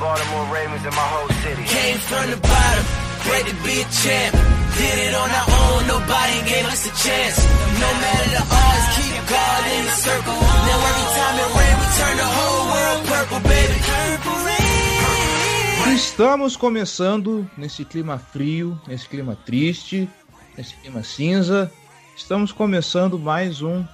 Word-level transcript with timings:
Baltimore 0.00 0.46
Ravens, 0.52 0.84
and 0.84 0.94
my 0.94 1.08
whole 1.14 1.28
city. 1.42 1.62
Came 1.64 1.98
from 1.98 2.30
the 2.30 2.38
bottom, 2.42 2.84
great 3.26 3.46
to 3.46 3.54
be 3.62 3.74
a 3.78 3.86
champ. 3.94 4.34
Did 4.74 4.98
it 5.06 5.14
on 5.14 5.30
our 5.30 5.48
own, 5.62 5.86
nobody 5.86 6.38
gave 6.50 6.66
us 6.66 6.82
a 6.82 6.94
chance. 6.98 7.36
No 7.78 7.90
matter 8.02 8.28
the 8.34 8.42
odds, 8.42 8.86
keep 8.98 9.14
God 9.30 9.62
in 9.70 9.82
the 9.86 9.96
circle. 10.02 10.34
Now 10.34 10.88
every 10.90 11.08
time 11.14 11.36
it 11.38 11.50
rain, 11.54 11.74
we 11.78 11.86
turn 11.94 12.16
the 12.18 12.30
whole 12.36 12.64
world 12.74 13.00
purple, 13.06 13.40
baby. 13.46 13.76
Purple 13.86 14.38
rain. 14.46 15.94
Estamos 15.94 16.56
começando 16.56 17.48
nesse 17.56 17.84
clima 17.84 18.18
frio, 18.18 18.80
nesse 18.88 19.08
clima 19.08 19.36
triste, 19.46 20.10
nesse 20.56 20.74
clima 20.74 21.04
cinza. 21.04 21.70
Estamos 22.16 22.50
começando 22.50 23.16
mais 23.16 23.62
um 23.62 23.84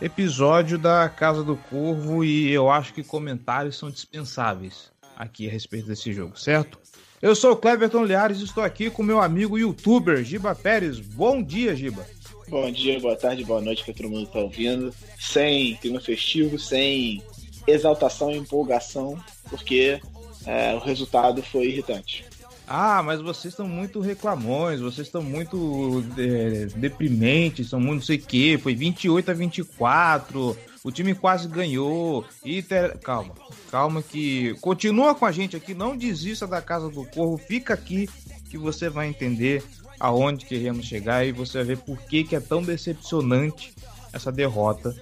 episódio 0.00 0.78
da 0.78 1.08
Casa 1.08 1.42
do 1.42 1.56
Corvo 1.56 2.24
e 2.24 2.48
eu 2.52 2.70
acho 2.70 2.94
que 2.94 3.02
comentários 3.02 3.76
são 3.76 3.90
dispensáveis 3.90 4.96
aqui 5.18 5.48
a 5.48 5.50
respeito 5.50 5.88
desse 5.88 6.12
jogo, 6.12 6.38
certo? 6.38 6.78
Eu 7.20 7.34
sou 7.34 7.52
o 7.52 7.56
Cleberton 7.56 8.04
Liares 8.04 8.38
e 8.38 8.44
estou 8.44 8.62
aqui 8.62 8.88
com 8.88 9.02
meu 9.02 9.20
amigo 9.20 9.58
youtuber 9.58 10.22
Giba 10.22 10.54
Pérez. 10.54 11.00
Bom 11.00 11.42
dia, 11.42 11.74
Giba. 11.74 12.06
Bom 12.48 12.70
dia, 12.70 13.00
boa 13.00 13.16
tarde, 13.16 13.44
boa 13.44 13.60
noite 13.60 13.84
que 13.84 13.92
todo 13.92 14.08
mundo 14.08 14.26
está 14.26 14.38
ouvindo. 14.38 14.94
Sem 15.18 15.74
clima 15.76 16.00
festivo, 16.00 16.58
sem 16.58 17.20
exaltação 17.66 18.30
e 18.30 18.38
empolgação, 18.38 19.18
porque 19.50 20.00
é, 20.46 20.74
o 20.74 20.78
resultado 20.78 21.42
foi 21.42 21.66
irritante. 21.66 22.24
Ah, 22.66 23.02
mas 23.02 23.20
vocês 23.20 23.54
estão 23.54 23.66
muito 23.66 23.98
reclamões, 23.98 24.80
vocês 24.80 25.06
estão 25.06 25.22
muito 25.22 26.04
é, 26.16 26.66
deprimentes, 26.76 27.70
são 27.70 27.80
muito 27.80 28.00
não 28.00 28.06
sei 28.06 28.18
o 28.18 28.22
que, 28.22 28.58
foi 28.58 28.74
28 28.74 29.30
a 29.30 29.34
24, 29.34 30.56
o 30.84 30.92
time 30.92 31.14
quase 31.14 31.48
ganhou. 31.48 32.24
E 32.44 32.62
ter... 32.62 32.98
calma, 32.98 33.34
calma 33.70 34.02
que 34.02 34.54
continua 34.60 35.14
com 35.14 35.26
a 35.26 35.32
gente 35.32 35.56
aqui, 35.56 35.74
não 35.74 35.96
desista 35.96 36.46
da 36.46 36.60
casa 36.60 36.88
do 36.88 37.04
Corvo, 37.04 37.38
fica 37.38 37.74
aqui 37.74 38.08
que 38.50 38.56
você 38.56 38.88
vai 38.88 39.08
entender 39.08 39.62
aonde 40.00 40.46
queremos 40.46 40.86
chegar 40.86 41.24
e 41.24 41.32
você 41.32 41.58
vai 41.58 41.66
ver 41.66 41.78
por 41.78 41.98
que, 42.02 42.24
que 42.24 42.36
é 42.36 42.40
tão 42.40 42.62
decepcionante 42.62 43.74
essa 44.12 44.32
derrota. 44.32 44.94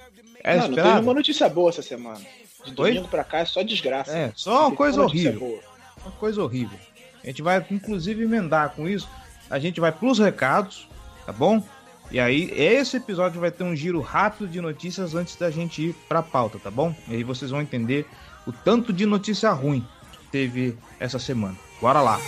É 0.43 0.57
não, 0.57 0.69
não 0.69 0.75
tem 0.75 0.99
uma 0.99 1.15
notícia 1.15 1.49
boa 1.49 1.71
essa 1.71 1.83
semana. 1.83 2.21
De 2.65 2.73
domingo 2.73 3.03
Oi? 3.03 3.09
pra 3.09 3.25
cá 3.25 3.39
é 3.39 3.45
só 3.45 3.63
desgraça. 3.63 4.17
É, 4.17 4.33
só 4.35 4.69
uma 4.69 4.77
coisa 4.77 5.03
horrível. 5.03 5.39
Boa. 5.39 5.61
Uma 6.03 6.13
coisa 6.13 6.43
horrível. 6.43 6.79
A 7.23 7.27
gente 7.27 7.43
vai, 7.43 7.65
inclusive, 7.71 8.23
emendar 8.23 8.71
com 8.71 8.89
isso. 8.89 9.09
A 9.51 9.59
gente 9.59 9.81
vai 9.81 9.93
pros 9.93 10.19
recados, 10.19 10.89
tá 11.25 11.33
bom? 11.33 11.63
E 12.11 12.21
aí, 12.21 12.51
esse 12.53 12.97
episódio 12.97 13.41
vai 13.41 13.51
ter 13.51 13.65
um 13.65 13.75
giro 13.75 14.01
rápido 14.01 14.49
de 14.49 14.61
notícias 14.61 15.15
antes 15.15 15.37
da 15.37 15.51
gente 15.51 15.89
ir 15.89 15.95
pra 16.09 16.23
pauta, 16.23 16.59
tá 16.59 16.71
bom? 16.71 16.95
E 17.09 17.17
aí 17.17 17.25
vocês 17.25 17.51
vão 17.51 17.61
entender 17.61 18.07
o 18.47 18.53
tanto 18.53 18.93
de 18.93 19.05
notícia 19.05 19.51
ruim 19.51 19.85
que 20.13 20.19
teve 20.31 20.77
essa 21.01 21.19
semana. 21.19 21.57
Bora 21.81 22.01
lá! 22.01 22.19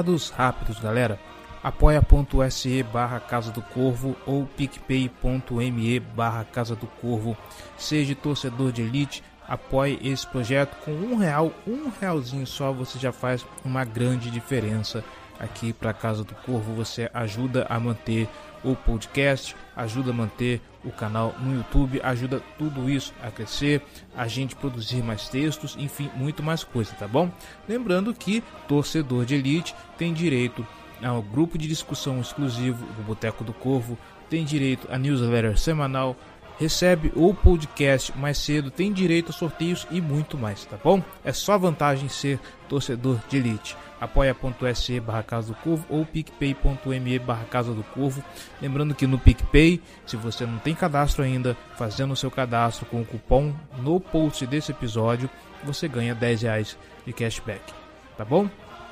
Recados 0.00 0.30
rápidos, 0.30 0.80
galera. 0.80 1.20
apoia.se 1.62 2.82
barra 2.84 3.20
Casa 3.20 3.52
do 3.52 3.60
Corvo 3.60 4.16
ou 4.24 4.46
picpay.me 4.46 6.00
barra 6.00 6.42
Casa 6.42 6.74
do 6.74 6.86
Corvo. 6.86 7.36
Seja 7.76 8.14
torcedor 8.14 8.72
de 8.72 8.80
elite, 8.80 9.22
apoie 9.46 9.98
esse 10.02 10.26
projeto 10.26 10.74
com 10.86 10.92
um 10.92 11.16
real, 11.16 11.52
um 11.66 11.90
realzinho 12.00 12.46
só, 12.46 12.72
você 12.72 12.98
já 12.98 13.12
faz 13.12 13.44
uma 13.62 13.84
grande 13.84 14.30
diferença 14.30 15.04
aqui 15.38 15.70
para 15.70 15.92
Casa 15.92 16.24
do 16.24 16.34
Corvo. 16.34 16.72
Você 16.72 17.10
ajuda 17.12 17.66
a 17.68 17.78
manter 17.78 18.26
o 18.64 18.74
podcast, 18.74 19.54
ajuda 19.76 20.12
a 20.12 20.14
manter 20.14 20.62
o 20.84 20.90
canal 20.90 21.34
no 21.40 21.54
YouTube, 21.54 22.00
ajuda 22.02 22.42
tudo 22.58 22.88
isso 22.88 23.12
a 23.22 23.30
crescer, 23.30 23.82
a 24.16 24.26
gente 24.26 24.56
produzir 24.56 25.02
mais 25.02 25.28
textos, 25.28 25.76
enfim, 25.78 26.10
muito 26.14 26.42
mais 26.42 26.64
coisa, 26.64 26.92
tá 26.94 27.06
bom? 27.06 27.30
Lembrando 27.68 28.14
que 28.14 28.42
torcedor 28.66 29.24
de 29.24 29.34
elite 29.34 29.74
tem 29.98 30.12
direito 30.12 30.66
ao 31.02 31.22
grupo 31.22 31.56
de 31.56 31.68
discussão 31.68 32.20
exclusivo 32.20 32.84
do 32.94 33.02
Boteco 33.02 33.44
do 33.44 33.52
Corvo, 33.52 33.98
tem 34.28 34.44
direito 34.44 34.86
a 34.90 34.98
newsletter 34.98 35.58
semanal, 35.58 36.16
recebe 36.58 37.10
o 37.16 37.32
podcast 37.34 38.16
mais 38.16 38.38
cedo, 38.38 38.70
tem 38.70 38.92
direito 38.92 39.30
a 39.30 39.32
sorteios 39.32 39.86
e 39.90 40.00
muito 40.00 40.36
mais, 40.36 40.64
tá 40.66 40.76
bom? 40.82 41.02
É 41.24 41.32
só 41.32 41.56
vantagem 41.56 42.08
ser 42.08 42.38
torcedor 42.68 43.18
de 43.28 43.38
elite 43.38 43.76
apoia.se 44.00 44.98
barra 45.00 45.22
Casa 45.22 45.48
do 45.48 45.54
Corvo 45.56 45.84
ou 45.88 46.06
picpay.me 46.06 47.18
barra 47.18 47.44
Casa 47.44 47.72
do 47.72 47.82
Corvo. 47.82 48.24
Lembrando 48.60 48.94
que 48.94 49.06
no 49.06 49.18
PicPay, 49.18 49.80
se 50.06 50.16
você 50.16 50.46
não 50.46 50.58
tem 50.58 50.74
cadastro 50.74 51.22
ainda, 51.22 51.56
fazendo 51.76 52.12
o 52.12 52.16
seu 52.16 52.30
cadastro 52.30 52.86
com 52.86 53.02
o 53.02 53.04
cupom 53.04 53.54
no 53.78 54.00
post 54.00 54.46
desse 54.46 54.72
episódio, 54.72 55.28
você 55.62 55.86
ganha 55.86 56.14
10 56.14 56.42
reais 56.42 56.78
de 57.06 57.12
cashback, 57.12 57.72
tá 58.16 58.24
bom? 58.24 58.48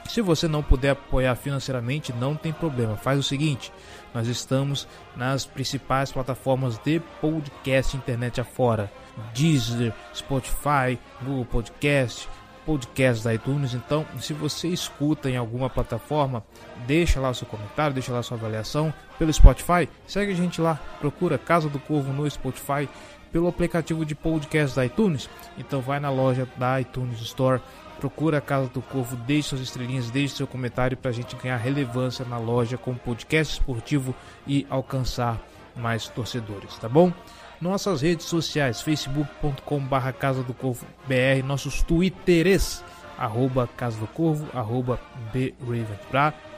Se 0.08 0.22
você 0.22 0.48
não 0.48 0.62
puder 0.62 0.91
apoiar 0.91 1.34
financeiramente, 1.36 2.14
não 2.14 2.34
tem 2.34 2.50
problema. 2.50 2.96
Faz 2.96 3.19
o 3.19 3.22
seguinte: 3.22 3.70
nós 4.14 4.26
estamos 4.26 4.88
nas 5.14 5.44
principais 5.44 6.10
plataformas 6.10 6.78
de 6.78 6.98
podcast 7.20 7.94
internet 7.94 8.40
afora: 8.40 8.90
Deezer, 9.34 9.92
Spotify, 10.14 10.98
Google 11.22 11.44
Podcast, 11.44 12.26
podcast 12.69 13.25
da 13.25 13.33
iTunes. 13.33 13.73
Então, 13.73 14.05
se 14.21 14.34
você 14.34 14.69
escuta 14.69 15.31
em 15.31 15.39
alguma 15.39 15.71
plataforma, 15.71 16.45
deixa 16.87 17.19
lá 17.19 17.31
o 17.31 17.34
seu 17.34 17.47
comentário, 17.47 17.95
deixa 17.95 18.12
lá 18.12 18.19
a 18.19 18.23
sua 18.23 18.37
avaliação. 18.37 18.93
Pelo 19.19 19.33
Spotify, 19.33 19.89
segue 20.06 20.33
a 20.33 20.34
gente 20.34 20.61
lá, 20.61 20.79
procura 21.01 21.39
Casa 21.39 21.71
do 21.71 21.79
Corvo 21.79 22.12
no 22.12 22.31
Spotify, 22.31 22.87
pelo 23.33 23.49
aplicativo 23.49 24.05
de 24.05 24.15
podcast 24.15 24.77
da 24.77 24.84
iTunes. 24.84 25.31
Então, 25.56 25.81
vai 25.81 25.99
na 25.99 26.11
loja 26.11 26.47
da 26.59 26.79
iTunes 26.79 27.23
Store, 27.23 27.62
procura 27.99 28.37
a 28.37 28.43
Casa 28.43 28.69
do 28.69 28.82
Corvo, 28.82 29.17
deixe 29.17 29.49
suas 29.49 29.62
estrelinhas, 29.62 30.11
deixe 30.11 30.37
seu 30.37 30.47
comentário 30.47 30.94
para 30.94 31.11
a 31.11 31.14
gente 31.14 31.35
ganhar 31.37 31.56
relevância 31.56 32.23
na 32.26 32.37
loja 32.37 32.76
com 32.76 32.94
podcast 32.94 33.55
esportivo 33.55 34.14
e 34.47 34.67
alcançar 34.69 35.41
mais 35.75 36.06
torcedores, 36.09 36.76
tá 36.76 36.88
bom? 36.88 37.14
Nossas 37.60 38.02
redes 38.02 38.26
sociais, 38.26 38.81
facebook.com 38.81 39.81
barra 39.81 40.12
Casa 40.12 40.43
do 40.43 40.55
Corvo 40.55 40.87
BR, 41.06 41.44
nossos 41.44 41.82
twitters, 41.82 42.84
arroba 43.19 43.69
Casa 43.76 43.99
do 43.99 44.06
Corvo, 44.06 44.46
arroba 44.56 45.00
BRaven, 45.32 45.99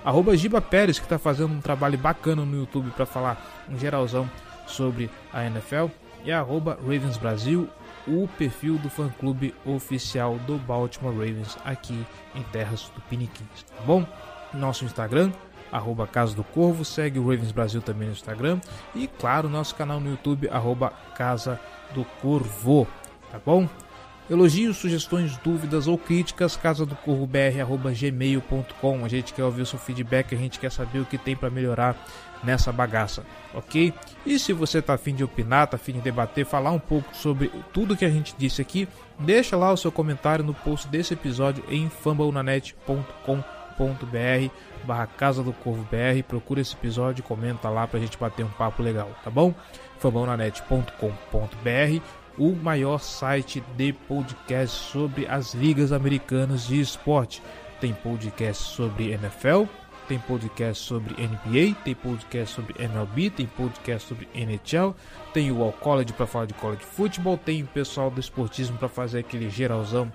arroba 0.04 0.36
Giba 0.36 0.60
Pérez, 0.60 0.98
que 0.98 1.04
está 1.04 1.18
fazendo 1.18 1.54
um 1.54 1.60
trabalho 1.60 1.98
bacana 1.98 2.44
no 2.44 2.56
YouTube 2.56 2.90
para 2.90 3.06
falar 3.06 3.64
um 3.68 3.78
geralzão 3.78 4.30
sobre 4.66 5.10
a 5.32 5.44
NFL, 5.44 5.86
e 6.24 6.30
arroba 6.30 6.78
Ravens 6.82 7.16
Brasil, 7.16 7.68
o 8.06 8.28
perfil 8.38 8.76
do 8.78 8.90
fã-clube 8.90 9.54
oficial 9.64 10.36
do 10.40 10.58
Baltimore 10.58 11.14
Ravens 11.14 11.56
aqui 11.64 12.06
em 12.34 12.42
terras 12.44 12.90
do 12.94 13.00
Piniquins, 13.02 13.62
tá 13.62 13.82
bom? 13.84 14.06
Nosso 14.52 14.84
Instagram, 14.84 15.32
arroba 15.72 16.06
Casa 16.06 16.34
do 16.34 16.44
Corvo, 16.44 16.84
segue 16.84 17.18
o 17.18 17.22
Ravens 17.22 17.52
Brasil 17.52 17.80
também 17.80 18.08
no 18.08 18.14
Instagram 18.14 18.60
e, 18.94 19.06
claro, 19.06 19.48
nosso 19.48 19.74
canal 19.74 20.00
no 20.00 20.10
YouTube, 20.10 20.48
arroba 20.48 20.92
Casa 21.16 21.60
do 21.94 22.04
Corvo, 22.20 22.86
tá 23.30 23.40
bom? 23.44 23.68
Elogios, 24.30 24.76
sugestões, 24.76 25.36
dúvidas 25.38 25.88
ou 25.88 25.98
críticas, 25.98 26.56
casa 26.56 26.86
do 26.86 26.94
corvo 26.94 27.26
br@gmail.com. 27.26 29.04
A 29.04 29.08
gente 29.08 29.34
quer 29.34 29.42
ouvir 29.42 29.62
o 29.62 29.66
seu 29.66 29.76
feedback, 29.76 30.32
a 30.32 30.38
gente 30.38 30.60
quer 30.60 30.70
saber 30.70 31.00
o 31.00 31.04
que 31.04 31.18
tem 31.18 31.34
para 31.34 31.50
melhorar 31.50 31.96
nessa 32.44 32.70
bagaça, 32.70 33.24
ok? 33.52 33.92
E 34.24 34.38
se 34.38 34.52
você 34.52 34.78
está 34.78 34.94
afim 34.94 35.16
de 35.16 35.24
opinar, 35.24 35.64
está 35.64 35.76
afim 35.76 35.94
de 35.94 36.00
debater, 36.00 36.46
falar 36.46 36.70
um 36.70 36.78
pouco 36.78 37.14
sobre 37.14 37.50
tudo 37.72 37.96
que 37.96 38.04
a 38.04 38.08
gente 38.08 38.32
disse 38.38 38.62
aqui, 38.62 38.88
deixa 39.18 39.56
lá 39.56 39.72
o 39.72 39.76
seu 39.76 39.90
comentário 39.90 40.44
no 40.44 40.54
post 40.54 40.86
desse 40.86 41.14
episódio 41.14 41.64
em 41.68 41.90
fumblenanet.com.br 41.90 44.54
barra 44.84 45.06
Casa 45.06 45.42
do 45.42 45.52
Corvo 45.52 45.86
BR, 45.90 46.22
procura 46.26 46.60
esse 46.60 46.74
episódio 46.74 47.20
e 47.20 47.24
comenta 47.24 47.68
lá 47.68 47.86
pra 47.86 48.00
gente 48.00 48.18
bater 48.18 48.44
um 48.44 48.50
papo 48.50 48.82
legal, 48.82 49.10
tá 49.22 49.30
bom? 49.30 49.54
fumblenanet.com.br 49.98 52.02
o 52.38 52.54
maior 52.54 52.98
site 52.98 53.62
de 53.76 53.92
podcast 53.92 54.90
sobre 54.90 55.26
as 55.26 55.52
ligas 55.52 55.92
americanas 55.92 56.66
de 56.66 56.80
esporte. 56.80 57.42
Tem 57.80 57.92
podcast 57.92 58.62
sobre 58.62 59.12
NFL, 59.12 59.64
tem 60.08 60.18
podcast 60.18 60.82
sobre 60.82 61.14
NBA, 61.14 61.76
tem 61.84 61.94
podcast 61.94 62.54
sobre 62.54 62.74
MLB, 62.82 63.30
tem 63.30 63.46
podcast 63.46 64.08
sobre 64.08 64.28
NHL, 64.34 64.94
tem 65.32 65.52
o 65.52 65.62
All 65.62 65.72
College 65.72 66.12
para 66.14 66.26
falar 66.26 66.46
de 66.46 66.54
college 66.54 66.82
football, 66.82 67.38
tem 67.38 67.62
o 67.62 67.66
pessoal 67.66 68.10
do 68.10 68.18
esportismo 68.18 68.78
para 68.78 68.88
fazer 68.88 69.20
aquele 69.20 69.50
geralzão 69.50 70.10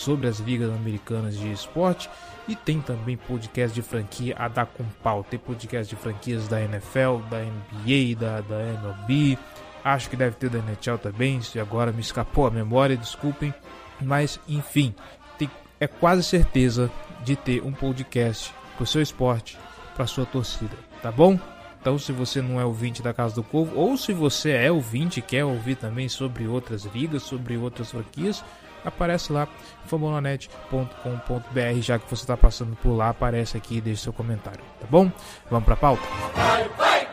sobre 0.00 0.26
as 0.26 0.38
ligas 0.38 0.70
americanas 0.70 1.38
de 1.38 1.52
esporte 1.52 2.08
e 2.48 2.56
tem 2.56 2.80
também 2.80 3.16
podcast 3.16 3.74
de 3.74 3.82
franquia 3.82 4.34
a 4.38 4.48
dar 4.48 4.66
com 4.66 4.84
pau. 5.02 5.22
Tem 5.22 5.38
podcast 5.38 5.94
de 5.94 6.00
franquias 6.00 6.48
da 6.48 6.60
NFL, 6.60 7.18
da 7.30 7.38
NBA, 7.38 8.18
da, 8.18 8.40
da 8.40 8.62
MLB, 8.62 9.38
acho 9.84 10.08
que 10.08 10.16
deve 10.16 10.36
ter 10.36 10.48
da 10.48 10.58
NHL 10.58 10.98
também, 10.98 11.40
se 11.42 11.60
agora 11.60 11.92
me 11.92 12.00
escapou 12.00 12.46
a 12.46 12.50
memória, 12.50 12.96
desculpem, 12.96 13.52
mas 14.00 14.40
enfim, 14.48 14.94
tem, 15.38 15.50
é 15.78 15.86
quase 15.86 16.22
certeza 16.22 16.90
de 17.22 17.36
ter 17.36 17.62
um 17.62 17.72
podcast 17.72 18.54
para 18.76 18.84
o 18.84 18.86
seu 18.86 19.02
esporte, 19.02 19.58
para 19.94 20.06
sua 20.06 20.24
torcida, 20.24 20.76
tá 21.02 21.12
bom? 21.12 21.38
Então, 21.78 21.98
se 21.98 22.12
você 22.12 22.42
não 22.42 22.60
é 22.60 22.64
ouvinte 22.64 23.02
da 23.02 23.14
Casa 23.14 23.34
do 23.34 23.42
Corvo, 23.42 23.78
ou 23.78 23.96
se 23.96 24.12
você 24.12 24.50
é 24.50 24.70
ouvinte 24.70 25.20
e 25.20 25.22
quer 25.22 25.44
ouvir 25.44 25.76
também 25.76 26.10
sobre 26.10 26.46
outras 26.46 26.84
ligas, 26.84 27.22
sobre 27.22 27.56
outras 27.56 27.90
franquias, 27.90 28.44
aparece 28.84 29.32
lá, 29.32 29.48
fambonanet.com.br, 29.86 31.80
já 31.80 31.98
que 31.98 32.08
você 32.08 32.22
está 32.22 32.36
passando 32.36 32.76
por 32.76 32.92
lá, 32.92 33.10
aparece 33.10 33.56
aqui 33.56 33.76
e 33.76 33.80
deixe 33.80 34.02
seu 34.02 34.12
comentário, 34.12 34.60
tá 34.80 34.86
bom? 34.88 35.10
Vamos 35.50 35.64
para 35.64 35.74
a 35.74 35.76
pauta? 35.78 36.02
Vai, 36.34 36.68
vai, 36.70 37.08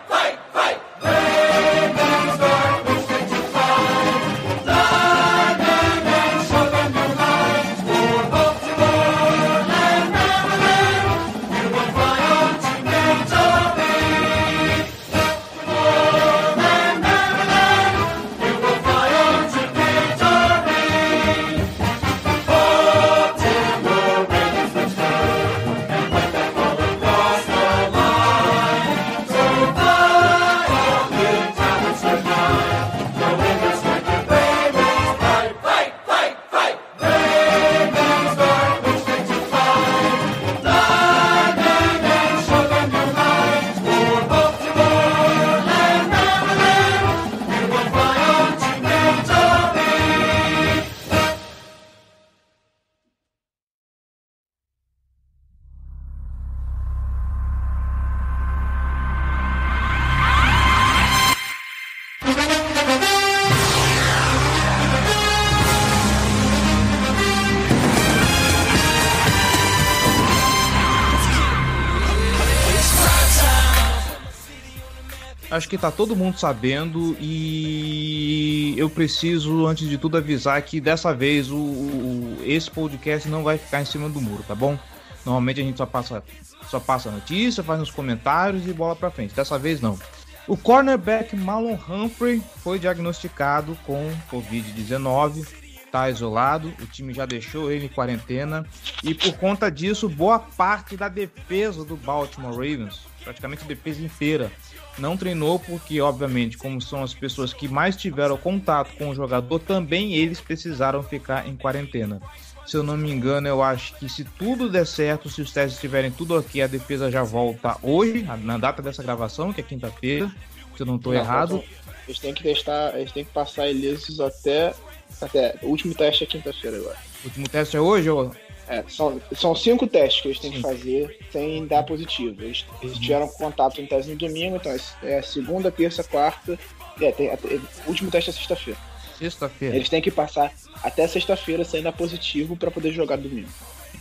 acho 75.68 75.70
que 75.70 75.78
tá 75.78 75.92
todo 75.92 76.16
mundo 76.16 76.40
sabendo 76.40 77.18
e 77.20 78.74
eu 78.78 78.90
preciso, 78.90 79.68
antes 79.68 79.90
de 79.90 79.98
tudo, 79.98 80.16
avisar 80.16 80.62
que 80.62 80.80
dessa 80.80 81.14
vez 81.14 81.52
o, 81.52 81.58
o, 81.58 82.38
esse 82.46 82.72
podcast 82.72 83.28
não 83.28 83.44
vai 83.44 83.58
ficar 83.58 83.82
em 83.82 83.86
cima 83.86 84.08
do 84.08 84.22
muro, 84.22 84.46
tá 84.48 84.56
bom? 84.56 84.80
Normalmente 85.26 85.60
a 85.60 85.64
gente 85.66 85.78
só 85.78 85.86
passa, 85.86 86.24
só 86.70 86.80
passa 86.80 87.12
notícia, 87.12 87.62
faz 87.62 87.82
nos 87.82 87.92
comentários 87.92 88.66
e 88.66 88.72
bola 88.72 88.96
pra 88.96 89.12
frente. 89.12 89.36
Dessa 89.36 89.60
vez 89.60 89.82
não. 89.82 90.00
O 90.48 90.56
cornerback 90.56 91.36
Malon 91.36 91.78
Humphrey 91.90 92.42
foi 92.64 92.80
diagnosticado 92.80 93.78
com 93.86 94.10
Covid-19, 94.32 95.46
tá 95.92 96.10
isolado, 96.10 96.74
o 96.82 96.86
time 96.86 97.14
já 97.14 97.26
deixou 97.26 97.70
ele 97.70 97.88
em 97.88 97.90
quarentena 97.90 98.66
e 99.04 99.14
por 99.14 99.34
conta 99.34 99.70
disso, 99.70 100.08
boa 100.08 100.40
parte 100.40 100.96
da 100.96 101.10
defesa 101.10 101.84
do 101.84 101.98
Baltimore 101.98 102.54
Ravens, 102.54 103.02
praticamente 103.28 103.64
a 103.64 103.68
defesa 103.68 104.02
inteira, 104.02 104.52
não 104.98 105.18
treinou 105.18 105.60
porque, 105.60 106.00
obviamente, 106.00 106.58
como 106.58 106.82
são 106.82 107.04
as 107.04 107.14
pessoas 107.14 107.54
que 107.54 107.68
mais 107.68 107.96
tiveram 107.96 108.38
contato 108.38 108.96
com 108.98 109.10
o 109.10 109.16
jogador, 109.16 109.60
também 109.60 110.14
eles 110.14 110.40
precisaram 110.40 111.04
ficar 111.04 111.48
em 111.48 111.56
quarentena. 111.56 112.22
Se 112.66 112.76
eu 112.76 112.84
não 112.84 112.98
me 112.98 113.12
engano, 113.12 113.48
eu 113.48 113.62
acho 113.62 113.96
que 113.96 114.10
se 114.10 114.24
tudo 114.24 114.70
der 114.70 114.86
certo, 114.86 115.30
se 115.30 115.42
os 115.42 115.52
testes 115.52 115.76
estiverem 115.76 116.12
tudo 116.12 116.36
aqui, 116.36 116.62
a 116.62 116.68
defesa 116.68 117.12
já 117.12 117.24
volta 117.24 117.78
hoje, 117.82 118.24
na 118.44 118.58
data 118.58 118.82
dessa 118.82 119.04
gravação, 119.04 119.54
que 119.54 119.62
é 119.62 119.64
quinta-feira, 119.64 120.30
se 120.76 120.82
eu 120.82 120.86
não 120.86 120.96
estou 120.96 121.14
errado. 121.14 121.64
Eles 122.08 122.20
têm 122.20 122.34
que 122.34 122.44
testar, 122.44 122.98
eles 122.98 123.12
têm 123.12 123.26
que 123.26 123.32
passar 123.32 123.70
ilesos 123.70 124.20
até, 124.20 124.74
até. 125.22 125.58
O 125.62 125.68
último 125.68 125.94
teste 125.94 126.24
é 126.24 126.28
quinta-feira 126.28 126.78
agora. 126.78 126.98
O 127.24 127.28
último 127.28 127.48
teste 127.50 127.76
é 127.76 127.82
hoje 127.82 128.10
ou 128.10 128.34
é, 128.68 128.84
são, 128.88 129.22
são 129.36 129.56
cinco 129.56 129.88
testes 129.88 130.22
que 130.22 130.28
eles 130.28 130.40
têm 130.40 130.52
que 130.52 130.62
fazer 130.62 131.18
sem 131.32 131.66
dar 131.66 131.84
positivo. 131.84 132.42
Eles, 132.44 132.66
eles 132.82 132.98
tiveram 132.98 133.28
contato 133.28 133.80
em 133.80 133.86
tese 133.86 134.12
no 134.12 134.18
domingo, 134.18 134.58
então 134.58 134.76
é 135.04 135.22
segunda, 135.22 135.72
terça, 135.72 136.04
quarta. 136.04 136.60
É, 137.02 137.12
tem, 137.12 137.30
o 137.30 137.90
último 137.90 138.12
teste 138.12 138.30
é 138.30 138.34
sexta-feira. 138.34 138.80
Sexta-feira. 139.18 139.76
Eles 139.76 139.90
têm 139.90 140.02
que 140.02 140.12
passar 140.12 140.54
até 140.84 141.08
sexta-feira 141.08 141.64
sem 141.64 141.82
dar 141.82 141.92
positivo 141.92 142.56
para 142.56 142.70
poder 142.70 142.92
jogar 142.92 143.18
domingo. 143.18 143.50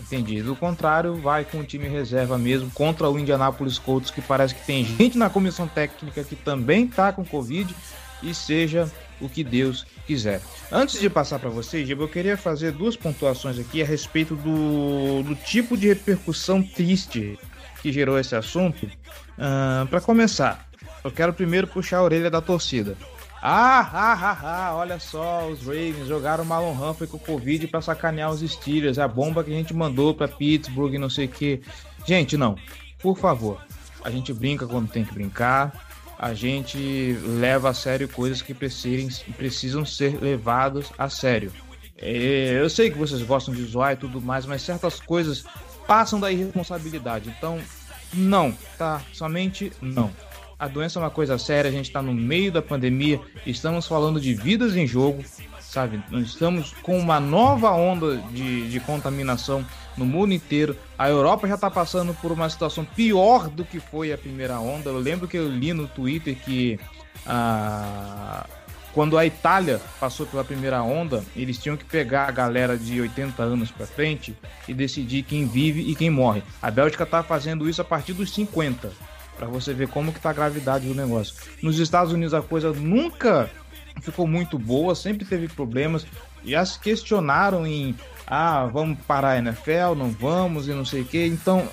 Entendi. 0.00 0.42
Do 0.42 0.54
contrário, 0.54 1.16
vai 1.16 1.44
com 1.44 1.58
o 1.58 1.64
time 1.64 1.88
reserva 1.88 2.36
mesmo 2.36 2.70
contra 2.70 3.08
o 3.08 3.18
Indianapolis 3.18 3.78
Colts, 3.78 4.10
que 4.10 4.20
parece 4.20 4.54
que 4.54 4.64
tem 4.64 4.84
gente 4.84 5.16
na 5.16 5.30
comissão 5.30 5.66
técnica 5.66 6.22
que 6.22 6.36
também 6.36 6.86
tá 6.86 7.12
com 7.12 7.24
Covid 7.24 7.74
e 8.22 8.34
seja 8.34 8.90
o 9.20 9.28
que 9.28 9.42
Deus 9.42 9.86
quiser. 10.06 10.40
Antes 10.70 11.00
de 11.00 11.10
passar 11.10 11.38
para 11.38 11.50
vocês, 11.50 11.88
eu 11.88 12.08
queria 12.08 12.36
fazer 12.36 12.72
duas 12.72 12.96
pontuações 12.96 13.58
aqui 13.58 13.82
a 13.82 13.86
respeito 13.86 14.36
do, 14.36 15.22
do 15.22 15.34
tipo 15.34 15.76
de 15.76 15.88
repercussão 15.88 16.62
triste 16.62 17.38
que 17.82 17.92
gerou 17.92 18.18
esse 18.18 18.34
assunto. 18.34 18.86
Uh, 18.86 19.86
para 19.88 20.00
começar, 20.00 20.66
eu 21.04 21.10
quero 21.10 21.32
primeiro 21.32 21.66
puxar 21.66 21.98
a 21.98 22.02
orelha 22.02 22.30
da 22.30 22.40
torcida. 22.40 22.96
Ah, 23.42 23.80
ah, 23.92 24.18
ah, 24.20 24.38
ah, 24.42 24.74
olha 24.74 24.98
só, 24.98 25.46
os 25.48 25.60
Ravens 25.60 26.08
jogaram 26.08 26.42
o 26.42 26.46
Malon 26.46 26.72
Humphrey 26.72 27.08
com 27.08 27.16
o 27.16 27.20
Covid 27.20 27.68
para 27.68 27.80
sacanear 27.80 28.30
os 28.30 28.40
Steelers, 28.40 28.98
a 28.98 29.06
bomba 29.06 29.44
que 29.44 29.52
a 29.52 29.54
gente 29.54 29.74
mandou 29.74 30.14
para 30.14 30.26
Pittsburgh 30.26 30.94
não 30.94 31.08
sei 31.08 31.26
o 31.26 31.28
que. 31.28 31.62
Gente, 32.04 32.36
não, 32.36 32.56
por 32.98 33.16
favor, 33.16 33.60
a 34.02 34.10
gente 34.10 34.32
brinca 34.32 34.66
quando 34.66 34.88
tem 34.88 35.04
que 35.04 35.14
brincar, 35.14 35.85
a 36.18 36.32
gente 36.34 37.12
leva 37.24 37.70
a 37.70 37.74
sério 37.74 38.08
coisas 38.08 38.40
que 38.40 38.54
precisem, 38.54 39.08
precisam 39.34 39.84
ser 39.84 40.20
levadas 40.20 40.92
a 40.96 41.08
sério. 41.08 41.52
É, 41.98 42.58
eu 42.60 42.68
sei 42.68 42.90
que 42.90 42.98
vocês 42.98 43.22
gostam 43.22 43.54
de 43.54 43.64
zoar 43.64 43.92
e 43.92 43.96
tudo 43.96 44.20
mais, 44.20 44.44
mas 44.46 44.62
certas 44.62 45.00
coisas 45.00 45.44
passam 45.86 46.20
da 46.20 46.30
irresponsabilidade. 46.30 47.34
Então, 47.36 47.58
não, 48.12 48.52
tá? 48.78 49.02
Somente 49.12 49.72
não. 49.80 50.10
A 50.58 50.68
doença 50.68 50.98
é 50.98 51.02
uma 51.02 51.10
coisa 51.10 51.36
séria, 51.36 51.68
a 51.68 51.72
gente 51.72 51.86
está 51.86 52.00
no 52.00 52.14
meio 52.14 52.50
da 52.50 52.62
pandemia, 52.62 53.20
estamos 53.46 53.86
falando 53.86 54.18
de 54.18 54.32
vidas 54.32 54.74
em 54.74 54.86
jogo, 54.86 55.22
sabe? 55.76 56.02
Nós 56.10 56.28
estamos 56.28 56.72
com 56.82 56.98
uma 56.98 57.20
nova 57.20 57.70
onda 57.70 58.16
de, 58.30 58.66
de 58.70 58.80
contaminação 58.80 59.62
no 59.94 60.06
mundo 60.06 60.32
inteiro. 60.32 60.74
A 60.96 61.10
Europa 61.10 61.46
já 61.46 61.54
está 61.54 61.70
passando 61.70 62.14
por 62.14 62.32
uma 62.32 62.48
situação 62.48 62.82
pior 62.82 63.50
do 63.50 63.62
que 63.62 63.78
foi 63.78 64.10
a 64.10 64.16
primeira 64.16 64.58
onda. 64.58 64.88
Eu 64.88 64.98
lembro 64.98 65.28
que 65.28 65.36
eu 65.36 65.46
li 65.46 65.74
no 65.74 65.86
Twitter 65.86 66.34
que 66.34 66.80
ah, 67.26 68.46
quando 68.94 69.18
a 69.18 69.26
Itália 69.26 69.78
passou 70.00 70.24
pela 70.24 70.42
primeira 70.42 70.82
onda, 70.82 71.22
eles 71.36 71.58
tinham 71.58 71.76
que 71.76 71.84
pegar 71.84 72.26
a 72.26 72.30
galera 72.30 72.78
de 72.78 72.98
80 72.98 73.42
anos 73.42 73.70
para 73.70 73.84
frente 73.84 74.34
e 74.66 74.72
decidir 74.72 75.24
quem 75.24 75.46
vive 75.46 75.82
e 75.82 75.94
quem 75.94 76.08
morre. 76.08 76.42
A 76.62 76.70
Bélgica 76.70 77.04
está 77.04 77.22
fazendo 77.22 77.68
isso 77.68 77.82
a 77.82 77.84
partir 77.84 78.14
dos 78.14 78.32
50, 78.32 78.90
para 79.36 79.46
você 79.46 79.74
ver 79.74 79.88
como 79.88 80.10
que 80.10 80.20
tá 80.20 80.30
a 80.30 80.32
gravidade 80.32 80.88
do 80.88 80.94
negócio. 80.94 81.34
Nos 81.62 81.78
Estados 81.78 82.14
Unidos 82.14 82.32
a 82.32 82.40
coisa 82.40 82.72
nunca 82.72 83.50
ficou 84.00 84.26
muito 84.26 84.58
boa, 84.58 84.94
sempre 84.94 85.24
teve 85.24 85.48
problemas. 85.48 86.06
Já 86.44 86.64
se 86.64 86.78
questionaram 86.78 87.66
em 87.66 87.94
ah, 88.26 88.66
vamos 88.66 88.98
parar 89.06 89.30
a 89.32 89.38
NFL, 89.38 89.94
não 89.96 90.10
vamos 90.10 90.68
e 90.68 90.72
não 90.72 90.84
sei 90.84 91.02
o 91.02 91.04
que. 91.04 91.24
Então, 91.26 91.68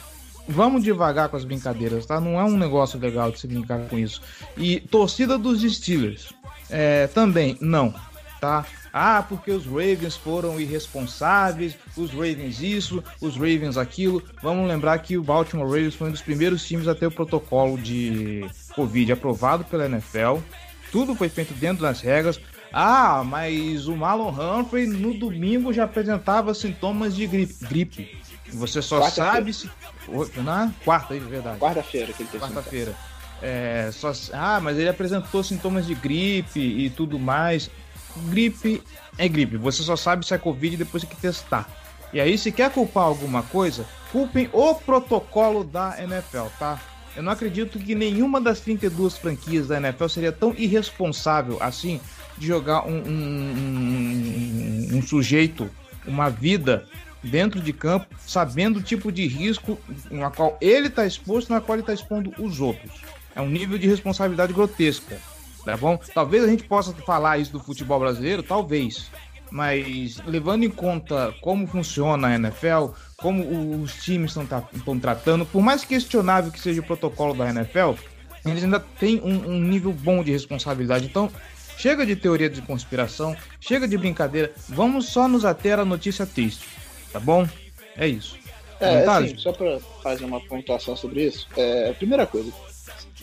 vamos 0.47 0.83
devagar 0.83 1.29
com 1.29 1.35
as 1.35 1.43
brincadeiras, 1.43 2.05
tá? 2.05 2.19
Não 2.19 2.39
é 2.39 2.43
um 2.43 2.57
negócio 2.57 2.99
legal 2.99 3.31
de 3.31 3.39
se 3.39 3.47
brincar 3.47 3.79
com 3.87 3.97
isso. 3.97 4.21
E 4.57 4.79
torcida 4.79 5.37
dos 5.37 5.61
Steelers. 5.61 6.33
É, 6.69 7.07
também, 7.07 7.57
não, 7.61 7.93
tá? 8.39 8.65
Ah, 8.91 9.25
porque 9.27 9.51
os 9.51 9.65
Ravens 9.65 10.15
foram 10.15 10.59
irresponsáveis, 10.59 11.75
os 11.97 12.11
Ravens 12.11 12.61
isso, 12.61 13.03
os 13.19 13.35
Ravens 13.35 13.75
aquilo. 13.75 14.23
Vamos 14.41 14.67
lembrar 14.67 14.99
que 14.99 15.17
o 15.17 15.23
Baltimore 15.23 15.67
Ravens 15.67 15.95
foi 15.95 16.09
um 16.09 16.11
dos 16.11 16.21
primeiros 16.21 16.63
times 16.65 16.87
a 16.87 16.93
ter 16.93 17.07
o 17.07 17.11
protocolo 17.11 17.77
de 17.77 18.45
Covid 18.75 19.11
aprovado 19.11 19.65
pela 19.65 19.85
NFL. 19.85 20.37
Tudo 20.93 21.15
foi 21.15 21.27
feito 21.27 21.55
dentro 21.55 21.81
das 21.81 22.01
regras. 22.01 22.39
Ah, 22.71 23.23
mas 23.25 23.87
o 23.87 23.95
Marlon 23.95 24.29
Humphrey 24.29 24.85
no 24.85 25.11
domingo 25.11 25.73
já 25.73 25.85
apresentava 25.85 26.53
sintomas 26.53 27.15
de 27.15 27.25
gripe. 27.25 27.65
gripe. 27.65 28.17
Você 28.49 28.79
só 28.79 28.99
quarta 28.99 29.15
sabe 29.15 29.53
se. 29.53 29.69
Na 30.37 30.71
quarta, 30.85 31.15
é 31.15 31.19
verdade. 31.19 31.57
Quarta-feira 31.57 32.13
que 32.13 32.21
ele 32.21 32.29
teve 32.29 32.43
Quarta-feira. 32.43 32.95
É, 33.41 33.89
só... 33.91 34.11
Ah, 34.33 34.59
mas 34.61 34.77
ele 34.77 34.87
apresentou 34.87 35.43
sintomas 35.43 35.87
de 35.87 35.95
gripe 35.95 36.59
e 36.59 36.91
tudo 36.91 37.17
mais. 37.17 37.71
Gripe 38.29 38.83
é 39.17 39.27
gripe. 39.27 39.57
Você 39.57 39.81
só 39.81 39.95
sabe 39.95 40.23
se 40.23 40.35
é 40.35 40.37
Covid 40.37 40.77
depois 40.77 41.03
que 41.03 41.15
testar. 41.15 41.67
E 42.13 42.21
aí, 42.21 42.37
se 42.37 42.51
quer 42.51 42.69
culpar 42.69 43.05
alguma 43.05 43.41
coisa, 43.41 43.83
culpem 44.11 44.47
o 44.53 44.75
protocolo 44.75 45.63
da 45.63 45.99
NFL, 45.99 46.45
tá? 46.59 46.79
Eu 47.15 47.21
não 47.23 47.31
acredito 47.31 47.77
que 47.77 47.93
nenhuma 47.93 48.41
das 48.41 48.59
32 48.61 49.17
franquias 49.17 49.67
da 49.67 49.77
NFL 49.77 50.07
seria 50.07 50.31
tão 50.31 50.53
irresponsável 50.57 51.57
assim 51.61 51.99
de 52.37 52.47
jogar 52.47 52.87
um, 52.87 52.97
um, 52.97 53.53
um, 54.91 54.97
um 54.97 55.01
sujeito, 55.01 55.69
uma 56.07 56.29
vida 56.29 56.87
dentro 57.23 57.61
de 57.61 57.71
campo, 57.71 58.07
sabendo 58.25 58.79
o 58.79 58.83
tipo 58.83 59.11
de 59.11 59.27
risco 59.27 59.79
na 60.11 60.29
qual 60.29 60.57
ele 60.59 60.87
está 60.87 61.05
exposto, 61.05 61.51
na 61.51 61.61
qual 61.61 61.75
ele 61.75 61.83
está 61.83 61.93
expondo 61.93 62.33
os 62.37 62.59
outros. 62.59 62.91
É 63.35 63.41
um 63.41 63.49
nível 63.49 63.77
de 63.77 63.87
responsabilidade 63.87 64.53
grotesca, 64.53 65.17
tá 65.63 65.77
bom? 65.77 65.97
Talvez 66.13 66.43
a 66.43 66.47
gente 66.47 66.63
possa 66.63 66.93
falar 66.93 67.37
isso 67.37 67.51
do 67.51 67.59
futebol 67.59 67.99
brasileiro, 67.99 68.43
talvez. 68.43 69.09
Mas 69.49 70.17
levando 70.25 70.63
em 70.63 70.69
conta 70.69 71.33
como 71.41 71.67
funciona 71.67 72.27
a 72.27 72.35
NFL, 72.35 72.91
como 73.23 73.81
os 73.81 74.03
times 74.03 74.35
estão 74.35 74.99
tratando, 74.99 75.45
por 75.45 75.61
mais 75.61 75.85
questionável 75.85 76.51
que 76.51 76.59
seja 76.59 76.81
o 76.81 76.83
protocolo 76.83 77.33
da 77.33 77.49
NFL, 77.49 77.93
eles 78.45 78.65
ainda 78.65 78.81
têm 78.81 79.21
um, 79.21 79.53
um 79.53 79.59
nível 79.61 79.93
bom 79.93 80.21
de 80.21 80.29
responsabilidade. 80.29 81.05
Então, 81.05 81.31
chega 81.77 82.05
de 82.05 82.17
teoria 82.17 82.49
de 82.49 82.61
conspiração, 82.61 83.33
chega 83.61 83.87
de 83.87 83.97
brincadeira, 83.97 84.51
vamos 84.67 85.07
só 85.07 85.25
nos 85.29 85.45
ater 85.45 85.79
à 85.79 85.85
notícia 85.85 86.25
triste, 86.25 86.67
tá 87.13 87.19
bom? 87.19 87.47
É 87.95 88.05
isso. 88.05 88.37
É, 88.81 89.05
assim, 89.05 89.37
só 89.37 89.53
para 89.53 89.79
fazer 90.03 90.25
uma 90.25 90.41
pontuação 90.41 90.93
sobre 90.97 91.23
isso, 91.23 91.47
é, 91.55 91.91
a 91.91 91.93
primeira 91.93 92.27
coisa, 92.27 92.51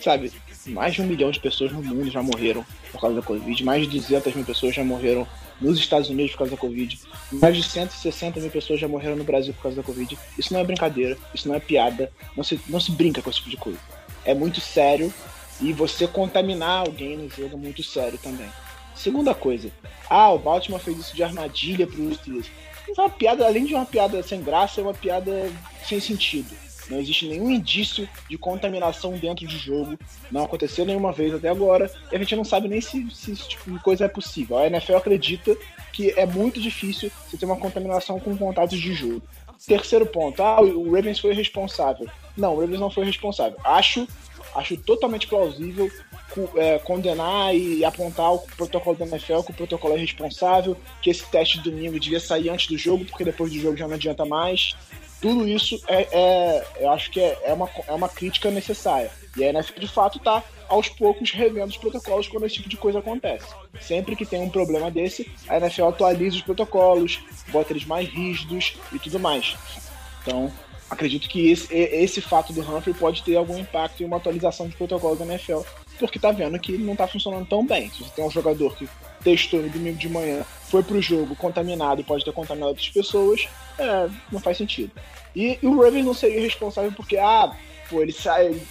sabe, 0.01 0.33
mais 0.65 0.95
de 0.95 1.03
um 1.03 1.05
milhão 1.05 1.29
de 1.29 1.39
pessoas 1.39 1.71
no 1.71 1.83
mundo 1.83 2.09
já 2.09 2.23
morreram 2.23 2.65
por 2.91 2.99
causa 2.99 3.17
da 3.17 3.21
Covid, 3.21 3.63
mais 3.63 3.87
de 3.87 3.99
200 3.99 4.33
mil 4.33 4.45
pessoas 4.45 4.73
já 4.73 4.83
morreram 4.83 5.27
nos 5.61 5.77
Estados 5.77 6.09
Unidos 6.09 6.31
por 6.31 6.39
causa 6.39 6.51
da 6.51 6.57
Covid, 6.57 6.99
mais 7.33 7.55
de 7.55 7.63
160 7.63 8.39
mil 8.39 8.49
pessoas 8.49 8.79
já 8.79 8.87
morreram 8.87 9.15
no 9.15 9.23
Brasil 9.23 9.53
por 9.53 9.63
causa 9.63 9.77
da 9.77 9.83
Covid. 9.83 10.17
Isso 10.37 10.51
não 10.53 10.59
é 10.59 10.63
brincadeira, 10.63 11.17
isso 11.33 11.47
não 11.47 11.55
é 11.55 11.59
piada, 11.59 12.11
não 12.35 12.43
se, 12.43 12.59
não 12.67 12.79
se 12.79 12.91
brinca 12.91 13.21
com 13.21 13.29
esse 13.29 13.39
tipo 13.39 13.51
de 13.51 13.57
coisa. 13.57 13.79
É 14.25 14.33
muito 14.33 14.59
sério 14.59 15.13
e 15.61 15.71
você 15.71 16.07
contaminar 16.07 16.81
alguém 16.81 17.17
no 17.17 17.29
jogo 17.29 17.55
é 17.55 17.59
muito 17.59 17.83
sério 17.83 18.17
também. 18.17 18.49
Segunda 18.95 19.33
coisa, 19.33 19.71
ah, 20.09 20.31
o 20.31 20.39
Baltimore 20.39 20.81
fez 20.81 20.97
isso 20.97 21.15
de 21.15 21.23
armadilha 21.23 21.87
para 21.87 22.01
os 22.01 22.17
Steelers. 22.17 22.47
é 22.87 23.01
uma 23.01 23.09
piada, 23.09 23.45
além 23.45 23.65
de 23.65 23.73
uma 23.73 23.85
piada 23.85 24.21
sem 24.21 24.41
graça, 24.41 24.81
é 24.81 24.83
uma 24.83 24.93
piada 24.93 25.51
sem 25.87 25.99
sentido. 25.99 26.55
Não 26.89 26.99
existe 26.99 27.27
nenhum 27.27 27.49
indício 27.49 28.07
de 28.29 28.37
contaminação 28.37 29.13
dentro 29.13 29.45
de 29.47 29.57
jogo. 29.57 29.97
Não 30.31 30.43
aconteceu 30.43 30.85
nenhuma 30.85 31.11
vez 31.11 31.33
até 31.33 31.49
agora. 31.49 31.91
E 32.11 32.15
a 32.15 32.19
gente 32.19 32.35
não 32.35 32.43
sabe 32.43 32.67
nem 32.67 32.81
se, 32.81 33.09
se 33.11 33.31
esse 33.31 33.49
tipo 33.49 33.71
de 33.71 33.79
coisa 33.79 34.05
é 34.05 34.07
possível. 34.07 34.57
A 34.57 34.67
NFL 34.67 34.95
acredita 34.95 35.55
que 35.93 36.11
é 36.11 36.25
muito 36.25 36.59
difícil 36.59 37.11
você 37.27 37.37
ter 37.37 37.45
uma 37.45 37.57
contaminação 37.57 38.19
com 38.19 38.35
contatos 38.35 38.79
de 38.79 38.93
jogo. 38.93 39.21
Terceiro 39.65 40.05
ponto, 40.05 40.41
ah, 40.41 40.59
o 40.59 40.91
Ravens 40.91 41.19
foi 41.19 41.33
responsável. 41.33 42.07
Não, 42.35 42.55
o 42.55 42.59
Ravens 42.59 42.79
não 42.79 42.89
foi 42.89 43.05
responsável. 43.05 43.59
Acho, 43.63 44.07
acho 44.55 44.75
totalmente 44.77 45.27
plausível 45.27 45.89
é, 46.55 46.79
condenar 46.79 47.55
e 47.55 47.85
apontar 47.85 48.33
o 48.33 48.39
protocolo 48.39 48.97
da 48.97 49.05
NFL 49.05 49.41
que 49.41 49.51
o 49.51 49.55
protocolo 49.55 49.95
é 49.95 49.97
responsável, 49.97 50.75
que 51.01 51.09
esse 51.09 51.25
teste 51.29 51.61
de 51.61 51.69
domingo 51.69 51.99
devia 51.99 52.19
sair 52.19 52.49
antes 52.49 52.67
do 52.67 52.77
jogo, 52.77 53.05
porque 53.05 53.23
depois 53.23 53.51
do 53.51 53.59
jogo 53.59 53.77
já 53.77 53.87
não 53.87 53.95
adianta 53.95 54.25
mais 54.25 54.75
tudo 55.21 55.47
isso 55.47 55.79
é, 55.87 56.07
é, 56.11 56.67
eu 56.79 56.89
acho 56.89 57.11
que 57.11 57.19
é, 57.19 57.37
é, 57.43 57.53
uma, 57.53 57.69
é 57.87 57.91
uma 57.93 58.09
crítica 58.09 58.49
necessária. 58.49 59.11
E 59.37 59.43
a 59.43 59.49
NFL 59.49 59.79
de 59.79 59.87
fato 59.87 60.17
está 60.17 60.43
aos 60.67 60.89
poucos 60.89 61.31
revendo 61.31 61.67
os 61.67 61.77
protocolos 61.77 62.27
quando 62.27 62.45
esse 62.45 62.55
tipo 62.55 62.69
de 62.69 62.77
coisa 62.77 62.99
acontece. 62.99 63.45
Sempre 63.79 64.15
que 64.15 64.25
tem 64.25 64.41
um 64.41 64.49
problema 64.49 64.89
desse, 64.89 65.29
a 65.47 65.57
NFL 65.57 65.85
atualiza 65.85 66.37
os 66.37 66.41
protocolos, 66.41 67.19
bota 67.49 67.71
eles 67.71 67.85
mais 67.85 68.09
rígidos 68.09 68.73
e 68.91 68.97
tudo 68.97 69.19
mais. 69.19 69.55
Então, 70.21 70.51
acredito 70.89 71.29
que 71.29 71.51
esse, 71.51 71.73
esse 71.73 72.19
fato 72.19 72.51
do 72.51 72.61
Humphrey 72.61 72.95
pode 72.95 73.21
ter 73.21 73.35
algum 73.35 73.57
impacto 73.57 74.01
em 74.01 74.05
uma 74.05 74.17
atualização 74.17 74.67
de 74.67 74.75
protocolo 74.75 75.15
da 75.15 75.25
NFL, 75.25 75.61
porque 75.99 76.17
tá 76.17 76.31
vendo 76.31 76.57
que 76.59 76.77
não 76.77 76.95
tá 76.95 77.07
funcionando 77.07 77.47
tão 77.47 77.65
bem. 77.65 77.89
Se 77.91 78.03
você 78.03 78.11
tem 78.15 78.25
um 78.25 78.31
jogador 78.31 78.75
que 78.75 78.89
testou 79.23 79.61
domingo 79.69 79.97
de 79.97 80.09
manhã, 80.09 80.43
foi 80.67 80.83
pro 80.83 81.01
jogo 81.01 81.35
contaminado 81.35 82.01
e 82.01 82.03
pode 82.03 82.25
ter 82.25 82.31
contaminado 82.31 82.69
outras 82.69 82.89
pessoas, 82.89 83.47
é, 83.77 84.09
não 84.31 84.39
faz 84.39 84.57
sentido. 84.57 84.91
E, 85.35 85.57
e, 85.61 85.67
o 85.67 85.81
Ravens 85.81 86.05
não 86.05 86.13
seria 86.13 86.41
responsável 86.41 86.91
porque, 86.91 87.17
ah, 87.17 87.55
pô, 87.89 88.01
ele 88.01 88.11
sai, 88.11 88.61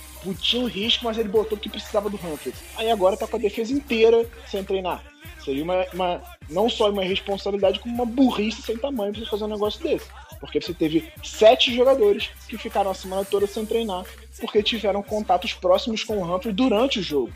tinha 0.40 0.62
um 0.62 0.66
risco, 0.66 1.04
mas 1.04 1.18
ele 1.18 1.28
botou 1.28 1.56
que 1.56 1.68
precisava 1.68 2.10
do 2.10 2.16
Humphrey. 2.16 2.54
Aí 2.76 2.90
agora 2.90 3.16
tá 3.16 3.26
com 3.26 3.36
a 3.36 3.40
defesa 3.40 3.72
inteira 3.72 4.26
sem 4.46 4.62
treinar. 4.62 5.02
Seria 5.44 5.64
uma, 5.64 5.86
uma 5.92 6.22
não 6.50 6.68
só 6.68 6.90
uma 6.90 7.02
responsabilidade, 7.02 7.78
como 7.78 7.94
uma 7.94 8.04
burrice 8.04 8.60
sem 8.60 8.76
tamanho 8.76 9.12
pra 9.12 9.22
você 9.22 9.30
fazer 9.30 9.44
um 9.44 9.48
negócio 9.48 9.82
desse. 9.82 10.06
Porque 10.38 10.60
você 10.60 10.72
teve 10.72 11.10
sete 11.22 11.74
jogadores 11.74 12.30
que 12.48 12.56
ficaram 12.56 12.90
a 12.90 12.94
semana 12.94 13.24
toda 13.24 13.46
sem 13.46 13.64
treinar, 13.64 14.04
porque 14.40 14.62
tiveram 14.62 15.02
contatos 15.02 15.52
próximos 15.52 16.04
com 16.04 16.18
o 16.18 16.34
Humphrey 16.34 16.52
durante 16.52 16.98
o 16.98 17.02
jogo. 17.02 17.32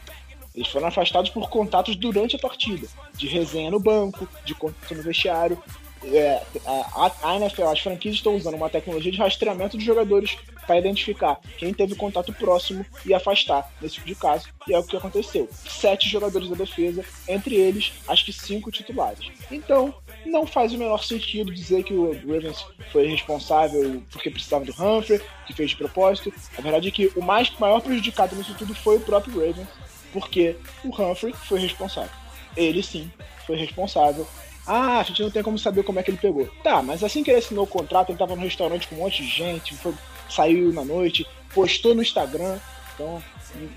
Eles 0.55 0.69
foram 0.69 0.87
afastados 0.87 1.31
por 1.31 1.51
contatos 1.51 1.97
durante 1.97 2.37
a 2.37 2.39
partida, 2.39 2.87
de 3.15 3.27
resenha 3.27 3.71
no 3.71 3.81
banco, 3.81 4.29
de 4.45 4.55
contato 4.55 4.95
no 4.95 5.03
vestiário. 5.03 5.61
É, 6.05 6.43
a, 6.67 7.13
a 7.23 7.37
NFL, 7.37 7.65
as 7.65 7.81
franquias 7.81 8.15
estão 8.17 8.37
usando 8.37 8.55
uma 8.55 8.69
tecnologia 8.69 9.11
de 9.11 9.19
rastreamento 9.19 9.77
de 9.77 9.85
jogadores 9.85 10.37
para 10.67 10.79
identificar 10.79 11.41
quem 11.59 11.73
teve 11.73 11.95
contato 11.95 12.33
próximo 12.33 12.85
e 13.05 13.13
afastar 13.15 13.71
nesse 13.81 13.97
tipo 13.97 14.07
de 14.07 14.15
caso. 14.15 14.49
E 14.69 14.75
é 14.75 14.79
o 14.79 14.85
que 14.85 14.97
aconteceu. 14.97 15.49
Sete 15.53 16.09
jogadores 16.09 16.49
da 16.49 16.55
defesa, 16.55 17.05
entre 17.29 17.57
eles, 17.57 17.93
acho 18.07 18.25
que 18.25 18.33
cinco 18.33 18.71
titulares. 18.71 19.31
Então, 19.51 19.95
não 20.25 20.47
faz 20.47 20.73
o 20.73 20.79
menor 20.79 21.03
sentido 21.03 21.53
dizer 21.53 21.83
que 21.85 21.95
o 21.95 22.13
Ravens 22.13 22.65
foi 22.93 23.07
responsável 23.07 24.03
porque 24.11 24.31
precisava 24.31 24.65
do 24.65 24.73
Humphrey, 24.73 25.21
que 25.47 25.53
fez 25.53 25.71
de 25.71 25.77
propósito. 25.77 26.33
A 26.57 26.63
verdade 26.63 26.89
é 26.89 26.91
que 26.91 27.11
o 27.17 27.23
mais 27.23 27.51
maior 27.59 27.81
prejudicado 27.81 28.37
nisso 28.37 28.55
tudo 28.59 28.75
foi 28.75 28.97
o 28.97 29.01
próprio 29.01 29.35
Ravens, 29.35 29.69
porque 30.15 30.57
o 30.85 30.89
Humphrey 30.89 31.35
foi 31.35 31.59
responsável. 31.59 32.11
Ele 32.57 32.83
sim 32.83 33.11
foi 33.45 33.57
responsável. 33.57 34.27
Ah, 34.67 35.01
a 35.01 35.03
gente 35.03 35.23
não 35.23 35.31
tem 35.31 35.43
como 35.43 35.59
saber 35.59 35.83
como 35.83 35.99
é 35.99 36.03
que 36.03 36.11
ele 36.11 36.17
pegou. 36.17 36.49
Tá, 36.63 36.81
mas 36.81 37.03
assim 37.03 37.23
que 37.23 37.31
ele 37.31 37.41
assinou 37.41 37.65
o 37.65 37.67
contrato, 37.67 38.11
ele 38.11 38.19
tava 38.19 38.37
no 38.37 38.43
restaurante 38.43 38.89
com 38.89 38.95
um 38.95 38.99
monte 39.01 39.23
de 39.23 39.29
gente, 39.29 39.75
foi, 39.75 39.93
saiu 40.31 40.73
na 40.73 40.85
noite, 40.85 41.27
postou 41.53 41.95
no 41.95 42.01
Instagram. 42.01 42.59
Então, 42.95 43.23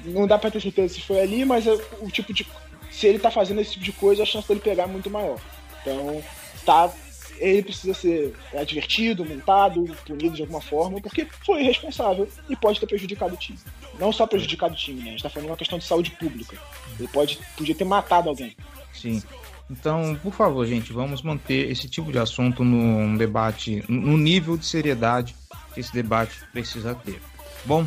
não 0.05 0.27
dá 0.27 0.37
pra 0.37 0.51
ter 0.51 0.61
certeza 0.61 0.93
se 0.93 1.01
foi 1.01 1.19
ali, 1.19 1.43
mas 1.43 1.65
é 1.65 1.73
o 1.99 2.09
tipo 2.09 2.31
de. 2.31 2.47
Se 2.91 3.07
ele 3.07 3.19
tá 3.19 3.29
fazendo 3.29 3.59
esse 3.59 3.71
tipo 3.71 3.83
de 3.83 3.91
coisa, 3.91 4.23
a 4.23 4.25
chance 4.25 4.47
dele 4.47 4.61
pegar 4.61 4.83
é 4.83 4.87
muito 4.87 5.09
maior. 5.09 5.39
Então, 5.81 6.23
tá 6.63 6.93
ele 7.39 7.63
precisa 7.63 7.93
ser 7.93 8.33
advertido, 8.55 9.25
multado, 9.25 9.95
punido 10.05 10.35
de 10.35 10.41
alguma 10.41 10.61
forma, 10.61 10.99
porque 10.99 11.27
foi 11.45 11.61
irresponsável 11.61 12.27
e 12.49 12.55
pode 12.55 12.79
ter 12.79 12.87
prejudicado 12.87 13.33
o 13.33 13.37
time. 13.37 13.57
Não 13.99 14.11
só 14.11 14.27
prejudicado 14.27 14.73
o 14.73 14.77
time, 14.77 15.01
né? 15.01 15.07
A 15.07 15.11
gente 15.11 15.23
tá 15.23 15.29
falando 15.29 15.45
de 15.45 15.51
uma 15.51 15.57
questão 15.57 15.79
de 15.79 15.85
saúde 15.85 16.11
pública. 16.11 16.57
Ele 16.99 17.07
pode, 17.07 17.39
podia 17.55 17.75
ter 17.75 17.85
matado 17.85 18.29
alguém. 18.29 18.55
Sim. 18.93 19.21
Então, 19.69 20.17
por 20.23 20.33
favor, 20.33 20.65
gente, 20.65 20.93
vamos 20.93 21.21
manter 21.21 21.69
esse 21.69 21.89
tipo 21.89 22.11
de 22.11 22.17
assunto 22.17 22.63
num 22.63 23.17
debate, 23.17 23.83
no 23.87 24.17
nível 24.17 24.55
de 24.55 24.65
seriedade 24.65 25.35
que 25.73 25.79
esse 25.81 25.91
debate 25.91 26.39
precisa 26.53 26.95
ter. 26.95 27.19
Bom, 27.65 27.85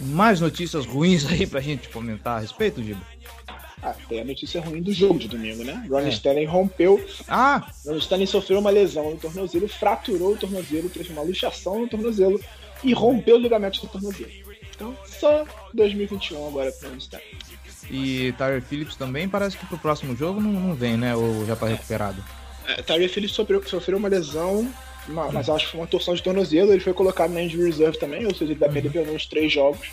mais 0.00 0.40
notícias 0.40 0.86
ruins 0.86 1.24
aí 1.30 1.46
pra 1.46 1.60
gente 1.60 1.88
comentar 1.88 2.38
a 2.38 2.40
respeito, 2.40 2.82
Giba? 2.82 3.00
Ah, 3.82 3.94
tem 4.08 4.20
a 4.20 4.24
notícia 4.24 4.60
ruim 4.60 4.82
do 4.82 4.92
jogo 4.92 5.18
de 5.18 5.28
domingo, 5.28 5.64
né? 5.64 5.86
Ron 5.88 6.00
é. 6.00 6.08
Stanley 6.10 6.44
rompeu. 6.44 7.02
Ah! 7.26 7.66
Ron 7.86 7.96
Stanley 7.96 8.26
sofreu 8.26 8.58
uma 8.58 8.68
lesão 8.68 9.10
no 9.10 9.16
tornozelo, 9.16 9.68
fraturou 9.68 10.32
o 10.32 10.36
tornozelo, 10.36 10.90
teve 10.90 11.12
uma 11.12 11.22
luxação 11.22 11.80
no 11.80 11.88
tornozelo 11.88 12.38
e 12.84 12.92
rompeu 12.92 13.36
o 13.36 13.38
ligamento 13.38 13.80
do 13.80 13.88
tornozelo. 13.88 14.30
Então, 14.80 14.96
só 15.04 15.44
2021 15.74 16.48
agora 16.48 16.72
pro 16.72 16.88
Ron 16.88 16.96
Stanley. 16.96 17.36
E 17.90 18.32
Tyler 18.38 18.62
Phillips 18.62 18.96
também 18.96 19.28
parece 19.28 19.58
que 19.58 19.66
pro 19.66 19.76
próximo 19.76 20.16
jogo 20.16 20.40
não, 20.40 20.52
não 20.52 20.74
vem, 20.74 20.96
né? 20.96 21.14
Ou 21.14 21.44
já 21.44 21.54
tá 21.54 21.66
recuperado? 21.66 22.24
É, 22.66 22.80
Tyler 22.80 23.10
Phillips 23.10 23.34
sofreu, 23.34 23.62
sofreu 23.66 23.98
uma 23.98 24.08
lesão, 24.08 24.72
mas 25.06 25.50
acho 25.50 25.66
que 25.66 25.72
foi 25.72 25.80
uma 25.80 25.86
torção 25.86 26.14
de 26.14 26.22
tornozelo. 26.22 26.72
Ele 26.72 26.80
foi 26.80 26.94
colocado 26.94 27.30
na 27.30 27.42
injury 27.42 27.64
reserve 27.64 27.98
também, 27.98 28.24
ou 28.24 28.32
seja, 28.32 28.52
ele 28.52 28.54
vai 28.54 28.68
uhum. 28.68 28.74
perder 28.74 28.90
pelo 28.90 29.06
menos 29.06 29.26
três 29.26 29.52
jogos. 29.52 29.90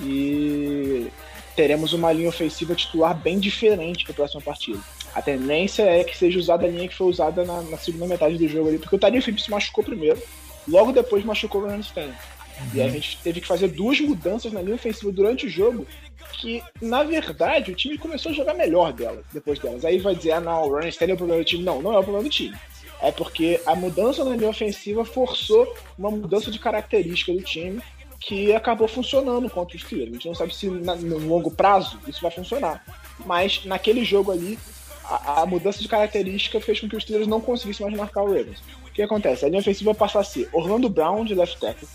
E 0.00 1.08
teremos 1.56 1.92
uma 1.92 2.12
linha 2.12 2.28
ofensiva 2.28 2.76
titular 2.76 3.16
bem 3.16 3.40
diferente 3.40 4.04
para 4.04 4.12
a 4.12 4.16
próxima 4.16 4.40
partida. 4.40 4.78
A 5.16 5.20
tendência 5.20 5.82
é 5.82 6.04
que 6.04 6.16
seja 6.16 6.38
usada 6.38 6.64
a 6.64 6.70
linha 6.70 6.86
que 6.86 6.94
foi 6.94 7.08
usada 7.08 7.44
na, 7.44 7.60
na 7.62 7.76
segunda 7.76 8.06
metade 8.06 8.38
do 8.38 8.46
jogo 8.46 8.68
ali, 8.68 8.78
porque 8.78 8.94
o 8.94 8.98
Tyler 8.98 9.20
Phillips 9.20 9.46
se 9.46 9.50
machucou 9.50 9.82
primeiro, 9.82 10.22
logo 10.68 10.92
depois 10.92 11.24
machucou 11.24 11.62
o 11.62 11.66
Ron 11.66 11.80
Stanley. 11.80 12.14
Uhum. 12.60 12.68
E 12.74 12.82
a 12.82 12.88
gente 12.88 13.18
teve 13.22 13.40
que 13.40 13.46
fazer 13.46 13.68
duas 13.68 14.00
mudanças 14.00 14.52
na 14.52 14.60
linha 14.60 14.74
ofensiva 14.74 15.12
durante 15.12 15.46
o 15.46 15.48
jogo, 15.48 15.86
que, 16.32 16.62
na 16.80 17.02
verdade, 17.02 17.72
o 17.72 17.74
time 17.74 17.98
começou 17.98 18.32
a 18.32 18.34
jogar 18.34 18.54
melhor 18.54 18.92
dela, 18.92 19.22
depois 19.32 19.58
delas. 19.58 19.84
Aí 19.84 19.98
vai 19.98 20.14
dizer, 20.14 20.32
ah, 20.32 20.40
não, 20.40 20.64
o 20.64 20.68
Ron 20.68 20.86
Stanley 20.88 21.12
é 21.12 21.14
o 21.14 21.18
problema 21.18 21.42
do 21.42 21.46
time. 21.46 21.64
Não, 21.64 21.82
não 21.82 21.92
é 21.92 21.98
o 21.98 22.02
problema 22.02 22.24
do 22.24 22.30
time. 22.30 22.56
É 23.00 23.12
porque 23.12 23.60
a 23.64 23.74
mudança 23.74 24.24
na 24.24 24.36
linha 24.36 24.50
ofensiva 24.50 25.04
forçou 25.04 25.72
uma 25.96 26.10
mudança 26.10 26.50
de 26.50 26.58
característica 26.58 27.32
do 27.32 27.42
time 27.42 27.80
que 28.20 28.52
acabou 28.52 28.88
funcionando 28.88 29.48
contra 29.48 29.76
os 29.76 29.82
Steelers. 29.82 30.10
A 30.10 30.12
gente 30.14 30.26
não 30.26 30.34
sabe 30.34 30.54
se 30.54 30.68
na, 30.68 30.96
no 30.96 31.18
longo 31.18 31.50
prazo 31.50 31.98
isso 32.08 32.20
vai 32.20 32.30
funcionar. 32.30 32.84
Mas 33.24 33.64
naquele 33.64 34.04
jogo 34.04 34.32
ali, 34.32 34.58
a, 35.04 35.42
a, 35.42 35.46
mudança 35.46 35.80
de 35.80 35.88
característica 35.88 36.60
fez 36.60 36.80
com 36.80 36.88
que 36.88 36.96
os 36.96 37.04
Steelers 37.04 37.28
não 37.28 37.40
conseguissem 37.40 37.86
mais 37.86 37.96
marcar 37.96 38.22
o 38.22 38.26
Ravens. 38.26 38.58
O 38.86 38.90
que 38.92 39.02
acontece? 39.02 39.44
A 39.44 39.48
linha 39.48 39.60
ofensiva 39.60 39.94
passa 39.94 40.18
a 40.18 40.24
ser 40.24 40.48
Orlando 40.52 40.88
Brown 40.88 41.24
de 41.24 41.34
left 41.34 41.60
tackle, 41.60 41.88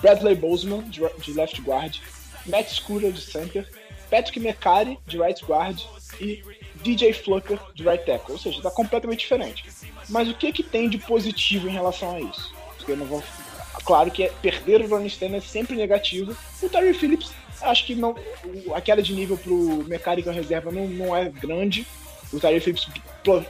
Bradley 0.00 0.34
Bozeman 0.34 0.82
de, 0.88 1.00
left 1.32 1.60
guard, 1.62 1.96
Matt 2.46 2.70
Scooter 2.70 3.12
de 3.12 3.20
center, 3.20 3.68
Patrick 4.10 4.38
McCarry 4.40 4.98
de 5.06 5.18
right 5.18 5.44
guard 5.44 5.78
e 6.20 6.42
DJ 6.82 7.12
Flucker 7.12 7.58
de 7.74 7.82
right 7.82 8.04
tackle. 8.04 8.32
Ou 8.32 8.38
seja, 8.38 8.58
está 8.58 8.70
completamente 8.70 9.20
diferente. 9.20 9.64
Mas 10.08 10.28
o 10.28 10.34
que, 10.34 10.52
que 10.52 10.62
tem 10.62 10.88
de 10.88 10.98
positivo 10.98 11.68
em 11.68 11.72
relação 11.72 12.14
a 12.14 12.20
isso? 12.20 12.54
Porque 12.76 12.92
eu 12.92 12.96
não 12.96 13.06
vou. 13.06 13.22
Claro 13.84 14.10
que 14.10 14.24
é, 14.24 14.32
perder 14.42 14.80
o 14.80 14.88
Ronnie 14.88 15.08
Stanley 15.08 15.38
é 15.38 15.40
sempre 15.40 15.76
negativo. 15.76 16.36
O 16.62 16.68
Terry 16.68 16.94
Phillips, 16.94 17.32
acho 17.60 17.86
que 17.86 17.94
não. 17.94 18.14
A 18.74 18.80
queda 18.80 19.02
de 19.02 19.12
nível 19.12 19.36
pro 19.36 19.84
mecânico 19.86 20.30
reserva 20.30 20.70
não, 20.70 20.88
não 20.88 21.16
é 21.16 21.28
grande. 21.28 21.86
O 22.32 22.38
Tyler 22.38 22.62
Phillips 22.62 22.88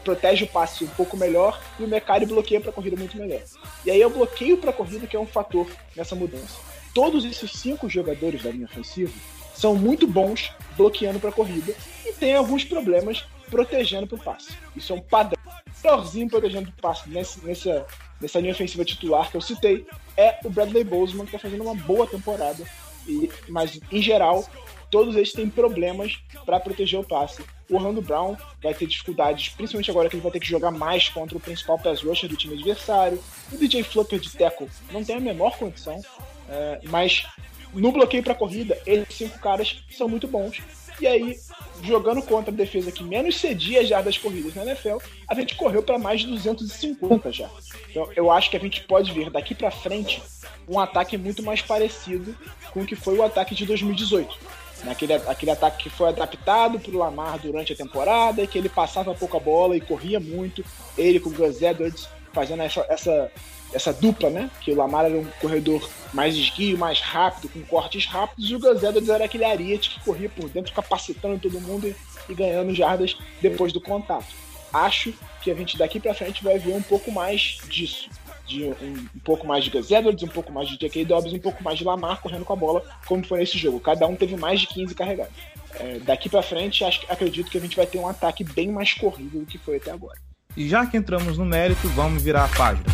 protege 0.04 0.44
o 0.44 0.49
passe 0.49 0.85
um 0.85 0.88
pouco 0.88 1.16
melhor 1.16 1.61
e 1.78 1.85
o 1.85 1.88
Mecari 1.88 2.26
bloqueia 2.26 2.61
para 2.61 2.70
a 2.70 2.73
corrida 2.73 2.97
muito 2.97 3.16
melhor. 3.16 3.42
E 3.85 3.90
aí 3.90 4.00
é 4.00 4.06
o 4.06 4.11
bloqueio 4.11 4.58
para 4.58 4.70
a 4.70 4.73
corrida 4.73 5.06
que 5.06 5.16
é 5.16 5.20
um 5.20 5.26
fator 5.26 5.68
nessa 5.97 6.14
mudança. 6.14 6.58
Todos 6.94 7.25
esses 7.25 7.52
cinco 7.52 7.88
jogadores 7.88 8.42
da 8.42 8.50
linha 8.50 8.66
ofensiva 8.66 9.12
são 9.54 9.75
muito 9.75 10.06
bons 10.06 10.52
bloqueando 10.76 11.18
para 11.18 11.30
a 11.30 11.32
corrida 11.32 11.75
e 12.06 12.12
tem 12.12 12.35
alguns 12.35 12.64
problemas 12.64 13.25
protegendo 13.50 14.06
para 14.06 14.16
o 14.16 14.23
passe. 14.23 14.52
Isso 14.76 14.92
é 14.92 14.97
um 14.97 15.00
padrão. 15.00 15.38
O 15.47 15.87
melhorzinho 15.87 16.28
protegendo 16.28 16.70
o 16.70 16.80
passe 16.80 17.08
nessa, 17.08 17.40
nessa, 17.44 17.87
nessa 18.20 18.40
linha 18.40 18.52
ofensiva 18.52 18.85
titular 18.85 19.30
que 19.30 19.37
eu 19.37 19.40
citei 19.40 19.87
é 20.16 20.38
o 20.44 20.50
Bradley 20.50 20.85
Bozeman, 20.85 21.25
que 21.25 21.35
está 21.35 21.38
fazendo 21.38 21.62
uma 21.62 21.75
boa 21.75 22.06
temporada. 22.06 22.64
E, 23.06 23.30
mas, 23.49 23.80
em 23.90 24.02
geral, 24.02 24.44
todos 24.90 25.14
eles 25.16 25.33
têm 25.33 25.49
problemas 25.49 26.18
para 26.45 26.61
proteger 26.61 26.99
o 26.99 27.04
passe. 27.04 27.42
O 27.71 27.76
Orlando 27.76 28.00
Brown 28.00 28.37
vai 28.62 28.75
ter 28.75 28.87
dificuldades, 28.87 29.50
principalmente 29.50 29.90
agora 29.90 30.09
que 30.09 30.16
ele 30.16 30.23
vai 30.23 30.33
ter 30.33 30.40
que 30.40 30.49
jogar 30.49 30.71
mais 30.71 31.09
contra 31.09 31.37
o 31.37 31.40
principal 31.40 31.78
pass 31.78 32.02
rusher 32.02 32.28
do 32.28 32.37
time 32.37 32.54
adversário. 32.54 33.23
O 33.52 33.57
DJ 33.57 33.83
Flupper 33.83 34.18
de 34.18 34.30
tackle 34.30 34.68
não 34.91 35.04
tem 35.04 35.17
a 35.17 35.21
menor 35.21 35.56
condição, 35.58 36.00
é, 36.49 36.80
mas 36.84 37.26
no 37.73 37.93
bloqueio 37.93 38.23
para 38.23 38.34
corrida, 38.34 38.78
esses 38.86 39.15
cinco 39.15 39.39
caras 39.39 39.82
são 39.91 40.08
muito 40.08 40.26
bons. 40.26 40.60
E 41.00 41.06
aí, 41.06 41.39
jogando 41.82 42.21
contra 42.23 42.50
a 42.50 42.56
defesa 42.56 42.91
que 42.91 43.04
menos 43.04 43.39
cedia 43.39 43.84
já 43.86 44.02
das 44.02 44.19
corridas 44.19 44.54
na 44.54 44.65
NFL, 44.65 44.97
a 45.28 45.34
gente 45.34 45.54
correu 45.54 45.82
para 45.82 45.99
mais 45.99 46.23
de 46.23 46.26
250 46.26 47.30
já. 47.30 47.49
Então, 47.89 48.10
eu 48.17 48.30
acho 48.30 48.50
que 48.50 48.56
a 48.56 48.60
gente 48.60 48.82
pode 48.84 49.12
ver 49.12 49.30
daqui 49.30 49.54
para 49.54 49.71
frente 49.71 50.21
um 50.69 50.78
ataque 50.80 51.17
muito 51.17 51.43
mais 51.43 51.62
parecido 51.62 52.36
com 52.73 52.80
o 52.80 52.86
que 52.86 52.97
foi 52.97 53.17
o 53.17 53.23
ataque 53.23 53.54
de 53.54 53.65
2018. 53.65 54.36
Naquele, 54.84 55.14
aquele 55.14 55.50
ataque 55.50 55.84
que 55.84 55.91
foi 55.91 56.08
adaptado 56.08 56.78
para 56.78 56.93
o 56.93 56.99
Lamar 56.99 57.38
durante 57.38 57.73
a 57.73 57.76
temporada, 57.76 58.47
que 58.47 58.56
ele 58.56 58.69
passava 58.69 59.14
pouca 59.14 59.41
bola 59.41 59.76
e 59.76 59.80
corria 59.80 60.21
muito, 60.21 60.64
ele 60.97 61.19
com 61.19 61.30
o 61.30 61.32
Gus 61.32 61.60
Edwards 61.60 62.08
fazendo 62.32 62.62
essa, 62.62 62.86
essa 62.88 63.30
essa 63.73 63.93
dupla, 63.93 64.30
né? 64.30 64.50
Que 64.60 64.73
o 64.73 64.76
Lamar 64.76 65.04
era 65.04 65.19
um 65.19 65.26
corredor 65.41 65.88
mais 66.12 66.34
esguio, 66.34 66.78
mais 66.78 67.00
rápido, 67.00 67.49
com 67.49 67.62
cortes 67.62 68.06
rápidos, 68.06 68.50
e 68.50 68.54
o 68.54 68.58
Gus 68.58 68.82
Edwards 68.82 69.08
era 69.08 69.25
aquele 69.25 69.45
ariete 69.45 69.91
que 69.91 70.00
corria 70.00 70.28
por 70.28 70.49
dentro, 70.49 70.73
capacitando 70.73 71.38
todo 71.38 71.60
mundo 71.60 71.95
e, 72.28 72.34
ganhando 72.34 72.75
jardas 72.75 73.17
depois 73.41 73.73
do 73.73 73.80
contato. 73.80 74.26
Acho 74.73 75.14
que 75.43 75.50
a 75.50 75.54
gente 75.54 75.78
daqui 75.78 75.99
para 75.99 76.14
frente 76.14 76.45
vai 76.45 76.58
ver 76.58 76.75
um 76.75 76.82
pouco 76.82 77.10
mais 77.10 77.58
disso. 77.69 78.08
De 78.49 78.65
um, 78.65 78.71
um, 78.71 79.06
pouco 79.23 79.47
mais 79.47 79.63
de 79.63 79.71
Gus 79.71 79.91
Edwards, 79.91 80.23
um 80.23 80.28
pouco 80.28 80.50
mais 80.50 80.69
de 80.69 80.78
J.K. 80.78 81.04
Dobbs, 81.04 81.32
um 81.32 81.39
pouco 81.39 81.63
mais 81.63 81.78
de 81.78 81.84
Lamar 81.84 82.21
correndo 82.23 82.47
com 82.47 82.54
a 82.54 82.56
bola, 82.56 82.82
como 83.06 83.23
foi 83.25 83.41
nesse 83.41 83.58
jogo. 83.58 83.78
Cada 83.78 84.06
um 84.06 84.17
teve 84.17 84.37
mais 84.37 84.61
de 84.61 84.67
15 84.69 84.95
carregados. 84.95 85.34
É, 85.75 85.99
daqui 85.99 86.30
para 86.30 86.43
frente, 86.43 86.82
acho, 86.82 87.04
acredito 87.11 87.50
que 87.50 87.58
a 87.58 87.61
gente 87.61 87.76
vai 87.76 87.87
ter 87.87 87.99
um 87.99 88.08
ataque 88.08 88.43
bem 88.43 88.73
mais 88.73 88.95
corrido 88.95 89.41
do 89.41 89.47
que 89.47 89.58
foi 89.58 89.76
até 89.76 89.91
agora. 89.91 90.19
E 90.56 90.67
já 90.67 90.87
que 90.87 90.97
entramos 90.97 91.37
no 91.37 91.45
mérito, 91.45 91.87
vamos 91.89 92.23
virar 92.23 92.45
a 92.45 92.49
página. 92.49 92.87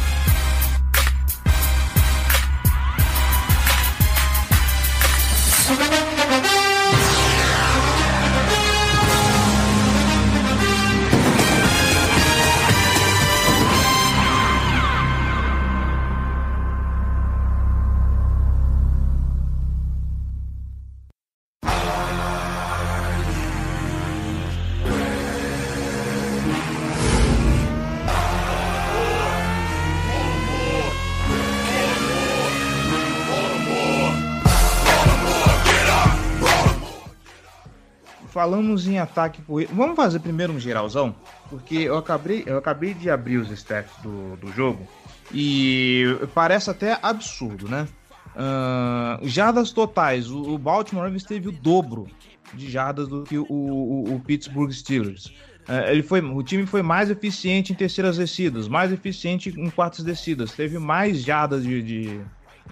Falamos 38.44 38.86
em 38.86 38.98
ataque 38.98 39.40
corrido. 39.40 39.74
Vamos 39.74 39.96
fazer 39.96 40.20
primeiro 40.20 40.52
um 40.52 40.60
geralzão, 40.60 41.14
porque 41.48 41.76
eu 41.76 41.96
acabei, 41.96 42.42
eu 42.44 42.58
acabei 42.58 42.92
de 42.92 43.08
abrir 43.08 43.38
os 43.38 43.50
stats 43.50 43.90
do, 44.02 44.36
do 44.36 44.52
jogo 44.52 44.86
e 45.32 46.04
parece 46.34 46.68
até 46.68 46.98
absurdo, 47.02 47.68
né? 47.68 47.88
Uh, 48.36 49.26
jardas 49.26 49.72
totais, 49.72 50.30
o, 50.30 50.42
o 50.54 50.58
Baltimore 50.58 51.04
Ravens 51.04 51.24
teve 51.24 51.48
o 51.48 51.52
dobro 51.52 52.06
de 52.52 52.70
jardas 52.70 53.08
do 53.08 53.22
que 53.22 53.38
o, 53.38 53.46
o, 53.48 54.14
o 54.14 54.20
Pittsburgh 54.20 54.70
Steelers. 54.72 55.26
Uh, 55.66 55.88
ele 55.88 56.02
foi, 56.02 56.20
o 56.20 56.42
time 56.42 56.66
foi 56.66 56.82
mais 56.82 57.08
eficiente 57.08 57.72
em 57.72 57.76
terceiras 57.76 58.18
descidas, 58.18 58.68
mais 58.68 58.92
eficiente 58.92 59.48
em 59.58 59.70
quartas 59.70 60.04
descidas, 60.04 60.52
teve 60.52 60.78
mais 60.78 61.22
jardas 61.22 61.62
de, 61.62 61.82
de 61.82 62.20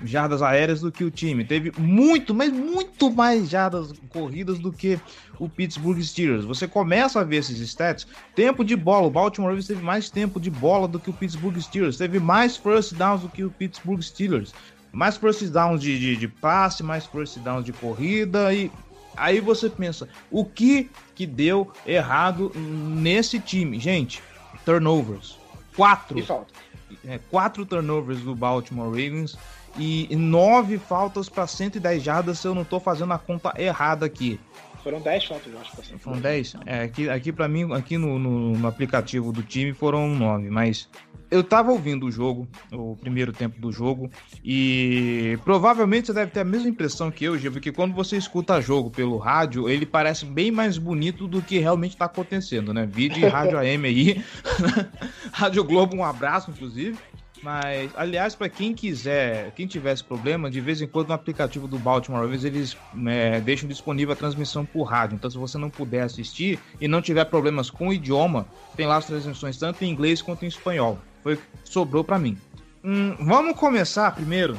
jardas 0.05 0.43
aéreas 0.43 0.81
do 0.81 0.91
que 0.91 1.05
o 1.05 1.11
time. 1.11 1.45
Teve 1.45 1.73
muito, 1.79 2.35
mas 2.35 2.53
muito 2.53 3.11
mais 3.11 3.49
jardas 3.49 3.93
corridas 4.09 4.59
do 4.59 4.73
que 4.73 4.99
o 5.39 5.49
Pittsburgh 5.49 6.01
Steelers. 6.01 6.45
Você 6.45 6.67
começa 6.67 7.21
a 7.21 7.25
ver 7.25 7.37
esses 7.37 7.59
stats. 7.61 8.07
Tempo 8.35 8.65
de 8.65 8.77
bola. 8.77 9.07
O 9.07 9.11
Baltimore 9.11 9.51
Ravens 9.51 9.67
teve 9.67 9.83
mais 9.83 10.11
tempo 10.11 10.41
de 10.41 10.51
bola 10.51 10.89
do 10.89 10.99
que 10.99 11.11
o 11.11 11.13
Pittsburgh 11.13 11.59
Steelers. 11.59 11.97
Teve 11.97 12.19
mais 12.19 12.57
first 12.57 12.95
downs 12.95 13.23
do 13.23 13.29
que 13.29 13.45
o 13.45 13.51
Pittsburgh 13.51 14.01
Steelers. 14.01 14.55
Mais 14.93 15.17
first 15.17 15.45
downs 15.47 15.81
de, 15.81 15.99
de, 15.99 16.17
de 16.17 16.29
passe, 16.29 16.83
mais 16.83 17.07
first 17.07 17.39
downs 17.39 17.65
de 17.65 17.73
corrida. 17.73 18.53
E 18.53 18.71
aí 19.17 19.41
você 19.41 19.69
pensa, 19.71 20.09
o 20.31 20.45
que 20.45 20.91
que 21.15 21.27
deu 21.27 21.71
errado 21.87 22.53
nesse 22.55 23.39
time? 23.39 23.79
Gente, 23.79 24.23
turnovers. 24.65 25.39
Quatro. 25.75 26.47
É, 27.07 27.19
quatro 27.31 27.65
turnovers 27.65 28.21
do 28.21 28.35
Baltimore 28.35 28.91
Ravens 28.91 29.37
e 29.79 30.15
nove 30.17 30.79
faltas 30.79 31.29
para 31.29 31.47
110 31.47 32.03
jardas 32.03 32.39
se 32.39 32.47
eu 32.47 32.55
não 32.55 32.63
estou 32.63 32.81
fazendo 32.81 33.13
a 33.13 33.19
conta 33.19 33.53
errada 33.57 34.07
aqui. 34.07 34.39
Foram 34.83 35.01
10 35.01 35.25
faltas, 35.27 35.53
eu 35.53 35.61
acho. 35.61 35.99
Foram 35.99 36.21
10? 36.21 36.57
É, 36.67 36.83
aqui, 36.83 37.09
aqui 37.09 37.33
para 37.33 37.47
mim, 37.47 37.73
aqui 37.73 37.97
no, 37.97 38.19
no, 38.19 38.59
no, 38.59 38.69
aplicativo 38.69 39.33
do 39.33 39.43
time 39.43 39.73
foram 39.73 40.09
9, 40.09 40.51
mas 40.51 40.89
eu 41.31 41.45
tava 41.45 41.71
ouvindo 41.71 42.07
o 42.07 42.11
jogo, 42.11 42.49
o 42.73 42.97
primeiro 42.97 43.33
tempo 43.33 43.61
do 43.61 43.71
jogo, 43.71 44.11
e 44.45 45.39
provavelmente 45.45 46.09
você 46.09 46.13
deve 46.13 46.33
ter 46.33 46.41
a 46.41 46.45
mesma 46.45 46.69
impressão 46.69 47.13
que 47.13 47.25
eu, 47.25 47.39
Gil, 47.39 47.53
porque 47.53 47.71
quando 47.71 47.95
você 47.95 48.17
escuta 48.17 48.61
jogo 48.61 48.91
pelo 48.91 49.19
rádio, 49.19 49.69
ele 49.69 49.87
parece 49.87 50.27
bem 50.27 50.51
mais 50.51 50.77
bonito 50.77 51.29
do 51.29 51.41
que 51.41 51.59
realmente 51.59 51.97
tá 51.97 52.07
acontecendo, 52.07 52.75
né? 52.75 52.85
Vídeo 52.85 53.29
rádio 53.29 53.59
AM 53.59 53.87
aí, 53.87 54.23
Rádio 55.33 55.63
Globo, 55.63 55.97
um 55.97 56.05
abraço, 56.05 56.51
inclusive. 56.51 56.99
Mas, 57.43 57.91
aliás, 57.97 58.37
para 58.37 58.49
quem 58.49 58.73
quiser, 58.73 59.51
quem 59.53 59.67
tivesse 59.67 60.05
problema, 60.05 60.49
de 60.49 60.61
vez 60.61 60.81
em 60.81 60.87
quando 60.87 61.09
no 61.09 61.15
aplicativo 61.15 61.67
do 61.67 61.77
Baltimore 61.77 62.21
Ravens 62.21 62.45
eles 62.45 62.77
é, 63.07 63.41
deixam 63.41 63.69
disponível 63.69 64.13
a 64.13 64.17
transmissão 64.17 64.65
por 64.65 64.85
rádio. 64.85 65.17
Então, 65.17 65.29
se 65.29 65.37
você 65.37 65.59
não 65.59 65.69
puder 65.69 66.03
assistir 66.03 66.61
e 66.81 66.87
não 66.87 67.03
tiver 67.03 67.25
problemas 67.25 67.69
com 67.69 67.89
o 67.89 67.93
idioma, 67.93 68.47
tem 68.77 68.87
lá 68.87 68.97
as 68.97 69.07
transmissões 69.07 69.59
tanto 69.59 69.85
em 69.85 69.91
inglês 69.91 70.23
quanto 70.23 70.45
em 70.45 70.49
espanhol. 70.49 70.99
Foi 71.23 71.37
sobrou 71.65 72.05
para 72.05 72.19
mim. 72.19 72.39
Hum, 72.85 73.17
vamos 73.19 73.57
começar 73.57 74.15
primeiro 74.15 74.59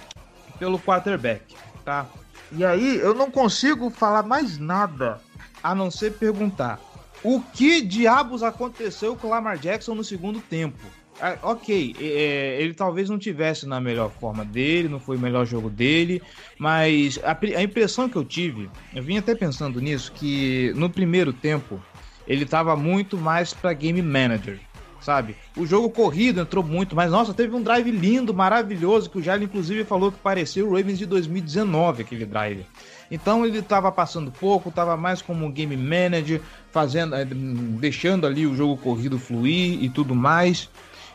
pelo 0.59 0.77
quarterback, 0.77 1.55
tá? 1.85 2.05
E 2.51 2.65
aí 2.65 2.97
eu 2.97 3.13
não 3.13 3.31
consigo 3.31 3.89
falar 3.89 4.23
mais 4.23 4.57
nada 4.57 5.21
a 5.63 5.73
não 5.73 5.89
ser 5.89 6.13
perguntar 6.13 6.79
o 7.23 7.39
que 7.39 7.81
diabos 7.81 8.43
aconteceu 8.43 9.15
com 9.15 9.27
o 9.27 9.29
Lamar 9.29 9.57
Jackson 9.57 9.95
no 9.95 10.03
segundo 10.03 10.41
tempo. 10.41 10.83
Ah, 11.21 11.37
ok, 11.43 11.95
é, 11.99 12.57
ele 12.59 12.73
talvez 12.73 13.09
não 13.09 13.19
tivesse 13.19 13.67
na 13.67 13.79
melhor 13.79 14.09
forma 14.09 14.43
dele, 14.43 14.89
não 14.89 14.99
foi 14.99 15.15
o 15.15 15.19
melhor 15.19 15.45
jogo 15.45 15.69
dele, 15.69 16.21
mas 16.57 17.19
a, 17.23 17.37
a 17.57 17.63
impressão 17.63 18.09
que 18.09 18.15
eu 18.15 18.25
tive, 18.25 18.69
eu 18.93 19.03
vim 19.03 19.17
até 19.17 19.35
pensando 19.35 19.79
nisso, 19.79 20.11
que 20.11 20.73
no 20.75 20.89
primeiro 20.89 21.31
tempo 21.31 21.79
ele 22.27 22.43
estava 22.43 22.75
muito 22.75 23.17
mais 23.17 23.53
para 23.53 23.73
game 23.73 24.01
manager, 24.01 24.59
sabe? 24.99 25.35
O 25.55 25.65
jogo 25.67 25.89
corrido 25.89 26.41
entrou 26.41 26.63
muito, 26.63 26.95
mas 26.95 27.11
nossa, 27.11 27.33
teve 27.33 27.55
um 27.55 27.61
drive 27.61 27.91
lindo, 27.91 28.33
maravilhoso, 28.33 29.09
que 29.09 29.19
o 29.19 29.21
Jair 29.21 29.43
inclusive 29.43 29.83
falou 29.83 30.11
que 30.11 30.19
parecia 30.19 30.65
o 30.65 30.75
Ravens 30.75 30.97
de 30.97 31.05
2019, 31.05 32.01
aquele 32.01 32.25
drive. 32.25 32.65
Então 33.11 33.45
ele 33.45 33.59
estava 33.59 33.91
passando 33.91 34.31
pouco, 34.31 34.69
estava 34.69 34.97
mais 34.97 35.21
como 35.21 35.45
um 35.45 35.51
game 35.51 35.77
manager, 35.77 36.41
fazendo, 36.71 37.15
eh, 37.15 37.25
deixando 37.25 38.25
ali 38.25 38.47
o 38.47 38.55
jogo 38.55 38.77
corrido 38.77 39.19
fluir 39.19 39.83
e 39.83 39.89
tudo 39.89 40.15
mais 40.15 40.69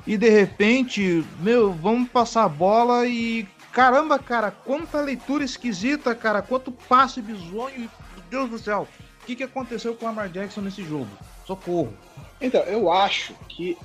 e 0.08 0.16
de 0.16 0.30
repente, 0.30 1.22
meu, 1.38 1.70
vamos 1.70 2.08
passar 2.08 2.44
a 2.44 2.48
bola 2.48 3.06
e 3.06 3.46
caramba, 3.70 4.18
cara, 4.18 4.50
quanta 4.50 5.02
leitura 5.02 5.44
esquisita, 5.44 6.14
cara, 6.14 6.40
quanto 6.40 6.72
passe 6.72 7.20
bizonho, 7.20 7.80
meu 7.80 7.90
Deus 8.30 8.48
do 8.48 8.58
céu. 8.58 8.88
O 9.22 9.26
que, 9.26 9.36
que 9.36 9.42
aconteceu 9.42 9.94
com 9.94 10.06
o 10.06 10.08
Lamar 10.08 10.30
Jackson 10.30 10.62
nesse 10.62 10.82
jogo? 10.82 11.06
Socorro. 11.44 11.92
Então, 12.40 12.62
eu 12.62 12.90
acho 12.90 13.34
que, 13.50 13.76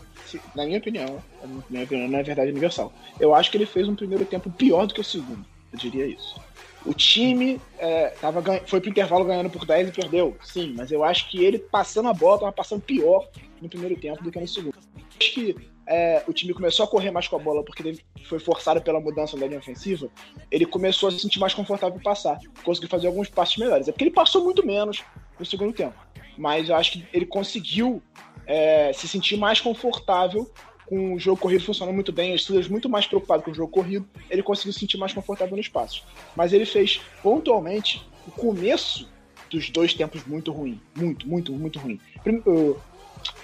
na 0.55 0.65
minha 0.65 0.79
opinião, 0.79 1.21
na 1.43 1.61
minha 1.69 1.83
opinião 1.83 2.07
não 2.07 2.17
é 2.17 2.23
verdade 2.23 2.51
universal, 2.51 2.93
eu 3.19 3.35
acho 3.35 3.51
que 3.51 3.57
ele 3.57 3.65
fez 3.65 3.85
um 3.89 3.95
primeiro 3.95 4.23
tempo 4.23 4.49
pior 4.49 4.87
do 4.87 4.93
que 4.93 5.01
o 5.01 5.03
segundo. 5.03 5.45
Eu 5.73 5.77
diria 5.77 6.05
isso. 6.05 6.39
O 6.85 6.93
time 6.93 7.59
é, 7.79 8.11
tava, 8.21 8.41
foi 8.65 8.79
pro 8.79 8.89
intervalo 8.89 9.25
ganhando 9.25 9.49
por 9.49 9.65
10 9.65 9.89
e 9.89 9.91
perdeu, 9.91 10.37
sim, 10.41 10.73
mas 10.77 10.89
eu 10.89 11.03
acho 11.03 11.29
que 11.29 11.43
ele 11.43 11.59
passando 11.59 12.07
a 12.07 12.13
bola 12.13 12.39
tava 12.39 12.51
passando 12.53 12.81
pior 12.81 13.27
no 13.61 13.67
primeiro 13.67 13.99
tempo 13.99 14.23
do 14.23 14.31
que 14.31 14.39
no 14.39 14.47
segundo. 14.47 14.77
Acho 15.19 15.33
que 15.33 15.72
é, 15.87 16.23
o 16.27 16.33
time 16.33 16.53
começou 16.53 16.85
a 16.85 16.87
correr 16.87 17.11
mais 17.11 17.27
com 17.27 17.35
a 17.35 17.39
bola 17.39 17.63
porque 17.63 17.83
ele 17.83 17.99
foi 18.25 18.39
forçado 18.39 18.81
pela 18.81 18.99
mudança 18.99 19.37
da 19.37 19.45
linha 19.45 19.59
ofensiva, 19.59 20.09
ele 20.49 20.65
começou 20.65 21.09
a 21.09 21.11
se 21.11 21.19
sentir 21.19 21.39
mais 21.39 21.53
confortável 21.53 21.97
em 21.97 22.01
passar, 22.01 22.39
conseguiu 22.63 22.89
fazer 22.89 23.07
alguns 23.07 23.29
passos 23.29 23.57
melhores. 23.57 23.87
É 23.87 23.91
porque 23.91 24.05
ele 24.05 24.11
passou 24.11 24.43
muito 24.43 24.65
menos 24.65 25.03
no 25.37 25.45
segundo 25.45 25.73
tempo, 25.73 25.95
mas 26.37 26.69
eu 26.69 26.75
acho 26.75 26.93
que 26.93 27.07
ele 27.13 27.25
conseguiu 27.25 28.01
é, 28.45 28.91
se 28.93 29.07
sentir 29.07 29.37
mais 29.37 29.59
confortável 29.59 30.49
com 30.85 31.13
o 31.13 31.19
jogo 31.19 31.39
corrido 31.39 31.63
funcionando 31.63 31.95
muito 31.95 32.11
bem, 32.11 32.33
os 32.33 32.43
Steelers 32.43 32.67
muito 32.67 32.89
mais 32.89 33.07
preocupados 33.07 33.45
com 33.45 33.51
o 33.51 33.53
jogo 33.53 33.71
corrido, 33.71 34.07
ele 34.29 34.43
conseguiu 34.43 34.73
se 34.73 34.79
sentir 34.79 34.97
mais 34.97 35.13
confortável 35.13 35.55
nos 35.55 35.67
passos. 35.67 36.03
Mas 36.35 36.53
ele 36.53 36.65
fez 36.65 37.01
pontualmente 37.21 38.05
o 38.27 38.31
começo 38.31 39.09
dos 39.49 39.69
dois 39.69 39.93
tempos 39.93 40.25
muito 40.25 40.51
ruim, 40.51 40.79
muito, 40.95 41.27
muito, 41.27 41.53
muito 41.53 41.79
ruim. 41.79 41.99
O 42.45 42.77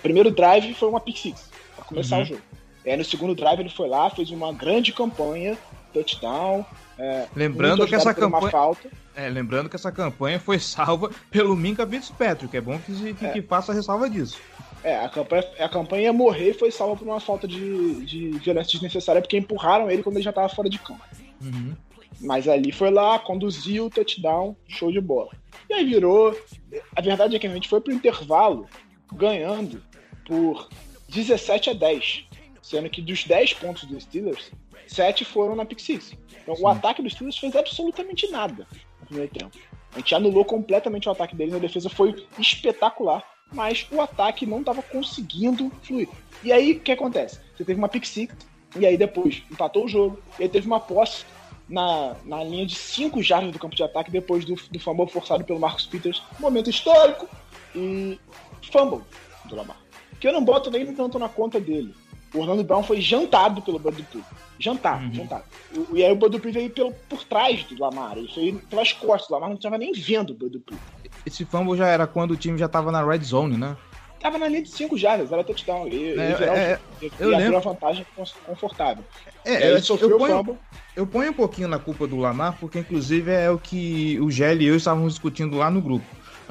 primeiro 0.02 0.32
drive 0.32 0.74
foi 0.74 0.90
uma 0.90 1.00
pick 1.00 1.18
six 1.18 1.49
começar 1.90 2.18
uhum. 2.18 2.24
o 2.24 2.26
jogo. 2.26 2.42
É, 2.86 2.96
no 2.96 3.04
segundo 3.04 3.36
drive 3.36 3.60
ele 3.60 3.70
foi 3.70 3.90
lá, 3.90 4.10
fez 4.10 4.32
uma 4.32 4.54
grande 4.54 4.94
campanha, 4.94 5.58
touchdown. 5.94 6.66
É, 6.98 7.28
lembrando 7.36 7.86
que 7.86 7.96
essa 7.96 8.14
campanha. 8.14 8.52
É, 9.16 9.30
lembrando 9.30 9.70
que 9.70 9.76
essa 9.76 9.92
campanha 9.92 10.40
foi 10.40 10.60
salva 10.60 11.12
pelo 11.30 11.56
Minka 11.56 11.86
Fitzpatrick. 11.86 12.56
É 12.56 12.62
bom 12.62 12.80
que, 12.80 13.14
que, 13.14 13.26
é. 13.26 13.32
que 13.32 13.42
faça 13.42 13.72
a 13.72 13.76
ressalva 13.76 14.10
disso. 14.10 14.40
É, 14.84 14.98
a 14.98 15.10
campanha, 15.10 15.44
a 15.60 15.70
campanha 15.70 16.04
ia 16.04 16.14
morrer 16.14 16.54
foi 16.54 16.72
salva 16.72 16.96
por 16.96 17.06
uma 17.06 17.20
falta 17.20 17.48
de, 17.48 18.06
de 18.06 18.30
violência 18.40 18.72
desnecessária, 18.72 19.22
porque 19.22 19.38
empurraram 19.38 19.92
ele 19.92 20.02
quando 20.02 20.16
ele 20.16 20.24
já 20.24 20.30
estava 20.30 20.48
fora 20.48 20.70
de 20.70 20.80
campo. 20.80 21.04
Uhum. 21.42 21.76
Mas 22.22 22.48
ali 22.48 22.72
foi 22.72 22.92
lá, 22.92 23.20
conduziu 23.20 23.86
o 23.86 23.90
touchdown, 23.90 24.56
show 24.68 24.92
de 24.92 25.02
bola. 25.02 25.32
E 25.70 25.74
aí 25.74 25.86
virou. 25.86 26.38
A 26.96 27.02
verdade 27.02 27.36
é 27.36 27.40
que 27.40 27.48
a 27.48 27.54
gente 27.54 27.70
foi 27.70 27.82
pro 27.82 27.94
intervalo 27.94 28.68
ganhando 29.14 29.82
por 30.26 30.70
17 31.10 31.72
a 31.72 31.74
10. 31.74 32.26
Sendo 32.62 32.90
que 32.90 33.02
dos 33.02 33.24
10 33.24 33.54
pontos 33.54 33.84
dos 33.86 34.04
Steelers, 34.04 34.52
7 34.88 35.26
foram 35.26 35.56
na 35.56 35.66
pick 35.66 35.80
six. 35.80 36.14
Então 36.42 36.56
Sim. 36.56 36.64
o 36.64 36.68
ataque 36.68 37.02
dos 37.02 37.14
Steelers 37.14 37.38
fez 37.38 37.56
absolutamente 37.56 38.30
nada 38.30 38.68
no 39.00 39.06
primeiro 39.08 39.32
tempo. 39.32 39.58
A 39.94 40.00
gente 40.00 40.14
anulou 40.14 40.46
completamente 40.46 41.08
o 41.08 41.12
ataque 41.12 41.36
deles, 41.36 41.54
a 41.54 41.60
defesa 41.60 41.90
foi 41.90 42.28
espetacular, 42.38 43.24
mas 43.52 43.88
o 43.92 44.00
ataque 44.02 44.46
não 44.46 44.60
estava 44.60 44.82
conseguindo 44.84 45.72
fluir. 45.82 46.08
E 46.44 46.52
aí 46.52 46.74
o 46.74 46.80
que 46.80 46.92
acontece? 46.92 47.40
Você 47.56 47.66
teve 47.66 47.80
uma 47.80 47.90
pick 47.90 48.06
six, 48.06 48.36
e 48.78 48.86
aí 48.86 48.98
depois 48.98 49.42
empatou 49.50 49.86
o 49.86 49.88
jogo, 49.88 50.22
e 50.38 50.44
aí 50.44 50.50
teve 50.50 50.68
uma 50.68 50.80
posse 50.80 51.26
na, 51.68 52.16
na 52.24 52.44
linha 52.44 52.66
de 52.66 52.76
5 52.76 53.22
jardas 53.22 53.52
do 53.52 53.60
campo 53.60 53.76
de 53.76 53.84
ataque 53.84 54.12
depois 54.12 54.46
do, 54.46 54.56
do 54.56 54.80
fumble 54.80 55.08
forçado 55.08 55.44
pelo 55.44 55.60
Marcus 55.60 55.86
Peters. 55.86 56.22
Momento 56.40 56.70
histórico 56.70 57.28
e 57.76 58.20
fumble 58.72 59.02
do 59.46 59.56
Lamar 59.56 59.89
que 60.20 60.28
eu 60.28 60.34
não 60.34 60.44
boto 60.44 60.70
nem 60.70 60.86
tanto 60.94 61.18
na 61.18 61.30
conta 61.30 61.60
dele. 61.60 61.94
O 62.34 62.40
Orlando 62.40 62.64
Brown 62.64 62.84
foi 62.84 63.02
jantado 63.02 63.62
pelo 63.62 63.80
Bud 63.80 63.98
Dupree. 63.98 64.24
Jantado, 64.60 65.06
uhum. 65.06 65.14
jantado. 65.14 65.44
O, 65.76 65.98
e 65.98 66.04
aí 66.04 66.12
o 66.12 66.16
Bud 66.16 66.32
Dupree 66.32 66.52
veio 66.52 66.70
pelo, 66.70 66.92
por 67.08 67.24
trás 67.24 67.64
do 67.64 67.80
Lamar. 67.80 68.18
Ele 68.18 68.28
foi 68.28 68.62
pelas 68.70 68.94
costas. 68.94 69.30
O 69.30 69.34
Lamar 69.34 69.50
não 69.50 69.56
estava 69.56 69.78
nem 69.78 69.92
vendo 69.94 70.32
o 70.32 70.34
Bud 70.34 70.52
Dupree. 70.52 70.78
Esse 71.26 71.44
fumble 71.46 71.78
já 71.78 71.88
era 71.88 72.06
quando 72.06 72.32
o 72.32 72.38
time 72.38 72.58
já 72.58 72.68
estava 72.68 72.92
na 72.92 73.04
red 73.04 73.20
zone, 73.20 73.58
né? 73.58 73.76
Tava 74.20 74.38
na 74.38 74.50
linha 74.50 74.62
de 74.62 74.70
5 74.70 74.98
jardas, 74.98 75.32
era 75.32 75.44
touchdown. 75.46 75.88
Ele, 75.88 76.20
é, 76.20 76.24
é, 76.24 76.80
ele, 77.02 77.12
eu 77.20 77.30
lembro. 77.30 77.58
a 77.58 77.62
vantagem 77.62 78.06
confortável. 78.46 79.04
É, 79.46 79.72
eu, 79.72 79.82
sofreu 79.82 80.10
eu, 80.10 80.18
ponho, 80.18 80.60
eu 80.96 81.08
ponho 81.08 81.32
um 81.32 81.34
pouquinho 81.34 81.70
na 81.70 81.80
culpa 81.80 82.06
do 82.06 82.18
Lamar, 82.18 82.58
porque 82.60 82.80
inclusive 82.80 83.32
é 83.32 83.50
o 83.50 83.58
que 83.58 84.20
o 84.20 84.30
Gelli 84.30 84.66
e 84.66 84.68
eu 84.68 84.76
estávamos 84.76 85.14
discutindo 85.14 85.56
lá 85.56 85.72
no 85.72 85.82
grupo 85.82 86.06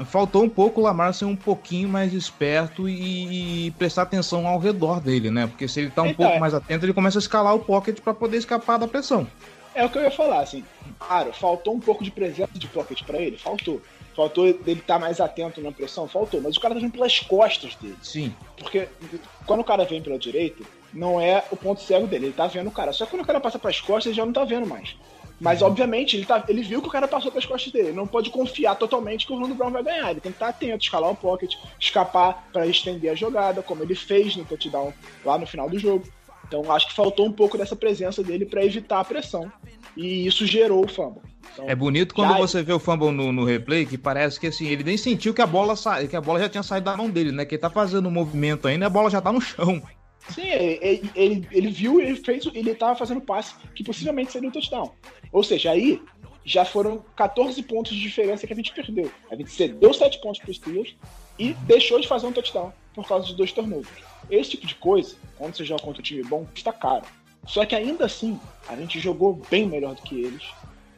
faltou 0.05 0.45
um 0.45 0.49
pouco 0.49 0.81
o 0.81 0.85
Lamar 0.85 1.13
ser 1.13 1.25
um 1.25 1.37
pouquinho 1.37 1.89
mais 1.89 2.13
esperto 2.13 2.89
e, 2.89 3.67
e, 3.67 3.71
prestar 3.73 4.03
atenção 4.03 4.47
ao 4.47 4.59
redor 4.59 5.01
dele, 5.01 5.31
né? 5.31 5.47
Porque 5.47 5.67
se 5.67 5.81
ele 5.81 5.91
tá 5.91 6.03
um 6.03 6.07
então, 6.07 6.27
pouco 6.27 6.37
é. 6.37 6.39
mais 6.39 6.55
atento, 6.55 6.85
ele 6.85 6.93
começa 6.93 7.19
a 7.19 7.21
escalar 7.21 7.55
o 7.55 7.61
pocket 7.61 8.01
para 8.01 8.15
poder 8.15 8.37
escapar 8.37 8.79
da 8.79 8.87
pressão. 8.87 9.27
É 9.75 9.85
o 9.85 9.91
que 9.91 9.99
eu 9.99 10.03
ia 10.03 10.11
falar, 10.11 10.41
assim. 10.41 10.65
Claro, 10.99 11.33
faltou 11.33 11.75
um 11.75 11.81
pouco 11.81 12.03
de 12.03 12.11
presença 12.11 12.51
de 12.55 12.67
pocket 12.67 13.03
para 13.05 13.19
ele, 13.19 13.37
faltou. 13.37 13.81
Faltou 14.15 14.47
dele 14.47 14.81
estar 14.81 14.95
tá 14.95 14.99
mais 14.99 15.21
atento 15.21 15.61
na 15.61 15.71
pressão, 15.71 16.09
faltou. 16.09 16.41
Mas 16.41 16.57
o 16.57 16.61
cara 16.61 16.75
tá 16.75 16.81
vindo 16.81 16.91
pelas 16.91 17.21
costas 17.21 17.77
dele. 17.77 17.97
Sim. 18.03 18.35
Porque 18.57 18.89
quando 19.47 19.61
o 19.61 19.65
cara 19.65 19.85
vem 19.85 20.03
pela 20.03 20.19
direita, 20.19 20.65
não 20.93 21.21
é 21.21 21.45
o 21.51 21.57
ponto 21.57 21.81
cego 21.81 22.07
dele, 22.07 22.27
ele 22.27 22.33
tá 22.33 22.47
vendo 22.49 22.67
o 22.67 22.73
cara. 22.73 22.93
Só 22.93 23.05
que 23.05 23.13
quando 23.13 23.23
o 23.23 23.27
cara 23.27 23.41
passa 23.41 23.59
pras 23.59 23.81
costas, 23.81 24.07
ele 24.07 24.15
já 24.15 24.27
não 24.27 24.33
tá 24.33 24.45
vendo 24.45 24.67
mais. 24.67 24.97
Mas, 25.40 25.62
obviamente, 25.62 26.16
ele, 26.16 26.27
tá, 26.27 26.44
ele 26.48 26.62
viu 26.62 26.83
que 26.83 26.88
o 26.88 26.90
cara 26.90 27.07
passou 27.07 27.31
pelas 27.31 27.46
costas 27.46 27.72
dele. 27.72 27.88
Ele 27.88 27.96
não 27.96 28.07
pode 28.07 28.31
confiar 28.31 28.74
totalmente 28.74 29.27
que 29.27 29.33
o 29.33 29.37
Orlando 29.37 29.55
Brown 29.55 29.70
vai 29.70 29.85
ganhar. 29.85 30.11
Ele 30.11 30.20
tem 30.20 30.33
que 30.33 30.37
estar 30.37 30.48
atento, 30.48 30.85
escalar 30.85 31.11
o 31.11 31.16
pocket, 31.16 31.55
escapar 31.79 32.48
para 32.53 32.66
estender 32.66 33.11
a 33.11 33.14
jogada, 33.14 33.62
como 33.62 33.83
ele 33.83 33.94
fez 33.94 34.35
no 34.37 34.44
touchdown 34.44 34.92
lá 35.24 35.38
no 35.38 35.46
final 35.46 35.70
do 35.70 35.79
jogo. 35.79 36.05
Então, 36.46 36.72
acho 36.72 36.88
que 36.88 36.94
faltou 36.94 37.27
um 37.27 37.33
pouco 37.33 37.57
dessa 37.57 37.77
presença 37.77 38.22
dele 38.22 38.46
para 38.46 38.64
evitar 38.64 39.01
a 39.01 39.05
pressão. 39.05 39.51
E 39.96 40.27
isso 40.27 40.46
gerou 40.46 40.85
o 40.85 40.88
fumble. 40.88 41.22
Então, 41.53 41.68
é 41.68 41.74
bonito 41.74 42.14
quando 42.14 42.33
já... 42.33 42.38
você 42.38 42.62
vê 42.62 42.72
o 42.72 42.79
fumble 42.79 43.11
no, 43.11 43.33
no, 43.33 43.44
replay, 43.44 43.85
que 43.85 43.98
parece 43.98 44.40
que 44.40 44.46
assim, 44.46 44.66
ele 44.66 44.83
nem 44.83 44.96
sentiu 44.96 45.35
que 45.35 45.42
a 45.42 45.46
bola 45.46 45.77
sa... 45.77 46.05
que 46.07 46.16
a 46.16 46.20
bola 46.20 46.40
já 46.40 46.48
tinha 46.48 46.62
saído 46.62 46.87
da 46.87 46.96
mão 46.96 47.11
dele, 47.11 47.33
né? 47.33 47.44
Que 47.44 47.55
ele 47.55 47.62
tá 47.62 47.70
fazendo 47.70 48.07
o 48.07 48.09
um 48.09 48.12
movimento 48.12 48.66
ainda, 48.66 48.87
a 48.87 48.90
bola 48.90 49.11
já 49.11 49.20
tá 49.20 49.33
no 49.33 49.40
chão. 49.40 49.83
Sim, 50.29 50.47
ele, 50.47 51.11
ele, 51.14 51.49
ele 51.51 51.71
viu, 51.71 52.01
ele 52.01 52.17
fez, 52.17 52.45
ele 52.55 52.75
tava 52.75 52.97
fazendo 52.97 53.21
passe 53.21 53.55
que 53.75 53.83
possivelmente 53.83 54.33
seria 54.33 54.49
um 54.49 54.53
touchdown. 54.53 54.93
Ou 55.33 55.43
seja, 55.43 55.71
aí 55.71 56.01
já 56.45 56.64
foram 56.64 57.05
14 57.17 57.62
pontos 57.62 57.93
de 57.93 58.01
diferença 58.01 58.47
que 58.47 58.53
a 58.53 58.57
gente 58.57 58.73
perdeu. 58.73 59.11
A 59.31 59.37
gente 59.37 59.51
cedeu 59.51 59.93
7 59.93 60.21
pontos 60.21 60.41
para 60.41 60.51
os 60.51 60.57
Steelers 60.57 60.95
e 61.38 61.53
deixou 61.67 62.01
de 62.01 62.09
fazer 62.09 62.27
um 62.27 62.33
touchdown 62.33 62.73
por 62.95 63.07
causa 63.07 63.27
de 63.27 63.35
dois 63.35 63.53
turnovers. 63.53 64.03
Esse 64.31 64.51
tipo 64.51 64.67
de 64.67 64.75
coisa, 64.75 65.14
quando 65.37 65.57
você 65.57 65.64
joga 65.64 65.83
contra 65.83 66.01
um 66.01 66.05
time 66.05 66.23
bom, 66.23 66.47
custa 66.47 66.73
caro. 66.73 67.05
Só 67.47 67.64
que 67.64 67.75
ainda 67.75 68.05
assim, 68.05 68.38
a 68.69 68.77
gente 68.77 68.99
jogou 69.01 69.41
bem 69.51 69.67
melhor 69.67 69.95
do 69.95 70.03
que 70.03 70.21
eles. 70.21 70.43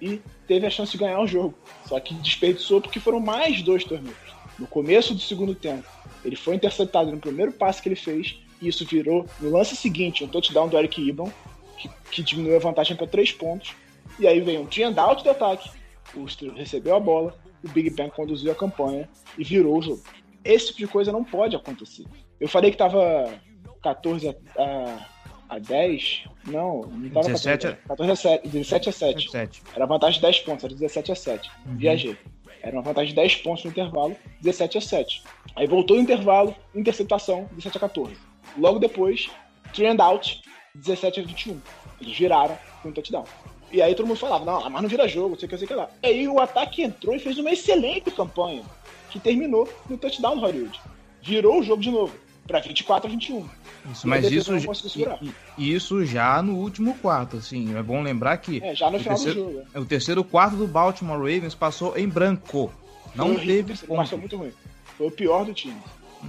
e 0.01 0.21
teve 0.47 0.67
a 0.67 0.71
chance 0.71 0.93
de 0.93 0.99
ganhar 0.99 1.21
o 1.21 1.27
jogo. 1.27 1.55
Só 1.87 2.01
que 2.01 2.15
desperdiçou 2.15 2.81
porque 2.81 2.99
foram 2.99 3.21
mais 3.21 3.63
dois 3.63 3.85
torneios. 3.85 4.17
No 4.59 4.67
começo 4.67 5.15
do 5.15 5.21
segundo 5.21 5.55
tempo, 5.55 5.87
ele 6.25 6.37
foi 6.37 6.55
interceptado 6.55 7.11
no 7.11 7.19
primeiro 7.19 7.53
passe 7.53 7.83
que 7.83 7.89
ele 7.89 7.97
fez, 7.97 8.39
isso 8.61 8.85
virou, 8.85 9.27
no 9.41 9.51
lance 9.51 9.75
seguinte, 9.77 10.25
um 10.25 10.29
touchdown 10.29 10.69
do 10.69 10.79
Eric 10.79 11.01
Ibram, 11.01 11.33
que, 11.79 11.89
que 12.11 12.23
diminuiu 12.23 12.57
a 12.57 12.61
vantagem 12.61 12.97
para 12.97 13.07
três 13.07 13.33
pontos. 13.33 13.75
E 14.19 14.27
aí 14.27 14.41
veio 14.41 14.63
um 14.63 14.67
trend 14.67 14.99
out 14.99 15.23
de 15.23 15.29
ataque, 15.29 15.71
o 16.15 16.29
Steelers 16.29 16.59
recebeu 16.59 16.95
a 16.95 17.01
bola, 17.01 17.35
o 17.65 17.69
Big 17.69 17.91
Ben 17.91 18.11
conduziu 18.11 18.53
a 18.53 18.55
campanha 18.55 19.09
e 19.39 19.45
virou 19.45 19.79
o 19.79 19.83
jogo. 19.83 20.03
Esse 20.45 20.69
tipo 20.69 20.79
de 20.79 20.87
coisa 20.87 21.13
não 21.13 21.23
pode 21.23 21.55
acontecer. 21.55 22.05
Eu 22.41 22.49
falei 22.49 22.71
que 22.71 22.77
tava 22.77 23.33
14 23.83 24.29
a, 24.29 24.35
a, 24.59 25.07
a 25.57 25.59
10. 25.59 26.25
Não, 26.47 26.83
não 26.83 27.11
tava 27.11 27.27
17 27.27 27.67
14, 27.67 27.89
14 27.89 28.11
a 28.11 28.17
7. 28.17 28.49
17 28.49 28.89
a 28.89 28.93
7. 28.93 29.27
17. 29.27 29.63
Era 29.75 29.87
vantagem 29.87 30.21
de 30.21 30.27
10 30.27 30.41
pontos, 30.41 30.65
era 30.65 30.75
17 30.75 31.13
a 31.13 31.15
7. 31.15 31.51
Uhum. 31.67 31.77
Viajei. 31.77 32.17
Era 32.63 32.77
uma 32.77 32.83
vantagem 32.83 33.11
de 33.11 33.17
10 33.17 33.37
pontos 33.37 33.65
no 33.65 33.71
intervalo, 33.71 34.17
17 34.43 34.79
a 34.79 34.81
7. 34.81 35.23
Aí 35.57 35.67
voltou 35.67 35.97
o 35.97 36.01
intervalo, 36.01 36.55
interceptação, 36.75 37.49
17 37.53 37.77
a 37.77 37.81
14. 37.81 38.30
Logo 38.59 38.79
depois, 38.79 39.31
trend 39.73 40.01
out, 40.01 40.43
17 40.75 41.21
a 41.21 41.23
21. 41.23 41.61
Eles 42.01 42.17
viraram 42.17 42.59
com 42.83 42.89
um 42.89 42.93
touchdown. 42.93 43.25
E 43.73 43.81
aí 43.81 43.95
todo 43.95 44.07
mundo 44.07 44.19
falava, 44.19 44.45
não, 44.45 44.69
mas 44.69 44.83
não 44.83 44.89
vira 44.89 45.07
jogo, 45.07 45.39
sei 45.39 45.49
que, 45.49 45.57
sei 45.57 45.65
o 45.65 45.69
que 45.69 45.75
lá. 45.75 45.89
E 46.03 46.07
aí 46.07 46.29
o 46.29 46.41
ataque 46.41 46.83
entrou 46.83 47.15
e 47.15 47.21
fez 47.21 47.39
uma 47.39 47.51
excelente 47.53 48.11
campanha, 48.11 48.63
que 49.11 49.21
terminou 49.21 49.69
no 49.89 49.97
touchdown 49.97 50.35
do 50.37 50.41
Hollywood. 50.41 50.81
Virou 51.23 51.61
o 51.61 51.63
jogo 51.63 51.81
de 51.81 51.91
novo, 51.91 52.13
para 52.49 52.59
24 52.61 53.07
a 53.09 53.11
21. 53.13 53.49
Isso, 53.93 54.09
mas 54.09 54.31
isso, 54.31 54.53
isso 55.57 56.05
já 56.05 56.43
no 56.43 56.57
último 56.57 56.95
quarto, 56.99 57.37
assim. 57.37 57.77
É 57.77 57.83
bom 57.83 58.03
lembrar 58.03 58.39
que 58.39 58.63
É, 58.63 58.75
já 58.75 58.91
no 58.91 58.99
final 58.99 59.17
terceiro, 59.17 59.45
do 59.45 59.53
jogo. 59.53 59.67
o 59.81 59.85
terceiro 59.85 60.25
quarto 60.25 60.57
do 60.57 60.67
Baltimore 60.67 61.19
Ravens 61.19 61.55
passou 61.55 61.97
em 61.97 62.09
branco. 62.09 62.73
Não 63.15 63.35
Foi 63.35 63.47
teve 63.47 63.75
ponto. 63.87 64.19
muito 64.19 64.37
ruim. 64.37 64.53
Foi 64.99 65.07
o 65.07 65.11
pior 65.11 65.45
do 65.45 65.55
time. 65.55 65.81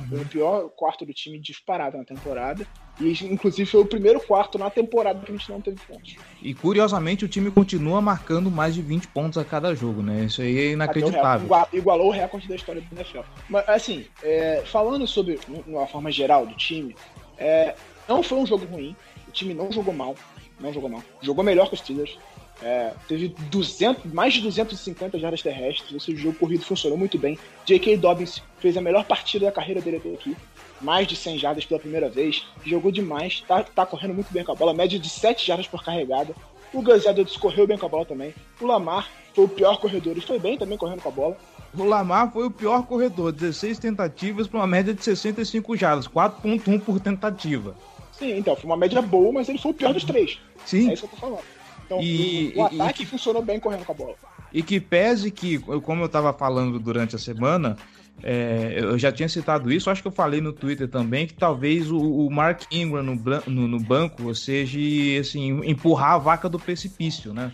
Foi 0.07 0.17
Uhum. 0.17 0.23
o 0.23 0.27
pior 0.27 0.69
quarto 0.69 1.05
do 1.05 1.13
time 1.13 1.37
disparado 1.39 1.97
na 1.97 2.03
temporada. 2.05 2.65
E, 2.99 3.11
inclusive, 3.25 3.69
foi 3.69 3.81
o 3.81 3.85
primeiro 3.85 4.19
quarto 4.21 4.57
na 4.57 4.69
temporada 4.69 5.19
que 5.19 5.31
a 5.31 5.35
gente 5.35 5.49
não 5.49 5.59
teve 5.59 5.77
pontos. 5.87 6.15
E 6.41 6.53
curiosamente 6.53 7.25
o 7.25 7.27
time 7.27 7.49
continua 7.51 8.01
marcando 8.01 8.49
mais 8.51 8.73
de 8.75 8.81
20 8.81 9.07
pontos 9.07 9.37
a 9.37 9.43
cada 9.43 9.73
jogo, 9.75 10.01
né? 10.01 10.25
Isso 10.25 10.41
aí 10.41 10.57
é 10.57 10.69
o 10.69 10.71
inacreditável. 10.73 11.47
recorde- 11.47 11.77
Igualou 11.77 12.07
o 12.07 12.11
recorde 12.11 12.47
da 12.47 12.55
história 12.55 12.81
do 12.81 12.95
NFL. 12.95 13.21
Mas, 13.49 13.67
assim, 13.67 14.05
é, 14.23 14.61
falando 14.65 15.05
sobre 15.07 15.39
uma 15.67 15.87
forma 15.87 16.11
geral 16.11 16.45
do 16.45 16.55
time, 16.55 16.95
é, 17.37 17.75
não 18.07 18.21
foi 18.23 18.37
um 18.37 18.45
jogo 18.45 18.65
ruim. 18.65 18.95
O 19.27 19.31
time 19.31 19.53
não 19.53 19.71
jogou 19.71 19.93
mal. 19.93 20.15
Não 20.59 20.71
jogou 20.71 20.89
mal. 20.89 21.01
Jogou 21.21 21.43
melhor 21.43 21.67
que 21.67 21.73
os 21.73 21.79
Steelers. 21.79 22.17
É, 22.61 22.93
teve 23.07 23.29
200, 23.49 24.11
mais 24.13 24.33
de 24.33 24.41
250 24.41 25.17
jardas 25.17 25.41
terrestres. 25.41 25.93
Esse 25.93 26.15
jogo 26.15 26.37
corrido 26.37 26.63
funcionou 26.63 26.97
muito 26.97 27.17
bem. 27.17 27.37
J.K. 27.65 27.97
Dobbins 27.97 28.41
fez 28.59 28.77
a 28.77 28.81
melhor 28.81 29.03
partida 29.05 29.47
da 29.47 29.51
carreira 29.51 29.81
dele 29.81 29.97
até 29.97 30.13
aqui. 30.13 30.35
Mais 30.79 31.07
de 31.07 31.15
100 31.15 31.39
jardas 31.39 31.65
pela 31.65 31.79
primeira 31.79 32.09
vez. 32.09 32.45
Jogou 32.63 32.91
demais. 32.91 33.43
Tá, 33.47 33.63
tá 33.63 33.85
correndo 33.85 34.13
muito 34.13 34.31
bem 34.31 34.43
com 34.43 34.51
a 34.51 34.55
bola. 34.55 34.73
Média 34.73 34.99
de 34.99 35.09
7 35.09 35.45
jardas 35.45 35.67
por 35.67 35.83
carregada. 35.83 36.35
O 36.73 36.81
Gus 36.81 37.05
Edwards 37.05 37.35
correu 37.35 37.67
bem 37.67 37.77
com 37.77 37.85
a 37.85 37.89
bola 37.89 38.05
também. 38.05 38.33
O 38.59 38.65
Lamar 38.65 39.09
foi 39.33 39.45
o 39.45 39.49
pior 39.49 39.77
corredor 39.77 40.17
e 40.17 40.21
foi 40.21 40.39
bem 40.39 40.57
também 40.57 40.77
correndo 40.77 41.01
com 41.01 41.09
a 41.09 41.11
bola. 41.11 41.37
O 41.77 41.83
Lamar 41.83 42.31
foi 42.31 42.45
o 42.45 42.51
pior 42.51 42.85
corredor, 42.85 43.31
16 43.31 43.79
tentativas 43.79 44.47
para 44.47 44.59
uma 44.59 44.67
média 44.67 44.93
de 44.93 45.03
65 45.03 45.75
jardas, 45.77 46.07
4.1 46.07 46.81
por 46.81 46.99
tentativa. 46.99 47.75
Sim, 48.11 48.37
então, 48.37 48.55
foi 48.55 48.65
uma 48.65 48.77
média 48.77 49.01
boa, 49.01 49.31
mas 49.31 49.49
ele 49.49 49.57
foi 49.57 49.71
o 49.71 49.73
pior 49.73 49.93
dos 49.93 50.03
três. 50.03 50.37
Sim. 50.65 50.89
É 50.89 50.93
isso 50.93 51.07
que 51.07 51.15
eu 51.15 51.19
tô 51.19 51.27
falando. 51.27 51.43
Então, 51.91 52.01
E- 52.01 52.53
o, 52.55 52.61
o 52.61 52.73
e- 52.73 52.81
ataque 52.81 53.05
funcionou 53.05 53.41
bem 53.43 53.59
correndo 53.59 53.85
com 53.85 53.91
a 53.91 53.95
bola. 53.95 54.15
E 54.53 54.63
que 54.63 54.79
pese 54.79 55.29
que, 55.31 55.59
como 55.59 56.01
eu 56.03 56.05
estava 56.07 56.31
falando 56.33 56.79
durante 56.79 57.15
a 57.15 57.19
semana, 57.19 57.75
é, 58.23 58.75
eu 58.77 58.97
já 58.97 59.11
tinha 59.11 59.27
citado 59.27 59.71
isso, 59.71 59.89
acho 59.89 60.01
que 60.01 60.07
eu 60.07 60.11
falei 60.11 60.41
no 60.41 60.51
Twitter 60.53 60.87
também, 60.87 61.25
que 61.27 61.33
talvez 61.33 61.89
o, 61.91 61.97
o 61.99 62.29
Mark 62.29 62.63
Ingram 62.71 63.03
no, 63.03 63.15
no- 63.47 63.67
no 63.67 63.79
banco 63.79 64.33
seja 64.35 64.77
assim, 65.19 65.61
empurrar 65.65 66.13
a 66.13 66.17
vaca 66.17 66.47
do 66.49 66.59
precipício, 66.59 67.33
né? 67.33 67.51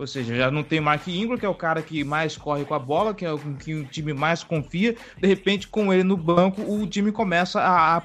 Ou 0.00 0.06
seja, 0.06 0.34
já 0.34 0.50
não 0.50 0.62
tem 0.62 0.80
Mark 0.80 1.06
Ingram, 1.06 1.36
que 1.36 1.44
é 1.44 1.48
o 1.48 1.54
cara 1.54 1.82
que 1.82 2.02
mais 2.02 2.34
corre 2.34 2.64
com 2.64 2.72
a 2.72 2.78
bola, 2.78 3.12
que 3.12 3.22
é 3.22 3.30
o 3.30 3.38
que 3.38 3.74
o 3.74 3.84
time 3.84 4.14
mais 4.14 4.42
confia. 4.42 4.96
De 5.18 5.28
repente, 5.28 5.68
com 5.68 5.92
ele 5.92 6.02
no 6.02 6.16
banco, 6.16 6.62
o 6.62 6.86
time 6.86 7.12
começa 7.12 7.60
a, 7.60 7.98
a- 7.98 8.04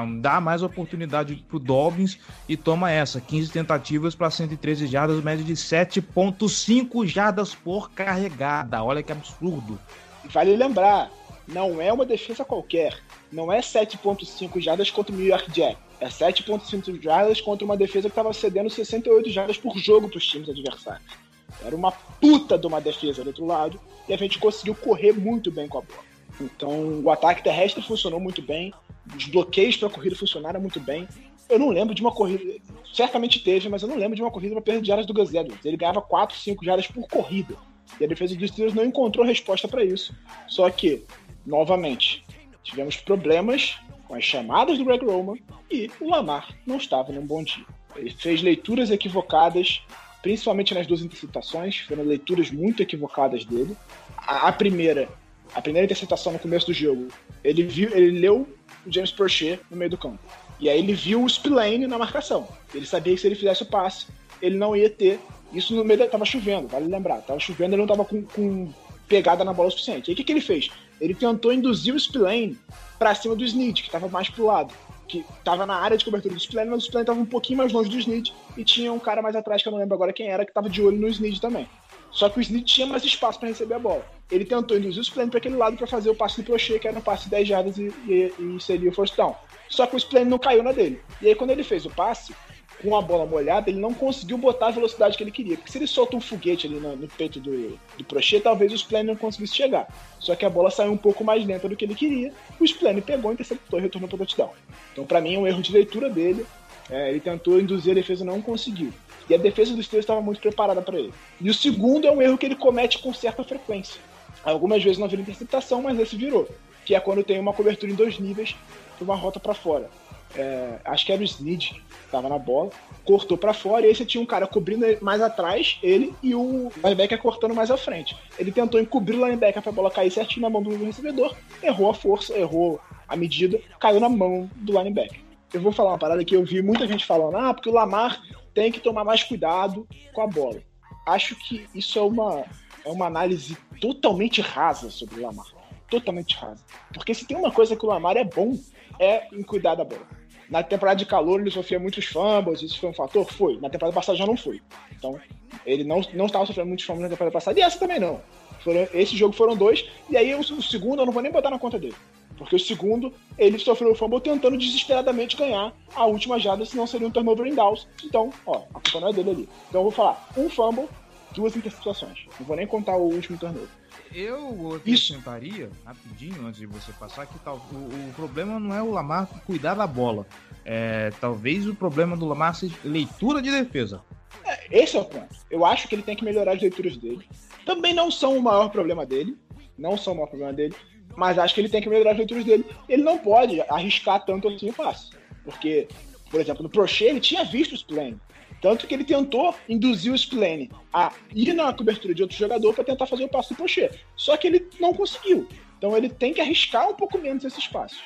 a 0.00 0.04
dar 0.20 0.42
mais 0.42 0.62
oportunidade 0.62 1.34
pro 1.48 1.58
Dobbins 1.58 2.18
e 2.46 2.54
toma 2.54 2.90
essa: 2.90 3.18
15 3.18 3.50
tentativas 3.50 4.14
para 4.14 4.30
113 4.30 4.86
jardas, 4.86 5.24
média 5.24 5.42
de 5.42 5.54
7,5 5.54 7.06
jardas 7.06 7.54
por 7.54 7.90
carregada. 7.92 8.82
Olha 8.84 9.02
que 9.02 9.10
absurdo. 9.10 9.78
Vale 10.26 10.54
lembrar, 10.54 11.10
não 11.48 11.80
é 11.80 11.90
uma 11.90 12.04
defesa 12.04 12.44
qualquer. 12.44 12.98
Não 13.32 13.50
é 13.50 13.60
7.5 13.60 14.60
jardas 14.60 14.90
contra 14.90 15.14
o 15.14 15.18
New 15.18 15.26
York 15.26 15.50
Jets. 15.50 15.78
É 15.98 16.08
7.5 16.08 17.00
jardas 17.00 17.40
contra 17.40 17.64
uma 17.64 17.76
defesa 17.76 18.08
que 18.08 18.12
estava 18.12 18.32
cedendo 18.32 18.68
68 18.68 19.30
jardas 19.30 19.56
por 19.56 19.78
jogo 19.78 20.08
para 20.08 20.18
os 20.18 20.26
times 20.26 20.48
adversários. 20.48 21.21
Era 21.64 21.74
uma 21.74 21.92
puta 21.92 22.58
de 22.58 22.66
uma 22.66 22.80
defesa 22.80 23.22
do 23.22 23.28
outro 23.28 23.46
lado 23.46 23.80
e 24.08 24.12
a 24.12 24.16
gente 24.16 24.38
conseguiu 24.38 24.74
correr 24.74 25.12
muito 25.12 25.50
bem 25.50 25.68
com 25.68 25.78
a 25.78 25.82
bola. 25.82 26.04
Então 26.40 27.00
o 27.02 27.10
ataque 27.10 27.42
terrestre 27.42 27.82
funcionou 27.82 28.18
muito 28.18 28.42
bem, 28.42 28.72
os 29.16 29.26
bloqueios 29.26 29.76
para 29.76 29.88
a 29.88 29.90
corrida 29.90 30.16
funcionaram 30.16 30.60
muito 30.60 30.80
bem. 30.80 31.08
Eu 31.48 31.58
não 31.58 31.68
lembro 31.68 31.94
de 31.94 32.00
uma 32.00 32.12
corrida, 32.12 32.60
certamente 32.94 33.40
teve, 33.40 33.68
mas 33.68 33.82
eu 33.82 33.88
não 33.88 33.96
lembro 33.96 34.16
de 34.16 34.22
uma 34.22 34.30
corrida 34.30 34.54
para 34.54 34.62
perda 34.62 34.80
de 34.80 34.88
jardas 34.88 35.06
do 35.06 35.20
Edwards. 35.20 35.64
Ele 35.64 35.76
ganhava 35.76 36.00
4, 36.00 36.36
5 36.36 36.64
jardas 36.64 36.86
por 36.86 37.06
corrida. 37.08 37.54
E 38.00 38.04
a 38.04 38.08
defesa 38.08 38.34
dos 38.34 38.50
Steelers 38.50 38.74
não 38.74 38.84
encontrou 38.84 39.26
resposta 39.26 39.68
para 39.68 39.84
isso. 39.84 40.14
Só 40.48 40.70
que, 40.70 41.04
novamente, 41.44 42.24
tivemos 42.62 42.96
problemas 42.96 43.76
com 44.06 44.14
as 44.14 44.24
chamadas 44.24 44.78
do 44.78 44.84
Greg 44.84 45.04
Roman 45.04 45.36
e 45.70 45.90
o 46.00 46.08
Lamar 46.08 46.48
não 46.66 46.76
estava 46.76 47.12
num 47.12 47.26
bom 47.26 47.42
dia. 47.42 47.64
Ele 47.96 48.10
fez 48.10 48.40
leituras 48.40 48.90
equivocadas, 48.90 49.82
principalmente 50.22 50.72
nas 50.72 50.86
duas 50.86 51.02
interceptações, 51.02 51.78
foram 51.80 52.04
leituras 52.04 52.50
muito 52.50 52.82
equivocadas 52.82 53.44
dele. 53.44 53.76
A, 54.16 54.48
a 54.48 54.52
primeira, 54.52 55.08
a 55.54 55.60
primeira 55.60 55.84
interceptação 55.84 56.32
no 56.32 56.38
começo 56.38 56.66
do 56.66 56.72
jogo, 56.72 57.08
ele 57.42 57.64
viu, 57.64 57.90
ele 57.92 58.18
leu 58.18 58.48
o 58.86 58.90
James 58.92 59.10
Prochet 59.10 59.60
no 59.70 59.76
meio 59.76 59.90
do 59.90 59.98
campo. 59.98 60.20
E 60.60 60.70
aí 60.70 60.78
ele 60.78 60.94
viu 60.94 61.24
o 61.24 61.28
Spillane 61.28 61.88
na 61.88 61.98
marcação. 61.98 62.46
Ele 62.72 62.86
sabia 62.86 63.14
que 63.14 63.20
se 63.20 63.26
ele 63.26 63.34
fizesse 63.34 63.64
o 63.64 63.66
passe, 63.66 64.06
ele 64.40 64.56
não 64.56 64.76
ia 64.76 64.88
ter. 64.88 65.18
Isso 65.52 65.74
no 65.74 65.84
meio 65.84 65.98
da. 65.98 66.06
Tava 66.06 66.24
chovendo, 66.24 66.68
vale 66.68 66.86
lembrar. 66.86 67.20
Tava 67.22 67.40
chovendo, 67.40 67.74
ele 67.74 67.82
não 67.82 67.88
tava 67.88 68.04
com, 68.04 68.22
com 68.22 68.72
pegada 69.08 69.44
na 69.44 69.52
bola 69.52 69.68
o 69.68 69.72
suficiente. 69.72 70.10
Aí 70.10 70.14
o 70.14 70.16
que, 70.16 70.22
que 70.22 70.32
ele 70.32 70.40
fez? 70.40 70.70
Ele 71.00 71.14
tentou 71.14 71.52
induzir 71.52 71.92
o 71.92 71.98
Spillane 71.98 72.56
pra 72.96 73.12
cima 73.12 73.34
do 73.34 73.44
Snead, 73.44 73.82
que 73.82 73.90
tava 73.90 74.08
mais 74.08 74.30
pro 74.30 74.46
lado. 74.46 74.72
Que 75.08 75.24
tava 75.44 75.66
na 75.66 75.76
área 75.76 75.96
de 75.96 76.04
cobertura 76.04 76.34
do 76.34 76.40
Spillane, 76.40 76.70
mas 76.70 76.82
o 76.82 76.86
Spillane 76.86 77.06
tava 77.06 77.20
um 77.20 77.26
pouquinho 77.26 77.58
mais 77.58 77.72
longe 77.72 77.90
do 77.90 77.98
Snead. 77.98 78.32
E 78.56 78.64
tinha 78.64 78.92
um 78.92 78.98
cara 78.98 79.20
mais 79.20 79.36
atrás, 79.36 79.62
que 79.62 79.68
eu 79.68 79.72
não 79.72 79.78
lembro 79.78 79.94
agora 79.94 80.12
quem 80.12 80.28
era, 80.28 80.44
que 80.44 80.52
tava 80.52 80.68
de 80.68 80.82
olho 80.82 80.98
no 80.98 81.08
Snead 81.08 81.40
também. 81.40 81.68
Só 82.10 82.28
que 82.28 82.38
o 82.38 82.42
Snead 82.42 82.64
tinha 82.64 82.86
mais 82.86 83.04
espaço 83.04 83.38
para 83.38 83.48
receber 83.48 83.74
a 83.74 83.78
bola. 83.78 84.04
Ele 84.30 84.44
tentou 84.44 84.76
induzir 84.76 85.00
o 85.00 85.04
Spillane 85.04 85.30
para 85.30 85.38
aquele 85.38 85.56
lado 85.56 85.76
para 85.76 85.86
fazer 85.86 86.10
o 86.10 86.14
passe 86.14 86.40
do 86.40 86.46
Prochet, 86.46 86.78
que 86.78 86.88
era 86.88 86.98
um 86.98 87.02
passe 87.02 87.24
de 87.24 87.30
10 87.30 87.48
jardas 87.48 87.78
e, 87.78 87.92
e, 88.06 88.32
e 88.38 88.60
seria 88.60 88.90
o 88.90 88.94
first 88.94 89.16
down. 89.16 89.34
Só 89.68 89.86
que 89.86 89.96
o 89.96 90.00
Spillane 90.00 90.28
não 90.28 90.38
caiu 90.38 90.62
na 90.62 90.72
dele. 90.72 91.00
E 91.20 91.28
aí 91.28 91.34
quando 91.34 91.50
ele 91.50 91.62
fez 91.62 91.86
o 91.86 91.90
passe, 91.90 92.34
com 92.82 92.96
a 92.96 93.00
bola 93.02 93.24
molhada, 93.24 93.70
ele 93.70 93.80
não 93.80 93.94
conseguiu 93.94 94.36
botar 94.36 94.68
a 94.68 94.70
velocidade 94.70 95.16
que 95.16 95.22
ele 95.22 95.30
queria. 95.30 95.56
Porque 95.56 95.70
se 95.70 95.78
ele 95.78 95.86
solta 95.86 96.16
um 96.16 96.20
foguete 96.20 96.66
ali 96.66 96.76
no, 96.76 96.96
no 96.96 97.08
peito 97.08 97.38
do, 97.38 97.78
do 97.96 98.04
Prochet, 98.04 98.42
talvez 98.42 98.72
o 98.72 98.78
Spillane 98.78 99.06
não 99.06 99.16
conseguisse 99.16 99.54
chegar. 99.54 99.86
Só 100.18 100.34
que 100.34 100.44
a 100.44 100.50
bola 100.50 100.70
saiu 100.70 100.92
um 100.92 100.96
pouco 100.96 101.24
mais 101.24 101.46
lenta 101.46 101.68
do 101.68 101.76
que 101.76 101.84
ele 101.84 101.94
queria. 101.94 102.32
O 102.58 102.66
Spillane 102.66 103.00
pegou, 103.00 103.32
interceptou 103.32 103.78
e 103.78 103.82
retornou 103.82 104.08
para 104.08 104.16
o 104.16 104.18
touchdown. 104.18 104.50
Então, 104.92 105.06
para 105.06 105.20
mim, 105.20 105.34
é 105.34 105.38
um 105.38 105.46
erro 105.46 105.62
de 105.62 105.72
leitura 105.72 106.10
dele. 106.10 106.44
É, 106.90 107.10
ele 107.10 107.20
tentou 107.20 107.60
induzir 107.60 107.92
a 107.92 107.94
defesa, 107.94 108.24
não 108.24 108.42
conseguiu. 108.42 108.92
E 109.30 109.34
a 109.34 109.38
defesa 109.38 109.74
dos 109.74 109.86
Steelers 109.86 110.04
estava 110.04 110.20
muito 110.20 110.40
preparada 110.40 110.82
para 110.82 110.98
ele. 110.98 111.14
E 111.40 111.48
o 111.48 111.54
segundo 111.54 112.06
é 112.06 112.10
um 112.10 112.20
erro 112.20 112.36
que 112.36 112.46
ele 112.46 112.56
comete 112.56 112.98
com 112.98 113.14
certa 113.14 113.44
frequência. 113.44 114.00
Algumas 114.44 114.82
vezes 114.82 114.98
não 114.98 115.08
vira 115.08 115.22
interceptação, 115.22 115.80
mas 115.82 115.98
esse 115.98 116.16
virou. 116.16 116.48
Que 116.84 116.96
é 116.96 117.00
quando 117.00 117.22
tem 117.22 117.38
uma 117.38 117.52
cobertura 117.52 117.92
em 117.92 117.94
dois 117.94 118.18
níveis 118.18 118.56
uma 119.02 119.16
rota 119.16 119.40
para 119.40 119.54
fora. 119.54 119.90
É, 120.34 120.78
acho 120.84 121.04
que 121.04 121.12
era 121.12 121.20
o 121.20 121.24
Snead 121.24 121.74
que 121.74 121.82
estava 122.06 122.28
na 122.28 122.38
bola, 122.38 122.70
cortou 123.04 123.36
para 123.36 123.52
fora 123.52 123.84
e 123.84 123.88
aí 123.88 123.94
você 123.94 124.04
tinha 124.04 124.22
um 124.22 124.26
cara 124.26 124.46
cobrindo 124.46 124.86
mais 125.02 125.20
atrás, 125.20 125.78
ele 125.82 126.14
e 126.22 126.34
o 126.34 126.70
linebacker 126.82 127.18
cortando 127.18 127.54
mais 127.54 127.70
à 127.70 127.76
frente. 127.76 128.16
Ele 128.38 128.50
tentou 128.50 128.80
encobrir 128.80 129.18
o 129.18 129.24
linebacker 129.24 129.62
para 129.62 129.70
a 129.70 129.74
bola 129.74 129.90
cair 129.90 130.10
certinho 130.10 130.42
na 130.42 130.50
mão 130.50 130.62
do 130.62 130.84
recebedor, 130.84 131.36
errou 131.62 131.90
a 131.90 131.94
força, 131.94 132.36
errou 132.38 132.80
a 133.06 133.16
medida, 133.16 133.60
caiu 133.78 134.00
na 134.00 134.08
mão 134.08 134.50
do 134.56 134.72
linebacker. 134.72 135.20
Eu 135.52 135.60
vou 135.60 135.72
falar 135.72 135.90
uma 135.90 135.98
parada 135.98 136.24
que 136.24 136.34
eu 136.34 136.44
vi 136.44 136.62
muita 136.62 136.86
gente 136.86 137.04
falando, 137.04 137.36
ah, 137.36 137.52
porque 137.52 137.68
o 137.68 137.74
Lamar 137.74 138.22
tem 138.54 138.72
que 138.72 138.80
tomar 138.80 139.04
mais 139.04 139.22
cuidado 139.22 139.86
com 140.14 140.22
a 140.22 140.26
bola. 140.26 140.62
Acho 141.06 141.36
que 141.36 141.66
isso 141.74 141.98
é 141.98 142.02
uma, 142.02 142.44
é 142.84 142.88
uma 142.88 143.06
análise 143.06 143.56
totalmente 143.80 144.40
rasa 144.40 144.88
sobre 144.88 145.20
o 145.20 145.22
Lamar. 145.26 145.46
Totalmente 145.90 146.36
rasa. 146.36 146.64
Porque 146.94 147.12
se 147.12 147.26
tem 147.26 147.36
uma 147.36 147.50
coisa 147.50 147.76
que 147.76 147.84
o 147.84 147.88
Lamar 147.88 148.16
é 148.16 148.24
bom, 148.24 148.58
é 148.98 149.26
em 149.32 149.42
cuidar 149.42 149.74
da 149.74 149.84
bola. 149.84 150.06
Na 150.52 150.62
temporada 150.62 150.98
de 150.98 151.06
calor 151.06 151.40
ele 151.40 151.50
sofria 151.50 151.78
muitos 151.78 152.04
fumbles, 152.04 152.60
isso 152.60 152.78
foi 152.78 152.90
um 152.90 152.92
fator? 152.92 153.24
Foi. 153.24 153.58
Na 153.58 153.70
temporada 153.70 153.94
passada 153.94 154.18
já 154.18 154.26
não 154.26 154.36
foi. 154.36 154.60
Então, 154.94 155.18
ele 155.64 155.82
não, 155.82 156.00
estava 156.00 156.44
sofrendo 156.44 156.68
muitos 156.68 156.84
fumbles 156.84 157.04
na 157.04 157.08
temporada 157.08 157.32
passada, 157.32 157.58
e 157.58 157.62
essa 157.62 157.78
também 157.78 157.98
não. 157.98 158.20
Foram, 158.62 158.86
esse 158.92 159.16
jogo 159.16 159.34
foram 159.34 159.56
dois, 159.56 159.88
e 160.10 160.16
aí 160.16 160.34
o, 160.34 160.40
o, 160.40 160.62
segundo 160.62 161.00
eu 161.00 161.06
não 161.06 161.12
vou 161.12 161.22
nem 161.22 161.32
botar 161.32 161.48
na 161.48 161.58
conta 161.58 161.78
dele. 161.78 161.94
Porque 162.36 162.54
o 162.54 162.58
segundo, 162.58 163.14
ele 163.38 163.58
sofreu 163.58 163.92
o 163.92 163.94
fumble 163.94 164.20
tentando 164.20 164.58
desesperadamente 164.58 165.38
ganhar 165.38 165.72
a 165.96 166.04
última 166.04 166.38
jada, 166.38 166.66
senão 166.66 166.86
seria 166.86 167.08
um 167.08 167.10
turnover 167.10 167.46
em 167.46 167.54
downs. 167.54 167.88
Então, 168.04 168.30
ó, 168.44 168.58
a 168.74 168.80
culpa 168.80 169.00
não 169.00 169.08
é 169.08 169.12
dele 169.14 169.30
ali. 169.30 169.48
Então 169.70 169.80
eu 169.80 169.84
vou 169.84 169.90
falar, 169.90 170.28
um 170.36 170.50
fumble, 170.50 170.86
duas 171.34 171.56
interceptações. 171.56 172.26
Não 172.38 172.46
vou 172.46 172.56
nem 172.56 172.66
contar 172.66 172.96
o 172.96 173.10
último 173.10 173.38
turnover. 173.38 173.70
Eu 174.14 174.74
acrescentaria, 174.76 175.64
Isso. 175.64 175.70
rapidinho, 175.84 176.46
antes 176.46 176.60
de 176.60 176.66
você 176.66 176.92
passar, 176.92 177.26
que 177.26 177.38
tal, 177.38 177.56
o, 177.72 177.76
o, 177.76 178.12
problema 178.14 178.60
não 178.60 178.74
é 178.74 178.82
o 178.82 178.90
Lamar 178.90 179.26
cuidar 179.46 179.74
da 179.74 179.86
bola. 179.86 180.26
É, 180.64 181.10
talvez 181.20 181.66
o 181.66 181.74
problema 181.74 182.16
do 182.16 182.26
Lamar 182.26 182.54
seja 182.54 182.76
leitura 182.84 183.40
de 183.40 183.50
defesa. 183.50 184.02
É, 184.44 184.82
esse 184.82 184.96
é 184.96 185.00
o 185.00 185.04
ponto. 185.04 185.34
Eu 185.50 185.64
acho 185.64 185.88
que 185.88 185.94
ele 185.94 186.02
tem 186.02 186.14
que 186.14 186.24
melhorar 186.24 186.52
as 186.52 186.60
leituras 186.60 186.96
dele. 186.96 187.26
Também 187.64 187.94
não 187.94 188.10
são 188.10 188.36
o 188.36 188.42
maior 188.42 188.68
problema 188.68 189.06
dele. 189.06 189.36
Não 189.78 189.96
são 189.96 190.12
o 190.12 190.16
maior 190.16 190.28
problema 190.28 190.52
dele. 190.52 190.74
Mas 191.16 191.38
acho 191.38 191.54
que 191.54 191.60
ele 191.60 191.68
tem 191.68 191.80
que 191.80 191.88
melhorar 191.88 192.12
as 192.12 192.18
leituras 192.18 192.44
dele. 192.44 192.66
Ele 192.88 193.02
não 193.02 193.18
pode 193.18 193.60
arriscar 193.62 194.24
tanto 194.24 194.48
assim 194.48 194.70
o 194.70 194.74
passe. 194.74 195.10
Porque, 195.44 195.88
por 196.30 196.40
exemplo, 196.40 196.62
no 196.62 196.68
Prochet 196.68 197.08
ele 197.08 197.20
tinha 197.20 197.44
visto 197.44 197.72
os 197.72 197.82
planes. 197.82 198.18
Tanto 198.62 198.86
que 198.86 198.94
ele 198.94 199.02
tentou 199.02 199.52
induzir 199.68 200.12
o 200.12 200.14
Splane 200.14 200.70
a 200.94 201.12
ir 201.34 201.52
na 201.52 201.72
cobertura 201.72 202.14
de 202.14 202.22
outro 202.22 202.38
jogador 202.38 202.72
para 202.72 202.84
tentar 202.84 203.06
fazer 203.06 203.24
o 203.24 203.28
passo 203.28 203.52
do 203.52 203.56
Pocher. 203.56 204.00
Só 204.14 204.36
que 204.36 204.46
ele 204.46 204.68
não 204.78 204.94
conseguiu. 204.94 205.48
Então 205.76 205.96
ele 205.96 206.08
tem 206.08 206.32
que 206.32 206.40
arriscar 206.40 206.88
um 206.88 206.94
pouco 206.94 207.18
menos 207.18 207.44
esse 207.44 207.58
espaço. 207.58 207.96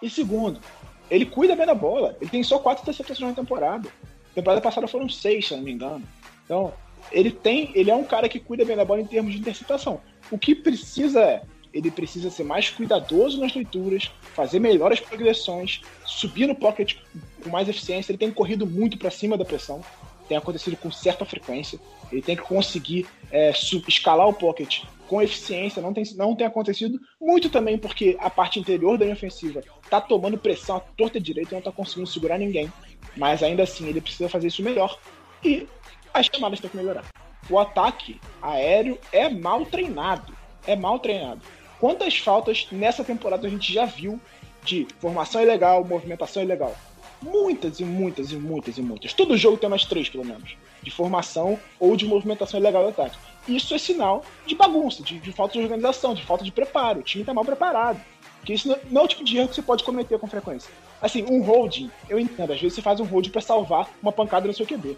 E 0.00 0.08
segundo, 0.08 0.60
ele 1.10 1.26
cuida 1.26 1.56
bem 1.56 1.66
da 1.66 1.74
bola. 1.74 2.16
Ele 2.20 2.30
tem 2.30 2.44
só 2.44 2.60
quatro 2.60 2.82
interceptações 2.82 3.30
na 3.30 3.42
temporada. 3.42 3.90
Temporada 4.32 4.60
passada 4.60 4.86
foram 4.86 5.08
seis, 5.08 5.48
se 5.48 5.56
não 5.56 5.62
me 5.62 5.72
engano. 5.72 6.04
Então, 6.44 6.72
ele 7.10 7.32
tem. 7.32 7.72
Ele 7.74 7.90
é 7.90 7.94
um 7.94 8.04
cara 8.04 8.28
que 8.28 8.38
cuida 8.38 8.64
bem 8.64 8.76
da 8.76 8.84
bola 8.84 9.00
em 9.00 9.06
termos 9.06 9.32
de 9.32 9.40
interceptação. 9.40 10.00
O 10.30 10.38
que 10.38 10.54
precisa 10.54 11.20
é 11.20 11.42
ele 11.74 11.90
precisa 11.90 12.30
ser 12.30 12.44
mais 12.44 12.70
cuidadoso 12.70 13.40
nas 13.40 13.52
leituras, 13.52 14.08
fazer 14.32 14.60
melhores 14.60 15.00
progressões, 15.00 15.80
subir 16.06 16.46
no 16.46 16.54
pocket 16.54 16.98
com 17.42 17.50
mais 17.50 17.68
eficiência. 17.68 18.12
Ele 18.12 18.18
tem 18.18 18.30
corrido 18.30 18.64
muito 18.64 18.96
para 18.96 19.10
cima 19.10 19.36
da 19.36 19.44
pressão, 19.44 19.82
tem 20.28 20.36
acontecido 20.36 20.76
com 20.76 20.90
certa 20.90 21.24
frequência. 21.24 21.78
Ele 22.10 22.22
tem 22.22 22.36
que 22.36 22.42
conseguir 22.42 23.06
é, 23.30 23.50
escalar 23.86 24.28
o 24.28 24.34
pocket 24.34 24.84
com 25.06 25.20
eficiência, 25.20 25.82
não 25.82 25.92
tem, 25.92 26.04
não 26.16 26.34
tem 26.34 26.46
acontecido. 26.46 26.98
Muito 27.20 27.50
também 27.50 27.78
porque 27.78 28.16
a 28.20 28.30
parte 28.30 28.58
interior 28.58 28.96
da 28.96 29.04
linha 29.04 29.16
ofensiva 29.16 29.62
está 29.82 30.00
tomando 30.00 30.38
pressão 30.38 30.76
à 30.76 30.80
torta 30.80 31.20
direita 31.20 31.50
e 31.50 31.52
não 31.52 31.58
está 31.58 31.72
conseguindo 31.72 32.06
segurar 32.08 32.38
ninguém. 32.38 32.72
Mas 33.16 33.42
ainda 33.42 33.62
assim, 33.62 33.88
ele 33.88 34.00
precisa 34.00 34.28
fazer 34.28 34.48
isso 34.48 34.62
melhor. 34.62 34.98
E 35.44 35.66
as 36.12 36.26
chamadas 36.26 36.60
têm 36.60 36.70
que 36.70 36.76
melhorar. 36.76 37.04
O 37.48 37.58
ataque 37.58 38.20
aéreo 38.40 38.98
é 39.12 39.28
mal 39.28 39.66
treinado. 39.66 40.34
É 40.66 40.74
mal 40.74 40.98
treinado. 40.98 41.42
Quantas 41.78 42.16
faltas 42.16 42.66
nessa 42.72 43.04
temporada 43.04 43.46
a 43.46 43.50
gente 43.50 43.72
já 43.72 43.84
viu 43.84 44.18
de 44.64 44.86
formação 44.98 45.42
ilegal, 45.42 45.84
movimentação 45.84 46.42
ilegal? 46.42 46.74
Muitas 47.22 47.80
e 47.80 47.84
muitas 47.84 48.30
e 48.30 48.36
muitas 48.36 48.76
e 48.76 48.82
muitas. 48.82 49.12
Todo 49.12 49.36
jogo 49.36 49.56
tem 49.56 49.68
umas 49.68 49.84
três, 49.84 50.08
pelo 50.08 50.24
menos. 50.24 50.56
De 50.82 50.90
formação 50.90 51.58
ou 51.80 51.96
de 51.96 52.06
movimentação 52.06 52.60
ilegal 52.60 52.82
do 52.82 52.88
ataque. 52.90 53.16
Isso 53.48 53.74
é 53.74 53.78
sinal 53.78 54.24
de 54.46 54.54
bagunça, 54.54 55.02
de, 55.02 55.18
de 55.18 55.32
falta 55.32 55.54
de 55.54 55.60
organização, 55.60 56.14
de 56.14 56.22
falta 56.22 56.44
de 56.44 56.52
preparo. 56.52 57.00
O 57.00 57.02
time 57.02 57.22
está 57.22 57.32
mal 57.32 57.44
preparado. 57.44 58.00
Porque 58.38 58.52
isso 58.52 58.68
não, 58.68 58.78
não 58.90 59.00
é 59.02 59.04
o 59.04 59.08
tipo 59.08 59.24
de 59.24 59.38
erro 59.38 59.48
que 59.48 59.54
você 59.54 59.62
pode 59.62 59.84
cometer 59.84 60.18
com 60.18 60.26
frequência. 60.26 60.70
Assim, 61.00 61.24
um 61.24 61.42
holding, 61.42 61.90
eu 62.08 62.18
entendo. 62.18 62.52
Às 62.52 62.60
vezes 62.60 62.74
você 62.74 62.82
faz 62.82 63.00
um 63.00 63.04
holding 63.04 63.30
para 63.30 63.40
salvar 63.40 63.90
uma 64.02 64.12
pancada 64.12 64.46
no 64.46 64.52
seu 64.52 64.66
QB. 64.66 64.96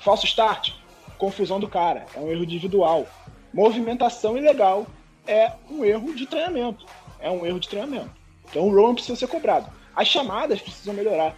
Falso 0.00 0.26
start, 0.26 0.72
confusão 1.16 1.60
do 1.60 1.68
cara. 1.68 2.06
É 2.14 2.18
um 2.18 2.30
erro 2.30 2.44
individual. 2.44 3.06
Movimentação 3.52 4.36
ilegal 4.36 4.86
é 5.26 5.52
um 5.70 5.84
erro 5.84 6.14
de 6.14 6.26
treinamento. 6.26 6.86
É 7.20 7.30
um 7.30 7.46
erro 7.46 7.58
de 7.58 7.68
treinamento. 7.68 8.10
Então 8.50 8.68
o 8.68 8.74
Rowan 8.74 8.94
precisa 8.94 9.16
ser 9.16 9.26
cobrado. 9.26 9.70
As 9.96 10.08
chamadas 10.08 10.60
precisam 10.60 10.92
melhorar. 10.92 11.34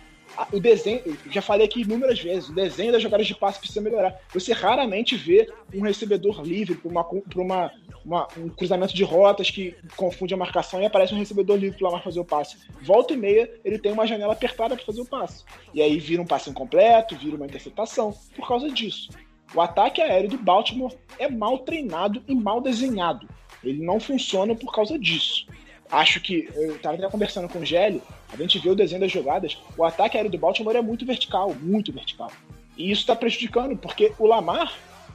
O 0.53 0.61
desenho, 0.61 1.01
já 1.31 1.41
falei 1.41 1.67
aqui 1.67 1.83
inúmeras 1.83 2.21
vezes, 2.21 2.49
o 2.49 2.55
desenho 2.55 2.93
das 2.93 3.03
jogadas 3.03 3.27
de 3.27 3.35
passe 3.35 3.59
precisa 3.59 3.81
melhorar. 3.81 4.21
Você 4.35 4.53
raramente 4.53 5.17
vê 5.17 5.51
um 5.73 5.81
recebedor 5.81 6.43
livre 6.43 6.75
para 6.75 6.89
uma, 6.89 7.07
uma, 7.35 7.73
uma, 8.05 8.29
um 8.37 8.49
cruzamento 8.49 8.95
de 8.95 9.03
rotas 9.03 9.51
que 9.51 9.75
confunde 9.97 10.35
a 10.35 10.37
marcação 10.37 10.83
e 10.83 10.87
aparece 10.87 11.15
um 11.15 11.19
recebedor 11.19 11.57
livre 11.57 11.79
para 11.79 12.01
fazer 12.01 12.21
o 12.21 12.25
passe. 12.25 12.59
Volta 12.83 13.15
e 13.15 13.17
meia, 13.17 13.51
ele 13.65 13.79
tem 13.79 13.91
uma 13.91 14.07
janela 14.07 14.35
apertada 14.35 14.77
para 14.77 14.85
fazer 14.85 15.01
o 15.01 15.07
passe. 15.07 15.45
E 15.73 15.81
aí 15.81 15.99
vira 15.99 16.21
um 16.21 16.27
passe 16.27 16.51
incompleto, 16.51 17.17
vira 17.17 17.37
uma 17.37 17.47
interceptação, 17.47 18.15
por 18.37 18.47
causa 18.47 18.71
disso. 18.71 19.09
O 19.55 19.61
ataque 19.61 20.03
aéreo 20.03 20.29
do 20.29 20.39
Baltimore 20.39 20.95
é 21.19 21.29
mal 21.29 21.59
treinado 21.61 22.23
e 22.29 22.35
mal 22.35 22.61
desenhado. 22.61 23.27
Ele 23.65 23.83
não 23.83 23.99
funciona 23.99 24.55
por 24.55 24.73
causa 24.73 24.99
disso. 24.99 25.47
Acho 25.91 26.21
que, 26.21 26.49
eu 26.55 26.77
estava 26.77 26.97
até 26.97 27.09
conversando 27.09 27.49
com 27.49 27.61
o 27.61 27.65
Gélio, 27.65 28.03
a 28.33 28.37
gente 28.37 28.59
vê 28.59 28.71
o 28.71 28.75
desenho 28.75 29.01
das 29.01 29.13
jogadas, 29.13 29.59
o 29.77 29.85
ataque 29.85 30.17
aéreo 30.17 30.31
do 30.31 30.39
Baltimore 30.39 30.77
é 30.77 30.83
muito 30.83 31.05
vertical, 31.07 31.55
muito 31.61 31.93
vertical. 31.93 32.31
E 32.77 32.91
isso 32.91 33.01
está 33.01 33.17
prejudicando, 33.17 33.77
porque 33.77 34.13
o 34.19 34.27
Lamar 34.27 34.73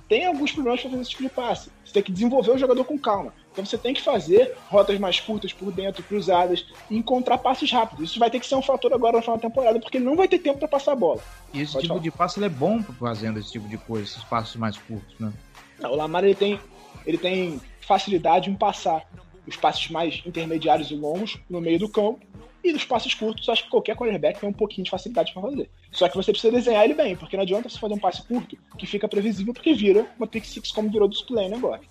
tem 0.10 0.26
alguns 0.26 0.52
problemas 0.52 0.82
para 0.82 0.89
fazer 0.89 1.02
esse 1.02 1.12
tipo 1.12 1.23
de 1.23 1.30
passe. 1.30 1.71
Você 1.84 1.93
tem 1.93 2.04
que 2.04 2.12
desenvolver 2.12 2.52
o 2.52 2.58
jogador 2.58 2.84
com 2.84 2.97
calma. 2.97 3.34
Então 3.52 3.65
você 3.65 3.78
tem 3.78 3.93
que 3.93 4.02
fazer 4.02 4.56
rotas 4.67 4.99
mais 4.99 5.19
curtas 5.19 5.54
por 5.54 5.71
dentro, 5.71 6.04
cruzadas, 6.04 6.65
e 6.89 6.97
encontrar 6.97 7.38
passes 7.38 7.71
rápidos. 7.71 8.10
Isso 8.10 8.19
vai 8.19 8.30
ter 8.30 8.39
que 8.39 8.47
ser 8.47 8.56
um 8.56 8.62
fator 8.62 8.91
agora 8.93 9.17
na 9.17 9.21
final 9.21 9.38
da 9.38 9.41
temporada, 9.41 9.80
porque 9.80 9.97
ele 9.97 10.06
não 10.06 10.15
vai 10.15 10.28
ter 10.28 10.39
tempo 10.39 10.60
para 10.60 10.67
passar 10.67 10.93
a 10.93 10.95
bola. 10.95 11.21
E 11.54 11.62
esse 11.62 11.73
Pode 11.73 11.84
tipo 11.84 11.93
falar. 11.93 12.04
de 12.04 12.12
passe 12.12 12.43
é 12.43 12.49
bom 12.49 12.82
fazendo 12.99 13.39
esse 13.39 13.52
tipo 13.52 13.67
de 13.67 13.78
coisa, 13.78 14.04
esses 14.04 14.23
passos 14.23 14.56
mais 14.56 14.78
curtos, 14.78 15.15
né? 15.19 15.32
Não, 15.80 15.91
o 15.91 15.95
Lamar 15.95 16.23
ele 16.23 16.36
tem, 16.36 16.60
ele 17.06 17.17
tem 17.17 17.62
facilidade 17.82 18.49
em 18.49 18.56
passar 18.56 19.06
os 19.47 19.56
passes 19.56 19.89
mais 19.89 20.21
intermediários 20.26 20.89
e 20.89 20.95
longos 20.95 21.38
no 21.49 21.62
meio 21.62 21.80
do 21.80 21.89
campo. 21.89 22.21
E 22.63 22.71
nos 22.71 22.86
passes 22.86 23.13
curtos, 23.13 23.49
acho 23.49 23.65
que 23.65 23.69
qualquer 23.69 23.95
quarterback 23.95 24.39
tem 24.39 24.47
um 24.47 24.54
pouquinho 24.54 24.86
de 24.86 24.91
facilidade 24.91 25.34
para 25.34 25.41
fazer. 25.41 25.69
Só 25.91 26.08
que 26.08 26.15
você 26.15 26.32
precisa 26.32 26.54
desenhar 26.54 26.86
ele 26.86 26.93
bem, 26.93 27.15
porque 27.15 27.36
não 27.36 27.43
adianta 27.43 27.67
você 27.67 27.78
fazer 27.78 27.93
um 27.93 27.99
passe 27.99 28.23
curto 28.23 28.58
que 28.78 28.86
fica 28.86 29.08
previsível, 29.08 29.54
porque 29.54 29.73
vira 29.73 30.08
uma 30.17 30.26
pick 30.26 30.45
six 30.45 30.71
como 30.71 30.89
virou 30.89 31.08
dos 31.08 31.21
plane 31.23 31.54
agora. 31.54 31.82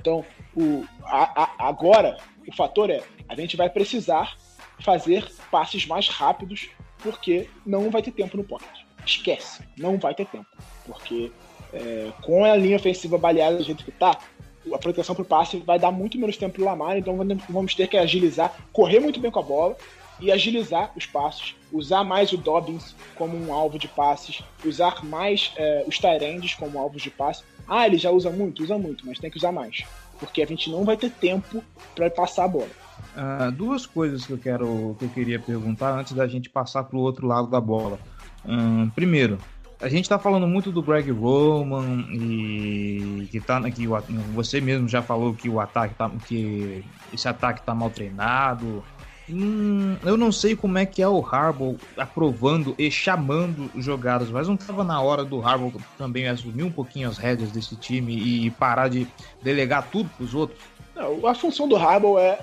Então, 0.00 0.24
o, 0.56 0.84
a, 1.02 1.42
a, 1.42 1.68
agora, 1.68 2.16
o 2.46 2.54
fator 2.54 2.88
é, 2.88 3.02
a 3.28 3.34
gente 3.34 3.54
vai 3.54 3.68
precisar 3.68 4.36
fazer 4.80 5.30
passes 5.50 5.86
mais 5.86 6.08
rápidos, 6.08 6.70
porque 7.02 7.50
não 7.66 7.90
vai 7.90 8.00
ter 8.00 8.12
tempo 8.12 8.36
no 8.38 8.44
pocket. 8.44 8.68
Esquece, 9.04 9.62
não 9.76 9.98
vai 9.98 10.14
ter 10.14 10.26
tempo. 10.26 10.46
Porque 10.86 11.30
é, 11.72 12.10
com 12.22 12.44
a 12.44 12.56
linha 12.56 12.76
ofensiva 12.76 13.18
baleada 13.18 13.58
do 13.58 13.64
jeito 13.64 13.84
que 13.84 13.92
tá, 13.92 14.18
a 14.72 14.78
proteção 14.78 15.14
para 15.14 15.22
o 15.22 15.26
passe 15.26 15.58
vai 15.58 15.78
dar 15.78 15.90
muito 15.90 16.18
menos 16.18 16.36
tempo 16.36 16.54
para 16.54 16.62
o 16.62 16.64
Lamar, 16.64 16.96
então 16.96 17.16
vamos 17.48 17.74
ter 17.74 17.88
que 17.88 17.96
agilizar, 17.96 18.54
correr 18.72 19.00
muito 19.00 19.20
bem 19.20 19.30
com 19.30 19.40
a 19.40 19.42
bola 19.42 19.76
e 20.20 20.32
agilizar 20.32 20.90
os 20.96 21.06
passos, 21.06 21.54
usar 21.72 22.04
mais 22.04 22.32
o 22.32 22.36
Dobbins 22.36 22.94
como 23.14 23.36
um 23.36 23.52
alvo 23.52 23.78
de 23.78 23.88
passes, 23.88 24.42
usar 24.64 25.04
mais 25.04 25.52
é, 25.56 25.84
os 25.86 25.98
Tyrands 25.98 26.54
como 26.54 26.78
alvos 26.78 27.02
de 27.02 27.10
passe. 27.10 27.42
Ah, 27.66 27.86
ele 27.86 27.98
já 27.98 28.10
usa 28.10 28.30
muito? 28.30 28.62
Usa 28.62 28.78
muito, 28.78 29.06
mas 29.06 29.18
tem 29.18 29.30
que 29.30 29.36
usar 29.36 29.52
mais, 29.52 29.84
porque 30.18 30.42
a 30.42 30.46
gente 30.46 30.70
não 30.70 30.84
vai 30.84 30.96
ter 30.96 31.10
tempo 31.10 31.62
para 31.94 32.10
passar 32.10 32.44
a 32.44 32.48
bola. 32.48 32.70
Uh, 33.16 33.50
duas 33.52 33.84
coisas 33.86 34.24
que 34.24 34.32
eu 34.32 34.38
quero 34.38 34.96
que 34.98 35.04
eu 35.04 35.08
queria 35.08 35.38
perguntar 35.38 35.98
antes 35.98 36.12
da 36.12 36.26
gente 36.26 36.48
passar 36.48 36.84
para 36.84 36.96
o 36.96 37.00
outro 37.00 37.26
lado 37.26 37.48
da 37.48 37.60
bola. 37.60 37.98
Um, 38.44 38.88
primeiro, 38.90 39.38
a 39.80 39.88
gente 39.88 40.04
está 40.04 40.18
falando 40.18 40.46
muito 40.46 40.72
do 40.72 40.82
Greg 40.82 41.10
Roman 41.10 42.06
e 42.12 43.28
que 43.30 43.40
tá 43.40 43.60
o, 43.60 44.32
você 44.34 44.60
mesmo 44.60 44.88
já 44.88 45.02
falou 45.02 45.34
que 45.34 45.48
o 45.48 45.60
ataque 45.60 45.94
tá, 45.94 46.10
que 46.26 46.84
esse 47.12 47.28
ataque 47.28 47.62
tá 47.62 47.74
mal 47.74 47.90
treinado. 47.90 48.82
Hum, 49.30 49.96
eu 50.04 50.16
não 50.16 50.32
sei 50.32 50.56
como 50.56 50.78
é 50.78 50.86
que 50.86 51.02
é 51.02 51.08
o 51.08 51.24
Harbaugh 51.24 51.76
aprovando 51.96 52.74
e 52.78 52.90
chamando 52.90 53.70
jogadas, 53.76 54.30
mas 54.30 54.48
não 54.48 54.54
estava 54.54 54.82
na 54.82 55.00
hora 55.00 55.24
do 55.24 55.42
Harbaugh 55.42 55.72
também 55.96 56.26
assumir 56.26 56.62
um 56.62 56.72
pouquinho 56.72 57.08
as 57.08 57.18
rédeas 57.18 57.50
desse 57.50 57.76
time 57.76 58.16
e 58.16 58.50
parar 58.50 58.88
de 58.88 59.06
delegar 59.42 59.90
tudo 59.90 60.08
para 60.16 60.24
os 60.24 60.34
outros? 60.34 60.58
Não, 60.94 61.26
a 61.26 61.34
função 61.34 61.68
do 61.68 61.76
Harbaugh 61.76 62.18
é, 62.18 62.38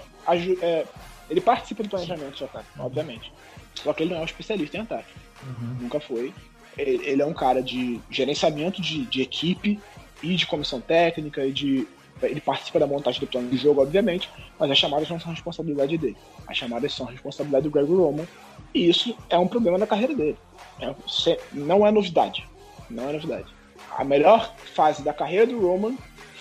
é, 0.61 0.85
ele 1.29 1.41
participa 1.41 1.83
do 1.83 1.89
planejamento 1.89 2.35
de 2.35 2.43
ataque, 2.43 2.67
obviamente. 2.77 3.31
Só 3.73 3.91
que 3.91 4.03
ele 4.03 4.11
não 4.11 4.19
é 4.19 4.21
um 4.21 4.25
especialista 4.25 4.77
em 4.77 4.81
ataque. 4.81 5.13
Uhum. 5.43 5.77
Nunca 5.81 5.99
foi 5.99 6.33
ele 6.77 7.21
é 7.21 7.25
um 7.25 7.33
cara 7.33 7.61
de 7.61 7.99
gerenciamento 8.09 8.81
de, 8.81 9.05
de 9.05 9.21
equipe 9.21 9.79
e 10.21 10.35
de 10.35 10.45
comissão 10.45 10.81
técnica 10.81 11.45
e 11.45 11.51
de 11.51 11.87
ele 12.21 12.41
participa 12.41 12.79
da 12.79 12.87
montagem 12.87 13.19
do 13.19 13.27
plano 13.27 13.49
de 13.49 13.57
jogo, 13.57 13.81
obviamente, 13.81 14.29
mas 14.59 14.71
as 14.71 14.77
chamadas 14.77 15.09
não 15.09 15.19
são 15.19 15.31
responsabilidade 15.31 15.97
dele. 15.97 16.17
As 16.47 16.57
chamadas 16.57 16.93
são 16.93 17.05
responsabilidade 17.05 17.63
do 17.63 17.71
Greg 17.71 17.91
Roman, 17.91 18.25
e 18.73 18.89
isso 18.89 19.15
é 19.29 19.37
um 19.37 19.47
problema 19.47 19.77
na 19.77 19.87
carreira 19.87 20.13
dele. 20.13 20.37
É, 20.79 20.93
não 21.53 21.85
é 21.85 21.91
novidade. 21.91 22.47
Não 22.89 23.09
é 23.09 23.13
novidade. 23.13 23.53
A 23.97 24.03
melhor 24.03 24.53
fase 24.73 25.03
da 25.03 25.13
carreira 25.13 25.47
do 25.47 25.59
Roman 25.59 25.95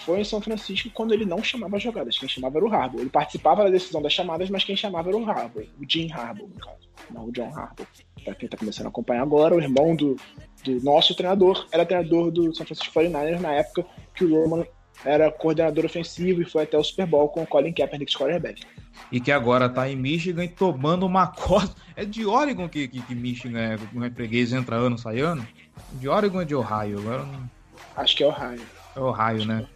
foi 0.05 0.21
em 0.21 0.25
São 0.25 0.41
Francisco 0.41 0.91
quando 0.93 1.15
ele 1.15 1.25
não 1.25 1.43
chamava 1.43 1.79
jogadas, 1.79 2.19
quem 2.19 2.29
chamava 2.29 2.59
era 2.59 2.67
o 2.67 2.73
Harbaugh. 2.73 3.01
Ele 3.01 3.11
participava 3.11 3.65
da 3.65 3.71
decisão 3.71 4.03
das 4.03 4.13
chamadas, 4.13 4.51
mas 4.51 4.65
quem 4.65 4.77
chamava 4.77 5.09
era 5.09 5.17
o 5.17 5.29
Harbaugh, 5.29 5.67
o 5.81 5.85
Jim 5.89 6.11
Harbaugh, 6.13 6.49
no 6.49 6.61
caso, 6.61 6.89
não 7.11 7.25
o 7.27 7.33
John 7.33 7.49
Harbaugh. 7.55 7.87
Para 8.23 8.35
quem 8.35 8.47
está 8.47 8.57
começando 8.57 8.87
a 8.87 8.89
acompanhar 8.89 9.23
agora, 9.23 9.55
o 9.55 9.61
irmão 9.61 9.95
do, 9.95 10.17
do 10.65 10.83
nosso 10.83 11.15
treinador 11.15 11.67
era 11.73 11.87
treinador 11.87 12.31
do 12.31 12.55
São 12.55 12.67
Francisco 12.67 12.93
49ers 12.93 13.41
na 13.41 13.53
época 13.53 13.87
que 14.15 14.25
o 14.25 14.35
Roman 14.35 14.65
era 15.05 15.31
coordenador 15.31 15.85
ofensivo 15.85 16.43
e 16.43 16.45
foi 16.45 16.65
até 16.65 16.77
o 16.77 16.85
Super 16.85 17.07
Bowl 17.07 17.29
com 17.29 17.43
o 17.43 17.47
Colin 17.47 17.73
Kaepernick 17.73 18.13
de 18.13 18.19
quarterback. 18.19 18.63
E 19.11 19.21
que 19.21 19.33
agora 19.33 19.69
tá 19.69 19.89
em 19.89 19.97
Michigan 19.97 20.47
tomando 20.47 21.07
uma 21.07 21.27
costa. 21.33 21.75
É 21.97 22.05
de 22.05 22.27
Oregon 22.27 22.69
que, 22.69 22.89
que, 22.89 23.01
que 23.01 23.15
Michigan 23.15 23.59
é, 23.59 23.75
é 23.75 24.11
freguês 24.11 24.53
entra 24.53 24.77
ano, 24.77 24.99
sai 24.99 25.21
ano? 25.21 25.47
De 25.93 26.09
Oregon 26.09 26.39
ou 26.39 26.45
de 26.45 26.55
Ohio? 26.55 26.99
Agora 26.99 27.25
não... 27.25 27.51
Acho 27.97 28.17
que 28.17 28.25
é 28.25 28.27
Ohio. 28.27 28.63
É 28.97 29.01
Ohio, 29.01 29.45
né? 29.47 29.67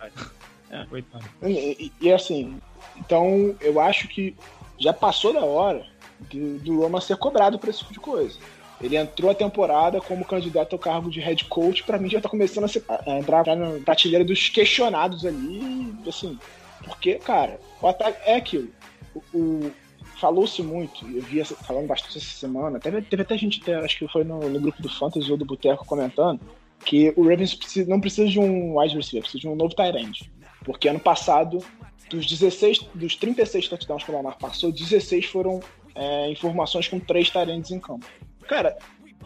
É. 0.70 0.84
Coitado. 0.84 1.24
E, 1.42 1.92
e, 2.00 2.06
e, 2.06 2.12
assim, 2.12 2.60
então 2.96 3.54
eu 3.60 3.80
acho 3.80 4.08
que 4.08 4.36
já 4.78 4.92
passou 4.92 5.32
da 5.32 5.40
hora 5.40 5.84
do, 6.30 6.58
do 6.58 6.80
Roma 6.80 7.00
ser 7.00 7.16
cobrado 7.16 7.58
por 7.58 7.68
esse 7.68 7.78
tipo 7.80 7.92
de 7.92 8.00
coisa. 8.00 8.38
Ele 8.80 8.96
entrou 8.96 9.30
a 9.30 9.34
temporada 9.34 10.00
como 10.00 10.24
candidato 10.24 10.74
ao 10.74 10.78
cargo 10.78 11.10
de 11.10 11.20
head 11.20 11.44
coach, 11.46 11.82
para 11.82 11.98
mim 11.98 12.08
já 12.08 12.20
tá 12.20 12.28
começando 12.28 12.64
a, 12.64 12.68
ser, 12.68 12.84
a 12.88 13.18
entrar 13.18 13.44
na 13.56 13.80
prateleira 13.84 14.24
dos 14.24 14.48
questionados 14.48 15.26
ali, 15.26 15.92
assim, 16.06 16.38
porque, 16.84 17.16
cara, 17.16 17.60
o 17.82 17.88
ataque 17.88 18.18
é 18.24 18.36
aquilo. 18.36 18.68
O, 19.14 19.22
o 19.34 19.72
falou-se 20.18 20.62
muito, 20.62 21.06
eu 21.06 21.22
vi 21.22 21.44
falando 21.44 21.86
bastante 21.86 22.18
essa 22.18 22.26
semana, 22.26 22.80
teve, 22.80 23.02
teve 23.02 23.22
até 23.22 23.38
gente, 23.38 23.60
até, 23.62 23.74
acho 23.76 23.98
que 23.98 24.08
foi 24.08 24.24
no, 24.24 24.48
no, 24.48 24.60
grupo 24.60 24.82
do 24.82 24.88
Fantasy 24.88 25.30
ou 25.30 25.36
do 25.36 25.44
Boteco 25.44 25.84
comentando, 25.84 26.40
que 26.84 27.12
o 27.16 27.22
Ravens 27.22 27.54
precisa, 27.54 27.88
não 27.88 28.00
precisa 28.00 28.28
de 28.28 28.38
um 28.38 28.78
wide 28.78 28.96
receiver, 28.96 29.22
precisa 29.22 29.40
de 29.40 29.48
um 29.48 29.54
novo 29.54 29.74
tight 29.74 29.96
end. 29.96 30.30
Porque 30.64 30.88
ano 30.88 31.00
passado, 31.00 31.58
dos 32.10 32.26
16, 32.26 32.88
dos 32.94 33.16
36 33.16 33.68
touchdowns 33.68 34.04
que 34.04 34.10
o 34.10 34.14
Lamar 34.14 34.36
passou, 34.38 34.72
16 34.72 35.26
foram 35.26 35.60
é, 35.94 36.30
informações 36.30 36.88
com 36.88 36.98
três 36.98 37.30
tight 37.30 37.50
ends 37.50 37.70
em 37.70 37.78
campo. 37.78 38.06
Cara, 38.48 38.76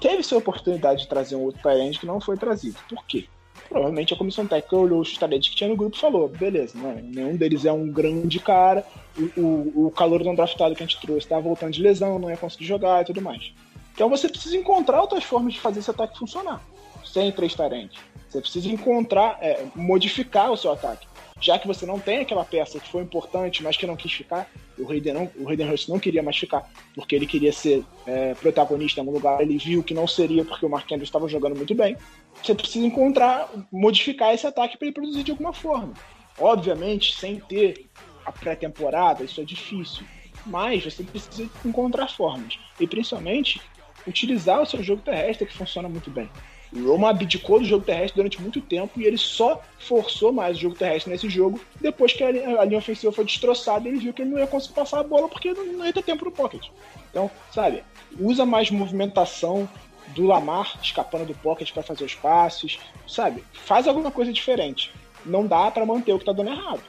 teve 0.01 0.23
sua 0.23 0.39
oportunidade 0.39 1.03
de 1.03 1.09
trazer 1.09 1.37
um 1.37 1.43
outro 1.43 1.71
end 1.71 1.99
que 1.99 2.05
não 2.05 2.21
foi 2.21 2.37
trazido. 2.37 2.77
Por 2.89 3.07
quê? 3.07 3.27
Provavelmente 3.69 4.13
a 4.13 4.17
comissão 4.17 4.47
técnica 4.47 4.77
olhou 4.77 5.01
os 5.01 5.17
talentos 5.17 5.49
que 5.49 5.55
tinha 5.55 5.71
no 5.71 5.77
grupo 5.77 5.97
e 5.97 6.01
falou: 6.01 6.29
beleza, 6.29 6.77
né? 6.77 7.01
nenhum 7.03 7.37
deles 7.37 7.65
é 7.65 7.73
um 7.73 7.89
grande 7.89 8.41
cara, 8.41 8.85
o, 9.17 9.41
o, 9.41 9.87
o 9.87 9.91
calor 9.93 10.25
não 10.25 10.35
draftado 10.35 10.75
que 10.75 10.83
a 10.83 10.87
gente 10.87 11.01
trouxe 11.01 11.27
estava 11.27 11.41
voltando 11.41 11.73
de 11.73 11.81
lesão, 11.81 12.19
não 12.19 12.29
ia 12.29 12.37
conseguir 12.37 12.67
jogar 12.67 13.03
e 13.03 13.05
tudo 13.07 13.23
mais. 13.23 13.53
Então 13.95 14.11
você 14.11 14.29
precisa 14.29 14.57
encontrar 14.57 15.01
outras 15.01 15.23
formas 15.25 15.55
de 15.55 15.61
fazer 15.61 15.79
esse 15.79 15.91
ataque 15.91 16.19
funcionar, 16.19 16.61
sem 17.05 17.31
três 17.31 17.55
tarentes. 17.55 17.99
Você 18.29 18.41
precisa 18.41 18.69
encontrar, 18.69 19.39
é, 19.41 19.65
modificar 19.75 20.51
o 20.51 20.57
seu 20.57 20.73
ataque 20.73 21.07
já 21.43 21.59
que 21.59 21.67
você 21.67 21.85
não 21.85 21.99
tem 21.99 22.21
aquela 22.21 22.45
peça 22.45 22.79
que 22.79 22.89
foi 22.89 23.03
importante, 23.03 23.63
mas 23.63 23.77
que 23.77 23.85
não 23.85 23.97
quis 23.97 24.13
ficar, 24.13 24.49
o 24.79 24.91
Hayden, 24.91 25.15
não, 25.15 25.31
o 25.39 25.49
Hayden 25.49 25.71
Hurst 25.71 25.89
não 25.89 25.99
queria 25.99 26.23
mais 26.23 26.37
ficar, 26.37 26.69
porque 26.95 27.15
ele 27.15 27.27
queria 27.27 27.53
ser 27.53 27.85
é, 28.07 28.35
protagonista 28.35 29.01
em 29.01 29.03
algum 29.03 29.13
lugar, 29.13 29.41
ele 29.41 29.59
viu 29.59 29.83
que 29.83 29.95
não 29.95 30.07
seria 30.07 30.45
porque 30.45 30.65
o 30.65 30.69
Mark 30.69 30.91
Andrews 30.91 31.09
estava 31.09 31.29
jogando 31.29 31.57
muito 31.57 31.75
bem. 31.75 31.97
Você 32.43 32.55
precisa 32.55 32.87
encontrar, 32.87 33.51
modificar 33.71 34.35
esse 34.35 34.47
ataque 34.47 34.77
para 34.77 34.87
ele 34.87 34.95
produzir 34.95 35.23
de 35.23 35.31
alguma 35.31 35.53
forma. 35.53 35.93
Obviamente, 36.39 37.15
sem 37.15 37.39
ter 37.41 37.87
a 38.25 38.33
pré-temporada, 38.33 39.25
isso 39.25 39.41
é 39.41 39.45
difícil, 39.45 40.05
mas 40.47 40.85
você 40.85 41.03
precisa 41.03 41.49
encontrar 41.65 42.09
formas. 42.09 42.59
E 42.81 42.87
principalmente, 42.87 43.61
utilizar 44.07 44.63
o 44.63 44.67
seu 44.67 44.83
jogo 44.83 45.03
terrestre 45.03 45.47
que 45.47 45.57
funciona 45.57 45.89
muito 45.89 46.11
bem. 46.11 46.29
O 46.75 46.89
Roma 46.89 47.11
abdicou 47.11 47.59
do 47.59 47.67
jogo 47.67 47.85
terrestre 47.85 48.17
durante 48.17 48.41
muito 48.41 48.61
tempo 48.61 48.99
e 48.99 49.05
ele 49.05 49.19
só 49.19 49.61
forçou 49.79 50.33
mais 50.33 50.57
o 50.57 50.61
jogo 50.61 50.75
terrestre 50.75 51.13
nesse 51.13 51.29
jogo 51.29 51.61
depois 51.81 52.15
que 52.15 52.25
a 52.25 52.31
linha, 52.31 52.61
a 52.61 52.65
linha 52.65 52.79
ofensiva 52.79 53.13
foi 53.13 53.25
destroçada 53.25 53.87
ele 53.87 53.99
viu 53.99 54.13
que 54.13 54.23
ele 54.23 54.31
não 54.31 54.39
ia 54.39 54.47
conseguir 54.47 54.75
passar 54.75 55.01
a 55.01 55.03
bola 55.03 55.29
porque 55.29 55.53
não, 55.53 55.67
não 55.67 55.85
ia 55.85 55.93
ter 55.93 56.03
tempo 56.03 56.25
no 56.25 56.31
pocket. 56.31 56.69
Então, 57.11 57.31
sabe, 57.53 57.85
usa 58.19 58.47
mais 58.47 58.71
movimentação 58.71 59.69
do 60.09 60.27
Lamar 60.27 60.79
escapando 60.83 61.27
do 61.27 61.35
pocket 61.35 61.71
para 61.73 61.83
fazer 61.83 62.05
os 62.05 62.15
passes, 62.15 62.79
sabe? 63.07 63.45
Faz 63.53 63.87
alguma 63.87 64.11
coisa 64.11 64.33
diferente. 64.33 64.91
Não 65.25 65.47
dá 65.47 65.71
para 65.71 65.87
manter 65.87 66.13
o 66.13 66.19
que 66.19 66.25
tá 66.25 66.33
dando 66.33 66.51
errado. 66.51 66.81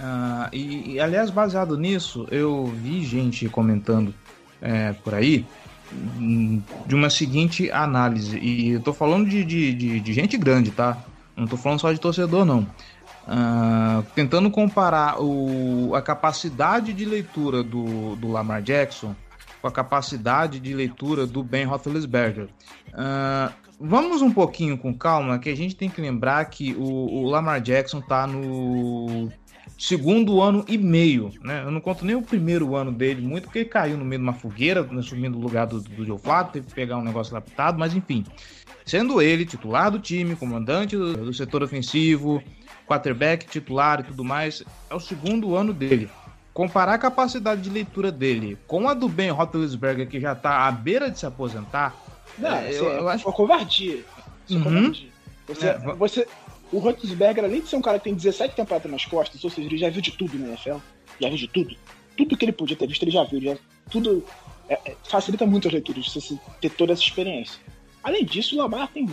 Ah, 0.00 0.48
e, 0.52 0.92
e, 0.92 1.00
aliás, 1.00 1.30
baseado 1.30 1.76
nisso, 1.76 2.26
eu 2.30 2.64
vi 2.64 3.04
gente 3.04 3.48
comentando 3.48 4.14
é, 4.60 4.92
por 4.92 5.14
aí 5.14 5.44
de 6.86 6.94
uma 6.94 7.10
seguinte 7.10 7.70
análise. 7.70 8.38
E 8.38 8.70
eu 8.70 8.80
tô 8.80 8.92
falando 8.92 9.28
de, 9.28 9.44
de, 9.44 9.74
de, 9.74 10.00
de 10.00 10.12
gente 10.12 10.36
grande, 10.36 10.70
tá? 10.70 10.98
Não 11.36 11.46
tô 11.46 11.56
falando 11.56 11.80
só 11.80 11.92
de 11.92 12.00
torcedor, 12.00 12.44
não. 12.44 12.66
Uh, 13.24 14.02
tentando 14.14 14.50
comparar 14.50 15.22
o, 15.22 15.94
a 15.94 16.02
capacidade 16.02 16.92
de 16.92 17.04
leitura 17.04 17.62
do, 17.62 18.16
do 18.16 18.28
Lamar 18.28 18.60
Jackson 18.62 19.14
com 19.60 19.68
a 19.68 19.70
capacidade 19.70 20.58
de 20.58 20.74
leitura 20.74 21.24
do 21.24 21.42
Ben 21.42 21.64
Roethlisberger. 21.64 22.48
Uh, 22.88 23.52
vamos 23.80 24.20
um 24.20 24.30
pouquinho 24.32 24.76
com 24.76 24.92
calma, 24.92 25.38
que 25.38 25.48
a 25.48 25.56
gente 25.56 25.76
tem 25.76 25.88
que 25.88 26.00
lembrar 26.00 26.44
que 26.46 26.74
o, 26.74 26.82
o 26.82 27.30
Lamar 27.30 27.60
Jackson 27.60 28.00
tá 28.00 28.26
no 28.26 29.30
segundo 29.78 30.40
ano 30.40 30.64
e 30.68 30.78
meio, 30.78 31.30
né? 31.42 31.62
Eu 31.64 31.70
não 31.70 31.80
conto 31.80 32.04
nem 32.04 32.14
o 32.14 32.22
primeiro 32.22 32.76
ano 32.76 32.92
dele 32.92 33.20
muito, 33.20 33.44
porque 33.44 33.60
ele 33.60 33.68
caiu 33.68 33.96
no 33.96 34.04
meio 34.04 34.20
de 34.20 34.24
uma 34.24 34.32
fogueira, 34.32 34.82
né, 34.82 35.00
assumindo 35.00 35.38
o 35.38 35.40
lugar 35.40 35.66
do, 35.66 35.80
do 35.80 36.18
Flacco, 36.18 36.52
teve 36.52 36.66
que 36.66 36.74
pegar 36.74 36.98
um 36.98 37.02
negócio 37.02 37.36
adaptado, 37.36 37.78
mas 37.78 37.94
enfim. 37.94 38.24
Sendo 38.84 39.22
ele 39.22 39.44
titular 39.44 39.90
do 39.90 39.98
time, 39.98 40.36
comandante 40.36 40.96
do, 40.96 41.14
do 41.14 41.34
setor 41.34 41.62
ofensivo, 41.62 42.42
quarterback 42.86 43.46
titular 43.46 44.00
e 44.00 44.04
tudo 44.04 44.24
mais, 44.24 44.62
é 44.90 44.94
o 44.94 45.00
segundo 45.00 45.56
ano 45.56 45.72
dele. 45.72 46.10
Comparar 46.52 46.94
a 46.94 46.98
capacidade 46.98 47.62
de 47.62 47.70
leitura 47.70 48.12
dele 48.12 48.58
com 48.66 48.88
a 48.88 48.94
do 48.94 49.08
Ben 49.08 49.30
Roethlisberger, 49.30 50.08
que 50.08 50.20
já 50.20 50.34
tá 50.34 50.66
à 50.66 50.70
beira 50.70 51.10
de 51.10 51.18
se 51.18 51.24
aposentar, 51.24 51.96
não, 52.38 52.50
é, 52.50 52.70
eu, 52.72 52.84
eu 52.84 53.08
acho... 53.08 53.26
uma 53.26 53.32
covardia. 53.32 54.04
Isso 54.48 54.58
uhum. 54.58 54.64
covardia. 54.64 55.08
Você, 55.46 55.66
é, 55.66 55.78
você, 55.78 56.28
o 56.72 56.78
Roethlisberger, 56.78 57.44
além 57.44 57.60
de 57.60 57.68
ser 57.68 57.76
um 57.76 57.82
cara 57.82 57.98
que 57.98 58.04
tem 58.04 58.14
17 58.14 58.56
temporadas 58.56 58.90
nas 58.90 59.04
costas, 59.04 59.44
ou 59.44 59.50
seja, 59.50 59.68
ele 59.68 59.76
já 59.76 59.90
viu 59.90 60.00
de 60.00 60.12
tudo 60.12 60.38
na 60.38 60.48
NFL, 60.48 60.78
já 61.20 61.28
viu 61.28 61.38
de 61.38 61.48
tudo. 61.48 61.76
Tudo 62.16 62.36
que 62.36 62.44
ele 62.44 62.52
podia 62.52 62.76
ter 62.76 62.86
visto, 62.86 63.02
ele 63.02 63.10
já 63.10 63.24
viu. 63.24 63.40
Já, 63.40 63.56
tudo 63.90 64.24
é, 64.68 64.74
é, 64.86 64.96
facilita 65.04 65.46
muito 65.46 65.68
as 65.68 65.74
leituras, 65.74 66.08
você 66.08 66.38
ter 66.60 66.70
toda 66.70 66.94
essa 66.94 67.02
experiência. 67.02 67.60
Além 68.02 68.24
disso, 68.24 68.54
o 68.54 68.58
Lamar 68.58 68.88
tem. 68.88 69.08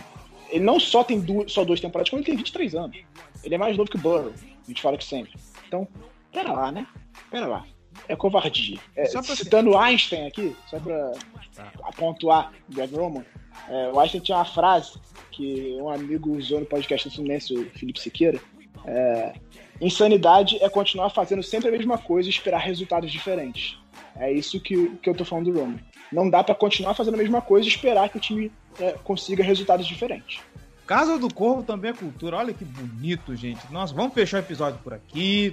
Ele 0.48 0.64
não 0.64 0.80
só 0.80 1.04
tem 1.04 1.20
duas, 1.20 1.52
só 1.52 1.64
duas 1.64 1.80
temporadas, 1.80 2.08
como 2.08 2.20
ele 2.20 2.26
tem 2.26 2.36
23 2.36 2.74
anos. 2.74 2.98
Ele 3.44 3.54
é 3.54 3.58
mais 3.58 3.76
novo 3.76 3.90
que 3.90 3.96
o 3.96 4.00
Burrow, 4.00 4.32
a 4.32 4.66
gente 4.68 4.82
fala 4.82 4.96
que 4.96 5.04
sempre. 5.04 5.32
Então, 5.68 5.86
pera 6.32 6.52
lá, 6.52 6.72
né? 6.72 6.86
Pera 7.30 7.46
lá. 7.46 7.66
É 8.08 8.16
covardia. 8.16 8.78
É, 8.96 9.04
citando 9.06 9.76
Einstein 9.76 10.26
aqui, 10.26 10.56
só 10.68 10.80
pra 10.80 11.12
tá. 11.54 11.70
pontuar 11.96 12.52
Greg 12.68 12.94
Roman, 12.94 13.24
é, 13.68 13.90
o 13.92 14.00
Einstein 14.00 14.20
tinha 14.20 14.38
uma 14.38 14.44
frase 14.44 14.92
que 15.30 15.76
um 15.80 15.88
amigo 15.88 16.36
usou 16.36 16.60
no 16.60 16.66
podcast 16.66 17.08
do 17.08 17.14
Fluminense, 17.14 17.54
o 17.54 17.70
Felipe 17.70 18.00
Siqueira. 18.00 18.40
É, 18.84 19.32
insanidade 19.80 20.62
é 20.62 20.68
continuar 20.68 21.10
fazendo 21.10 21.42
sempre 21.42 21.68
a 21.68 21.72
mesma 21.72 21.98
coisa 21.98 22.28
e 22.28 22.32
esperar 22.32 22.60
resultados 22.60 23.10
diferentes. 23.10 23.78
É 24.16 24.32
isso 24.32 24.60
que, 24.60 24.96
que 24.96 25.08
eu 25.08 25.14
tô 25.14 25.24
falando 25.24 25.52
do 25.52 25.58
Roman. 25.58 25.78
Não 26.12 26.28
dá 26.28 26.42
para 26.42 26.54
continuar 26.54 26.94
fazendo 26.94 27.14
a 27.14 27.18
mesma 27.18 27.40
coisa 27.40 27.68
e 27.68 27.70
esperar 27.70 28.08
que 28.08 28.18
o 28.18 28.20
time 28.20 28.50
é, 28.78 28.92
consiga 29.04 29.44
resultados 29.44 29.86
diferentes. 29.86 30.40
Casa 30.86 31.16
do 31.16 31.32
Corvo 31.32 31.62
também 31.62 31.92
é 31.92 31.94
cultura. 31.94 32.36
Olha 32.36 32.52
que 32.52 32.64
bonito, 32.64 33.36
gente. 33.36 33.60
Nossa, 33.70 33.94
vamos 33.94 34.12
fechar 34.12 34.38
o 34.38 34.40
episódio 34.40 34.80
por 34.82 34.92
aqui. 34.92 35.52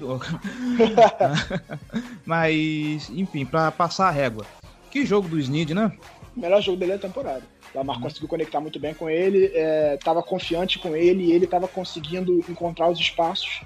Mas, 2.26 3.08
enfim, 3.12 3.45
para 3.45 3.72
passar 3.72 4.08
a 4.08 4.12
régua. 4.12 4.45
Que 4.89 5.05
jogo 5.05 5.28
do 5.28 5.39
Snead, 5.39 5.76
né? 5.76 5.91
melhor 6.38 6.62
jogo 6.62 6.78
dele 6.78 6.93
da 6.93 6.99
temporada. 6.99 7.43
O 7.74 7.78
Lamar 7.78 7.97
uhum. 7.97 8.03
conseguiu 8.03 8.28
conectar 8.28 8.59
muito 8.59 8.80
bem 8.80 8.93
com 8.93 9.09
ele, 9.09 9.51
estava 9.93 10.20
é, 10.20 10.24
confiante 10.24 10.80
com 10.80 10.95
ele 10.95 11.26
e 11.26 11.32
ele 11.32 11.45
estava 11.45 11.68
conseguindo 11.68 12.39
encontrar 12.49 12.89
os 12.89 12.99
espaços. 12.99 13.61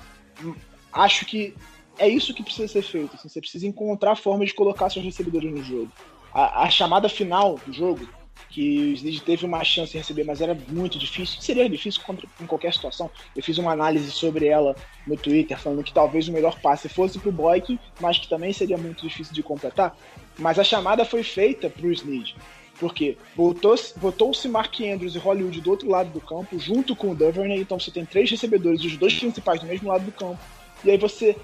Acho 0.92 1.26
que 1.26 1.56
é 1.98 2.08
isso 2.08 2.34
que 2.34 2.44
precisa 2.44 2.68
ser 2.68 2.82
feito. 2.82 3.16
Assim, 3.16 3.30
você 3.30 3.40
precisa 3.40 3.68
encontrar 3.68 4.16
formas 4.16 4.50
de 4.50 4.56
colocar 4.56 4.90
seus 4.90 5.06
recebedores 5.06 5.52
no 5.52 5.64
jogo. 5.64 5.92
A, 6.34 6.64
a 6.64 6.70
chamada 6.70 7.08
final 7.10 7.60
do 7.66 7.74
jogo, 7.74 8.08
que 8.50 8.92
o 8.92 8.94
Snead 8.94 9.22
teve 9.22 9.46
uma 9.46 9.64
chance 9.64 9.92
de 9.92 9.98
receber, 9.98 10.24
mas 10.24 10.42
era 10.42 10.58
muito 10.68 10.98
difícil. 10.98 11.42
Seria 11.42 11.70
difícil 11.70 12.02
contra, 12.06 12.28
em 12.40 12.46
qualquer 12.46 12.74
situação. 12.74 13.10
Eu 13.36 13.42
fiz 13.44 13.58
uma 13.58 13.72
análise 13.72 14.12
sobre 14.12 14.48
ela 14.48 14.76
no 15.08 15.16
Twitter, 15.16 15.58
falando 15.58 15.84
que 15.84 15.94
talvez 15.94 16.28
o 16.28 16.34
melhor 16.34 16.60
passe 16.60 16.90
fosse 16.90 17.18
para 17.18 17.30
o 17.30 17.32
Boyk, 17.32 17.80
mas 18.00 18.20
que 18.20 18.28
também 18.28 18.52
seria 18.52 18.78
muito 18.78 19.08
difícil 19.08 19.34
de 19.34 19.42
completar. 19.42 19.96
Mas 20.38 20.60
a 20.60 20.64
chamada 20.64 21.06
foi 21.06 21.24
feita 21.24 21.70
para 21.70 21.86
o 21.86 21.92
Snead. 21.92 22.36
Porque 22.82 23.16
botou-se 23.36 24.48
Mark 24.48 24.74
Andrews 24.82 25.14
e 25.14 25.20
Hollywood 25.20 25.62
do 25.62 25.70
outro 25.70 25.88
lado 25.88 26.10
do 26.10 26.20
campo, 26.20 26.58
junto 26.58 26.96
com 26.96 27.12
o 27.12 27.16
Duvernay, 27.16 27.62
então 27.62 27.80
você 27.80 27.92
tem 27.92 28.04
três 28.04 28.32
recebedores, 28.32 28.84
os 28.84 28.98
dois 28.98 29.14
principais 29.14 29.62
do 29.62 29.68
mesmo 29.68 29.88
lado 29.88 30.04
do 30.04 30.12
campo. 30.12 30.40
E 30.84 30.90
aí 30.90 30.98
você 30.98 31.38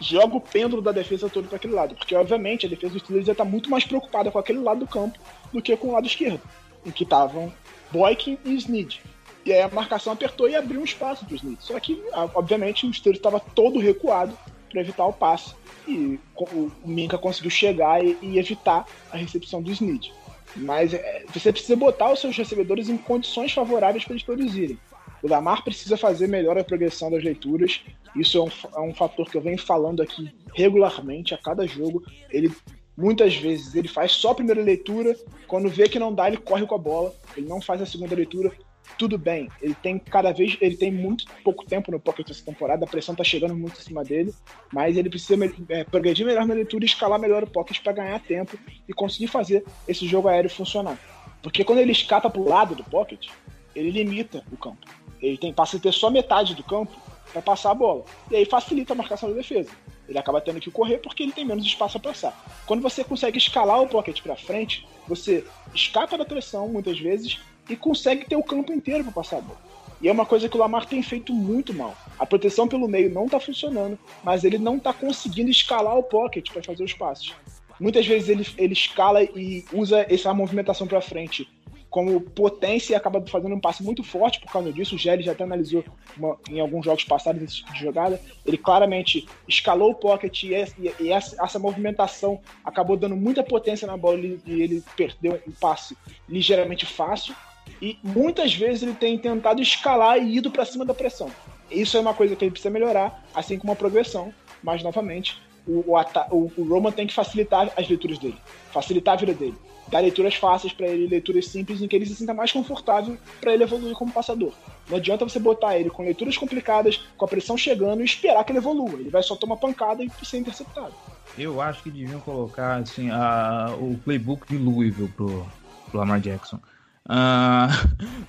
joga 0.00 0.34
o 0.34 0.40
pêndulo 0.40 0.82
da 0.82 0.90
defesa 0.90 1.30
todo 1.30 1.46
para 1.46 1.58
aquele 1.58 1.74
lado. 1.74 1.94
Porque, 1.94 2.12
obviamente, 2.16 2.66
a 2.66 2.68
defesa 2.68 2.94
dos 2.94 3.02
Steelers 3.02 3.28
ia 3.28 3.32
estar 3.32 3.44
tá 3.44 3.50
muito 3.50 3.70
mais 3.70 3.84
preocupada 3.84 4.32
com 4.32 4.38
aquele 4.40 4.58
lado 4.58 4.80
do 4.80 4.86
campo 4.88 5.16
do 5.52 5.62
que 5.62 5.76
com 5.76 5.90
o 5.90 5.92
lado 5.92 6.08
esquerdo, 6.08 6.40
em 6.84 6.90
que 6.90 7.04
estavam 7.04 7.52
Boykin 7.92 8.36
e 8.44 8.54
Snead. 8.56 9.00
E 9.46 9.52
aí 9.52 9.62
a 9.62 9.68
marcação 9.68 10.12
apertou 10.12 10.48
e 10.48 10.56
abriu 10.56 10.80
um 10.80 10.84
espaço 10.84 11.24
para 11.24 11.36
os 11.36 11.40
Smith. 11.40 11.60
Só 11.60 11.78
que, 11.78 12.02
obviamente, 12.34 12.84
o 12.84 12.92
Steelers 12.92 13.20
estava 13.20 13.38
todo 13.38 13.78
recuado 13.78 14.36
para 14.68 14.80
evitar 14.80 15.06
o 15.06 15.12
passe. 15.12 15.54
E 15.86 16.18
o 16.36 16.70
Minka 16.84 17.16
conseguiu 17.16 17.50
chegar 17.50 18.04
e, 18.04 18.18
e 18.20 18.40
evitar 18.40 18.84
a 19.12 19.16
recepção 19.16 19.62
do 19.62 19.70
Smith. 19.70 20.10
Mas 20.56 20.94
é, 20.94 21.24
você 21.32 21.52
precisa 21.52 21.76
botar 21.76 22.12
os 22.12 22.20
seus 22.20 22.36
recebedores 22.36 22.88
em 22.88 22.96
condições 22.96 23.52
favoráveis 23.52 24.04
para 24.04 24.14
eles 24.14 24.24
produzirem. 24.24 24.78
O 25.22 25.28
Lamar 25.28 25.62
precisa 25.62 25.96
fazer 25.96 26.26
melhor 26.26 26.58
a 26.58 26.64
progressão 26.64 27.10
das 27.10 27.22
leituras. 27.22 27.82
Isso 28.16 28.38
é 28.38 28.42
um, 28.42 28.50
é 28.76 28.88
um 28.88 28.94
fator 28.94 29.30
que 29.30 29.36
eu 29.36 29.42
venho 29.42 29.58
falando 29.58 30.02
aqui 30.02 30.32
regularmente, 30.54 31.34
a 31.34 31.38
cada 31.38 31.66
jogo. 31.66 32.02
Ele 32.30 32.50
muitas 32.96 33.34
vezes 33.34 33.74
ele 33.74 33.88
faz 33.88 34.12
só 34.12 34.30
a 34.30 34.34
primeira 34.34 34.60
leitura, 34.60 35.16
quando 35.46 35.70
vê 35.70 35.88
que 35.88 35.98
não 35.98 36.12
dá, 36.12 36.28
ele 36.28 36.36
corre 36.36 36.66
com 36.66 36.74
a 36.74 36.78
bola, 36.78 37.14
ele 37.36 37.48
não 37.48 37.60
faz 37.60 37.80
a 37.80 37.86
segunda 37.86 38.14
leitura. 38.14 38.52
Tudo 38.98 39.16
bem, 39.16 39.48
ele 39.62 39.74
tem 39.74 39.98
cada 39.98 40.32
vez, 40.32 40.56
ele 40.60 40.76
tem 40.76 40.90
muito 40.90 41.24
pouco 41.42 41.64
tempo 41.64 41.90
no 41.90 41.98
pocket 41.98 42.30
essa 42.30 42.44
temporada, 42.44 42.84
a 42.84 42.88
pressão 42.88 43.14
tá 43.14 43.24
chegando 43.24 43.54
muito 43.54 43.78
em 43.78 43.82
cima 43.82 44.04
dele, 44.04 44.34
mas 44.72 44.96
ele 44.96 45.08
precisa 45.08 45.34
é, 45.70 45.84
progredir 45.84 46.26
melhor 46.26 46.46
na 46.46 46.54
leitura 46.54 46.84
e 46.84 46.86
escalar 46.86 47.18
melhor 47.18 47.42
o 47.42 47.50
pocket 47.50 47.80
para 47.82 47.92
ganhar 47.92 48.20
tempo 48.20 48.58
e 48.88 48.92
conseguir 48.92 49.28
fazer 49.28 49.64
esse 49.88 50.06
jogo 50.06 50.28
aéreo 50.28 50.50
funcionar. 50.50 50.98
Porque 51.42 51.64
quando 51.64 51.78
ele 51.78 51.92
escapa 51.92 52.28
pro 52.28 52.46
lado 52.46 52.74
do 52.74 52.84
pocket, 52.84 53.28
ele 53.74 53.90
limita 53.90 54.44
o 54.52 54.56
campo. 54.56 54.86
Ele 55.20 55.36
tem, 55.38 55.52
passa 55.52 55.76
a 55.76 55.80
ter 55.80 55.92
só 55.92 56.10
metade 56.10 56.54
do 56.54 56.62
campo 56.62 56.92
para 57.32 57.42
passar 57.42 57.70
a 57.70 57.74
bola. 57.74 58.04
E 58.30 58.36
aí 58.36 58.44
facilita 58.44 58.92
a 58.92 58.96
marcação 58.96 59.28
da 59.28 59.36
defesa. 59.36 59.70
Ele 60.08 60.18
acaba 60.18 60.40
tendo 60.40 60.60
que 60.60 60.70
correr 60.70 60.98
porque 60.98 61.22
ele 61.22 61.32
tem 61.32 61.44
menos 61.44 61.64
espaço 61.64 61.96
a 61.96 62.00
passar. 62.00 62.62
Quando 62.66 62.82
você 62.82 63.04
consegue 63.04 63.38
escalar 63.38 63.80
o 63.80 63.88
pocket 63.88 64.20
para 64.22 64.34
frente, 64.34 64.86
você 65.06 65.44
escapa 65.74 66.18
da 66.18 66.24
pressão 66.24 66.68
muitas 66.68 66.98
vezes 66.98 67.38
e 67.70 67.76
consegue 67.76 68.26
ter 68.26 68.36
o 68.36 68.42
campo 68.42 68.72
inteiro 68.72 69.04
para 69.04 69.12
passar 69.12 69.38
a 69.38 69.40
bola. 69.40 69.70
E 70.02 70.08
é 70.08 70.12
uma 70.12 70.24
coisa 70.24 70.48
que 70.48 70.56
o 70.56 70.60
Lamar 70.60 70.86
tem 70.86 71.02
feito 71.02 71.32
muito 71.32 71.74
mal. 71.74 71.94
A 72.18 72.24
proteção 72.24 72.66
pelo 72.66 72.88
meio 72.88 73.12
não 73.12 73.26
está 73.26 73.38
funcionando, 73.38 73.98
mas 74.24 74.44
ele 74.44 74.58
não 74.58 74.76
está 74.76 74.92
conseguindo 74.92 75.50
escalar 75.50 75.96
o 75.96 76.02
pocket 76.02 76.50
para 76.50 76.62
fazer 76.62 76.82
os 76.82 76.94
passes. 76.94 77.32
Muitas 77.78 78.06
vezes 78.06 78.28
ele, 78.28 78.46
ele 78.58 78.72
escala 78.72 79.22
e 79.22 79.64
usa 79.72 80.06
essa 80.08 80.32
movimentação 80.32 80.86
para 80.86 81.00
frente 81.00 81.48
como 81.90 82.20
potência 82.20 82.92
e 82.92 82.96
acaba 82.96 83.20
fazendo 83.26 83.54
um 83.54 83.60
passe 83.60 83.82
muito 83.82 84.04
forte 84.04 84.40
por 84.40 84.50
causa 84.50 84.72
disso. 84.72 84.94
O 84.94 84.98
Gelli 84.98 85.24
já 85.24 85.32
até 85.32 85.42
analisou 85.42 85.84
uma, 86.16 86.38
em 86.48 86.60
alguns 86.60 86.84
jogos 86.84 87.02
passados 87.04 87.42
esse 87.42 87.56
tipo 87.56 87.72
de 87.72 87.80
jogada. 87.80 88.20
Ele 88.46 88.56
claramente 88.56 89.26
escalou 89.48 89.90
o 89.90 89.94
pocket 89.94 90.44
e, 90.44 90.54
essa, 90.54 90.74
e 90.78 91.10
essa, 91.10 91.44
essa, 91.44 91.58
movimentação 91.58 92.40
acabou 92.64 92.96
dando 92.96 93.16
muita 93.16 93.42
potência 93.42 93.86
na 93.88 93.96
bola 93.96 94.18
e 94.18 94.40
ele 94.46 94.84
perdeu 94.96 95.42
um 95.46 95.50
passe 95.50 95.96
ligeiramente 96.28 96.86
fácil. 96.86 97.34
E 97.80 97.98
muitas 98.02 98.54
vezes 98.54 98.82
ele 98.82 98.94
tem 98.94 99.18
tentado 99.18 99.62
escalar 99.62 100.18
e 100.18 100.36
ido 100.36 100.50
para 100.50 100.64
cima 100.64 100.84
da 100.84 100.94
pressão. 100.94 101.30
Isso 101.70 101.96
é 101.96 102.00
uma 102.00 102.14
coisa 102.14 102.36
que 102.36 102.44
ele 102.44 102.50
precisa 102.50 102.70
melhorar, 102.70 103.24
assim 103.34 103.58
como 103.58 103.72
a 103.72 103.76
progressão. 103.76 104.34
Mas, 104.62 104.82
novamente, 104.82 105.40
o, 105.66 105.96
o, 106.30 106.52
o 106.56 106.68
Roman 106.68 106.92
tem 106.92 107.06
que 107.06 107.14
facilitar 107.14 107.72
as 107.76 107.88
leituras 107.88 108.18
dele, 108.18 108.36
facilitar 108.72 109.14
a 109.14 109.16
vida 109.16 109.32
dele 109.32 109.56
dar 109.90 110.00
leituras 110.00 110.36
fáceis 110.36 110.72
para 110.72 110.86
ele, 110.86 111.08
leituras 111.08 111.48
simples 111.48 111.82
em 111.82 111.88
que 111.88 111.96
ele 111.96 112.06
se 112.06 112.14
sinta 112.14 112.32
mais 112.32 112.52
confortável 112.52 113.18
para 113.40 113.52
ele 113.52 113.64
evoluir 113.64 113.94
como 113.94 114.12
passador. 114.12 114.52
Não 114.88 114.96
adianta 114.96 115.28
você 115.28 115.38
botar 115.38 115.76
ele 115.76 115.90
com 115.90 116.04
leituras 116.04 116.38
complicadas, 116.38 117.00
com 117.16 117.24
a 117.24 117.28
pressão 117.28 117.56
chegando 117.56 118.00
e 118.00 118.04
esperar 118.04 118.44
que 118.44 118.52
ele 118.52 118.58
evolua. 118.58 118.92
Ele 118.92 119.10
vai 119.10 119.22
só 119.22 119.34
tomar 119.34 119.56
pancada 119.56 120.02
e 120.04 120.10
ser 120.24 120.38
interceptado. 120.38 120.94
Eu 121.36 121.60
acho 121.60 121.82
que 121.82 121.90
deviam 121.90 122.20
colocar 122.20 122.76
assim 122.76 123.10
a, 123.10 123.74
o 123.78 123.98
playbook 123.98 124.46
de 124.48 124.56
Louisville 124.56 125.08
pro, 125.08 125.46
pro 125.90 125.98
Lamar 125.98 126.20
Jackson. 126.20 126.60
Uh, 127.06 127.68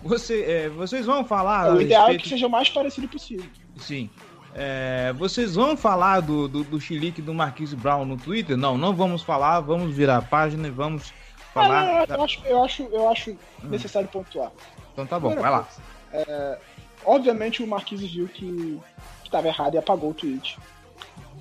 você, 0.08 0.42
é, 0.44 0.70
vocês 0.70 1.06
vão 1.06 1.24
falar. 1.26 1.74
O 1.74 1.82
ideal 1.82 2.08
respeito... 2.08 2.22
é 2.22 2.24
que 2.24 2.30
seja 2.30 2.48
o 2.48 2.50
mais 2.50 2.70
parecido 2.70 3.08
possível. 3.08 3.46
Sim. 3.78 4.10
É, 4.54 5.14
vocês 5.14 5.56
vão 5.56 5.78
falar 5.78 6.20
do, 6.20 6.48
do, 6.48 6.64
do 6.64 6.82
chilique 6.82 7.22
do 7.22 7.34
Marquise 7.34 7.76
Brown 7.76 8.06
no 8.06 8.18
Twitter? 8.18 8.58
Não, 8.58 8.78
não 8.78 8.94
vamos 8.94 9.22
falar. 9.22 9.62
Vamos 9.62 9.96
virar 9.96 10.18
a 10.18 10.22
página 10.22 10.68
e 10.68 10.72
vamos 10.72 11.14
falar. 11.54 12.10
eu, 12.10 12.24
acho, 12.24 12.42
eu 12.46 12.64
acho, 12.64 12.84
eu 12.84 13.10
acho 13.10 13.32
hum. 13.32 13.38
necessário 13.64 14.10
pontuar. 14.10 14.52
Então 14.94 15.06
tá 15.06 15.20
bom, 15.20 15.30
Primeira 15.30 15.52
vai 15.52 15.64
coisa, 15.64 15.82
lá. 16.14 16.20
É, 16.28 16.60
obviamente 17.06 17.64
o 17.64 17.68
Marquise 17.68 18.06
viu 18.08 18.28
que 18.28 18.80
estava 19.24 19.48
errado 19.48 19.76
e 19.76 19.78
apagou 19.78 20.12
o 20.12 20.14
tweet. 20.14 20.58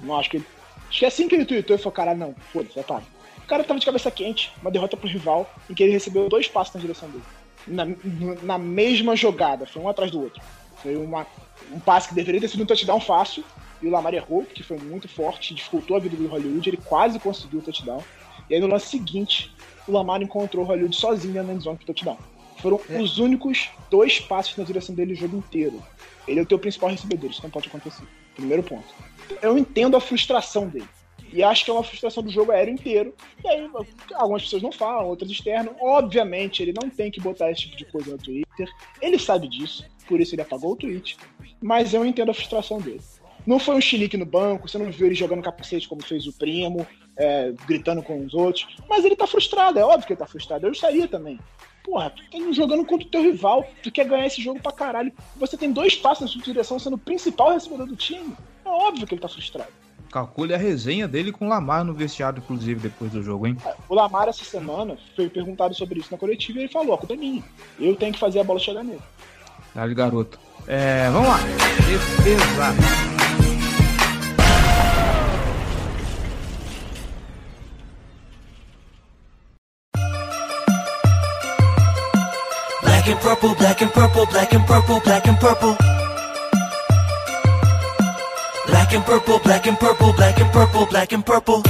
Não 0.03 0.19
acho 0.19 0.31
que 0.31 0.37
ele. 0.39 0.47
Acho 0.89 0.99
que 0.99 1.05
é 1.05 1.09
assim 1.09 1.29
que 1.29 1.35
ele 1.35 1.45
tweetou 1.45 1.77
e 1.77 1.79
falou, 1.79 1.93
cara, 1.93 2.15
não, 2.15 2.35
foda-se, 2.53 2.81
apaga. 2.81 3.03
O 3.03 3.20
cara 3.51 3.65
tava 3.65 3.81
de 3.81 3.87
cabeça 3.87 4.11
quente, 4.13 4.53
uma 4.63 4.71
derrota 4.71 4.97
pro 4.97 5.09
rival, 5.09 5.53
em 5.69 5.75
que 5.75 5.83
ele 5.83 5.93
recebeu 5.93 6.29
dois 6.29 6.47
passos 6.47 6.75
na 6.75 6.81
direção 6.81 7.11
dele. 7.11 7.25
Na, 7.67 7.85
na 8.43 8.59
mesma 8.59 9.17
jogada, 9.17 9.67
foi 9.67 9.83
um 9.83 9.89
atrás 9.89 10.11
do 10.11 10.23
outro. 10.23 10.41
Foi 10.77 10.97
uma, 10.97 11.27
um 11.73 11.81
passe 11.81 12.09
que 12.09 12.15
deveria 12.15 12.41
ter 12.41 12.49
sido 12.49 12.63
um 12.63 12.67
touchdown 12.67 13.01
fácil, 13.01 13.45
e 13.83 13.89
o 13.89 13.91
Lamar 13.91 14.15
errou, 14.15 14.45
que 14.45 14.63
foi 14.63 14.79
muito 14.79 15.09
forte, 15.09 15.53
dificultou 15.53 15.97
a 15.97 16.01
vida 16.01 16.17
do 16.17 16.29
Hollywood, 16.29 16.71
ele 16.71 16.77
quase 16.77 17.19
conseguiu 17.19 17.59
o 17.59 17.63
touchdown. 17.63 18.03
E 18.49 18.55
aí 18.55 18.61
no 18.61 18.69
lance 18.69 18.87
seguinte, 18.87 19.53
o 19.87 19.93
Lamar 19.93 20.23
encontrou 20.23 20.65
o 20.65 20.67
Hollywood 20.69 20.95
sozinho 20.95 21.43
na 21.43 21.53
endzone 21.53 21.77
pro 21.77 21.87
touchdown. 21.87 22.19
Foram 22.59 22.81
é. 22.89 23.01
os 23.01 23.19
únicos 23.19 23.69
dois 23.91 24.21
passos 24.21 24.57
na 24.57 24.65
direção 24.65 24.95
dele 24.95 25.15
o 25.15 25.17
jogo 25.17 25.37
inteiro. 25.37 25.83
Ele 26.29 26.39
é 26.39 26.43
o 26.43 26.47
teu 26.47 26.59
principal 26.59 26.91
recebedor, 26.91 27.31
isso 27.31 27.43
não 27.43 27.51
pode 27.51 27.69
acontecer. 27.69 28.05
Primeiro 28.37 28.63
ponto. 28.63 28.87
Eu 29.43 29.59
entendo 29.59 29.97
a 29.97 30.01
frustração 30.01 30.69
dele. 30.69 30.89
E 31.33 31.43
acho 31.43 31.65
que 31.65 31.71
é 31.71 31.75
uma 31.75 31.83
frustração 31.83 32.23
do 32.23 32.31
jogo 32.31 32.53
aéreo 32.53 32.75
inteiro. 32.75 33.15
E 33.43 33.49
aí, 33.49 33.69
algumas 34.15 34.43
pessoas 34.43 34.63
não 34.63 34.73
falam, 34.73 35.09
outras 35.09 35.31
externo. 35.31 35.75
Obviamente, 35.81 36.63
ele 36.63 36.73
não 36.73 36.91
tem 36.91 37.11
que 37.11 37.21
botar 37.21 37.51
esse 37.51 37.63
tipo 37.63 37.77
de 37.77 37.85
coisa 37.87 38.11
no 38.11 38.19
Twitter. 38.19 38.69
Ele 39.01 39.19
sabe 39.19 39.49
disso, 39.49 39.85
por 40.09 40.21
isso 40.21 40.35
ele 40.35 40.43
apagou 40.43 40.73
o 40.73 40.77
tweet. 40.77 41.17
Mas 41.61 41.95
eu 41.95 42.05
entendo 42.05 42.31
a 42.31 42.35
frustração 42.35 42.79
dele. 42.81 43.01
Não 43.47 43.59
foi 43.59 43.75
um 43.75 43.81
chilique 43.81 44.17
no 44.17 44.27
banco, 44.27 44.69
você 44.69 44.77
não 44.77 44.91
viu 44.91 45.07
ele 45.07 45.15
jogando 45.15 45.43
capacete 45.43 45.89
como 45.89 46.03
fez 46.03 46.27
o 46.27 46.33
primo, 46.33 46.87
é, 47.17 47.53
gritando 47.67 48.03
com 48.03 48.25
os 48.25 48.35
outros. 48.35 48.67
Mas 48.89 49.05
ele 49.05 49.17
tá 49.17 49.27
frustrado, 49.27 49.79
é 49.79 49.85
óbvio 49.85 50.07
que 50.07 50.13
ele 50.13 50.21
tá 50.21 50.27
frustrado. 50.27 50.67
Eu 50.67 50.73
estaria 50.73 51.09
também. 51.09 51.39
Porra, 51.83 52.11
tu 52.11 52.23
tá 52.31 52.53
jogando 52.53 52.85
contra 52.85 53.07
o 53.07 53.11
teu 53.11 53.23
rival, 53.23 53.67
tu 53.83 53.91
quer 53.91 54.07
ganhar 54.07 54.27
esse 54.27 54.43
jogo 54.43 54.61
pra 54.61 54.73
caralho. 54.73 55.13
Você 55.37 55.57
tem 55.57 55.73
dois 55.73 55.97
passos 55.97 56.23
na 56.23 56.29
sua 56.29 56.43
direção 56.43 56.79
sendo 56.79 56.97
o 56.97 56.99
principal 56.99 57.53
recebedor 57.53 57.87
do 57.87 57.97
time. 57.97 58.35
É 58.65 58.69
óbvio 58.69 59.07
que 59.07 59.15
ele 59.15 59.21
tá 59.21 59.29
frustrado. 59.29 59.73
Calcule 60.11 60.53
a 60.53 60.59
resenha 60.59 61.07
dele 61.07 61.31
com 61.31 61.47
o 61.47 61.49
Lamar 61.49 61.85
no 61.85 61.95
vestiário, 61.95 62.39
inclusive, 62.39 62.81
depois 62.81 63.13
do 63.13 63.23
jogo, 63.23 63.47
hein? 63.47 63.57
É, 63.65 63.75
o 63.89 63.95
Lamar, 63.95 64.29
essa 64.29 64.45
semana, 64.45 64.99
foi 65.15 65.29
perguntado 65.29 65.75
sobre 65.75 66.01
isso 66.01 66.09
na 66.11 66.19
coletiva 66.19 66.59
e 66.59 66.63
ele 66.63 66.73
falou: 66.73 66.95
a 66.95 66.99
culpa 66.99 67.15
é 67.15 67.17
minha. 67.17 67.45
Eu 67.79 67.95
tenho 67.95 68.13
que 68.13 68.19
fazer 68.19 68.41
a 68.41 68.45
bola 68.45 68.59
chegar 68.59 68.83
nele. 68.83 69.01
Dale, 69.75 69.95
garoto. 69.95 70.39
É, 70.67 71.09
vamos 71.11 71.29
lá. 71.29 71.39
Defesa. 71.89 73.11
and 83.11 83.21
purple, 83.21 83.55
black 83.57 83.83
and 83.83 83.91
purple, 83.91 84.27
black 84.27 84.53
and 84.55 84.67
purple, 84.67 85.01
black 85.01 85.27
and 85.27 85.37
purple. 85.41 86.00
Black 88.91 88.99
and 88.99 89.07
purple, 89.07 89.39
black 89.39 89.69
and 89.69 89.77
purple, 89.77 90.13
black 90.15 90.41
and 90.41 90.51
purple, 90.51 90.87
black 90.87 91.15
and 91.15 91.23
purple. 91.23 91.63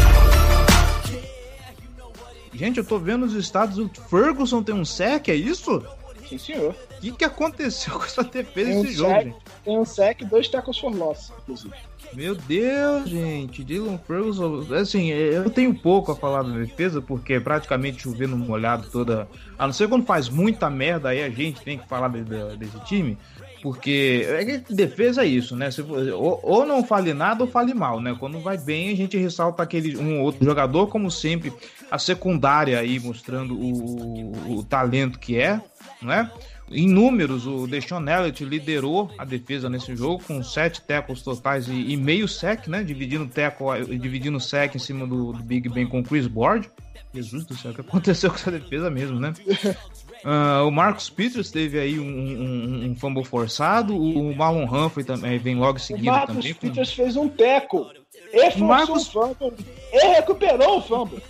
Gente, 2.54 2.78
eu 2.78 2.84
tô 2.84 2.98
vendo 2.98 3.26
os 3.26 3.34
estados, 3.34 3.76
o 3.76 3.90
Ferguson 4.08 4.62
tem 4.62 4.74
um 4.74 4.86
sec, 4.86 5.28
é 5.28 5.34
isso? 5.34 5.84
Sim, 6.26 6.38
senhor. 6.38 6.74
O 6.96 7.00
que, 7.02 7.12
que 7.12 7.24
aconteceu 7.26 7.92
com 8.00 8.06
essa 8.06 8.24
defesa 8.24 8.70
desse 8.70 8.94
um 8.94 8.96
jogo, 8.96 9.12
sec, 9.12 9.24
gente? 9.24 9.36
Tem 9.66 9.78
um 9.78 9.84
sec 9.84 10.20
e 10.22 10.24
dois 10.24 10.48
tackles 10.48 10.78
for 10.78 10.96
loss, 10.96 11.30
inclusive. 11.42 11.74
Meu 12.14 12.34
Deus, 12.34 13.10
gente, 13.10 13.62
Dylan 13.62 13.98
Ferguson, 13.98 14.66
assim, 14.74 15.08
eu 15.08 15.50
tenho 15.50 15.74
pouco 15.74 16.10
a 16.12 16.16
falar 16.16 16.42
da 16.42 16.56
defesa, 16.56 17.02
porque 17.02 17.34
é 17.34 17.40
praticamente 17.40 18.02
chovendo 18.02 18.34
molhado 18.34 18.88
toda. 18.90 19.28
A 19.58 19.66
não 19.66 19.74
ser 19.74 19.88
quando 19.88 20.06
faz 20.06 20.30
muita 20.30 20.70
merda, 20.70 21.10
aí 21.10 21.22
a 21.22 21.28
gente 21.28 21.60
tem 21.60 21.76
que 21.76 21.86
falar 21.86 22.08
de, 22.08 22.24
de, 22.24 22.56
desse 22.56 22.80
time, 22.86 23.18
porque 23.62 24.26
é 24.28 24.58
defesa 24.72 25.22
é 25.22 25.26
isso, 25.26 25.54
né? 25.54 25.70
Se, 25.70 25.82
ou, 25.82 26.40
ou, 26.42 26.66
não 26.66 26.84
fale 26.84 27.12
nada 27.12 27.44
ou 27.44 27.50
fale 27.50 27.74
mal, 27.74 28.00
né? 28.00 28.16
Quando 28.18 28.40
vai 28.40 28.56
bem, 28.56 28.90
a 28.90 28.96
gente 28.96 29.16
ressalta 29.16 29.62
aquele 29.62 29.96
um 29.96 30.22
outro 30.22 30.44
jogador, 30.44 30.86
como 30.86 31.10
sempre, 31.10 31.52
a 31.90 31.98
secundária 31.98 32.78
aí 32.78 32.98
mostrando 32.98 33.54
o, 33.54 33.72
o, 33.72 34.58
o 34.58 34.64
talento 34.64 35.18
que 35.18 35.38
é, 35.38 35.60
né? 36.00 36.30
Em 36.72 36.88
números, 36.88 37.46
o 37.46 37.66
Deshaun 37.66 38.08
Elliott 38.08 38.44
liderou 38.44 39.10
a 39.18 39.24
defesa 39.24 39.68
nesse 39.68 39.96
jogo 39.96 40.22
com 40.22 40.40
sete 40.40 40.80
tackles 40.80 41.20
totais 41.20 41.66
e, 41.66 41.72
e 41.72 41.96
meio 41.96 42.28
sec, 42.28 42.68
né? 42.68 42.84
Dividindo 42.84 43.26
tackle, 43.26 43.98
dividindo 43.98 44.38
sec 44.38 44.76
em 44.76 44.78
cima 44.78 45.04
do, 45.04 45.32
do, 45.32 45.42
Big 45.42 45.68
Ben 45.68 45.86
com 45.88 45.98
o 45.98 46.04
Chris 46.04 46.28
Board. 46.28 46.70
Jesus 47.12 47.44
do 47.44 47.56
céu, 47.56 47.72
o 47.72 47.74
que 47.74 47.80
aconteceu 47.80 48.30
com 48.30 48.36
essa 48.36 48.52
defesa 48.52 48.88
mesmo, 48.88 49.18
né? 49.18 49.34
Uh, 50.24 50.66
o 50.66 50.70
Marcos 50.70 51.08
Peters 51.08 51.50
teve 51.50 51.78
aí 51.78 51.98
um, 51.98 52.04
um, 52.04 52.90
um, 52.90 52.96
fumble 52.96 53.24
forçado, 53.24 53.96
o 53.96 54.34
Marlon 54.36 54.64
Humphrey 54.64 55.04
também 55.04 55.38
vem 55.38 55.56
logo 55.56 55.78
em 55.78 55.80
seguida 55.80 56.10
o 56.10 56.14
Marcos 56.14 56.36
também. 56.36 56.54
Peters 56.54 56.92
fez 56.92 57.16
um 57.16 57.28
teco. 57.28 57.90
Forçou 58.30 58.66
Marcos... 58.66 59.08
o 59.08 59.10
fumble. 59.10 59.66
Ele 59.92 60.08
recuperou 60.14 60.78
o 60.78 60.82
fumble. 60.82 61.22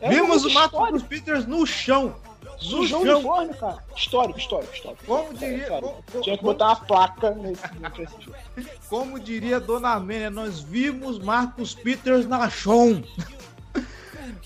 É 0.00 0.08
Vimos 0.08 0.44
o 0.44 0.52
Marcos 0.52 1.02
Peters 1.02 1.46
no 1.46 1.66
chão 1.66 2.14
Sujou 2.58 3.02
o 3.02 3.06
chão. 3.06 3.16
uniforme, 3.18 3.54
cara. 3.54 3.78
Histórico, 3.96 4.38
histórico, 4.38 4.74
histórico. 4.74 5.04
Como 5.06 5.32
diria, 5.34 5.80
Tinha 6.22 6.36
que 6.36 6.42
botar 6.42 6.66
uma 6.66 6.76
placa 6.76 7.30
nesse, 7.30 7.62
nesse 7.96 8.14
jogo. 8.20 8.36
como 8.88 9.20
diria 9.20 9.60
Dona 9.60 9.92
Amênia, 9.92 10.30
nós 10.30 10.60
vimos 10.60 11.18
Marcos 11.18 11.74
Peters 11.74 12.26
na 12.26 12.50
chão. 12.50 13.02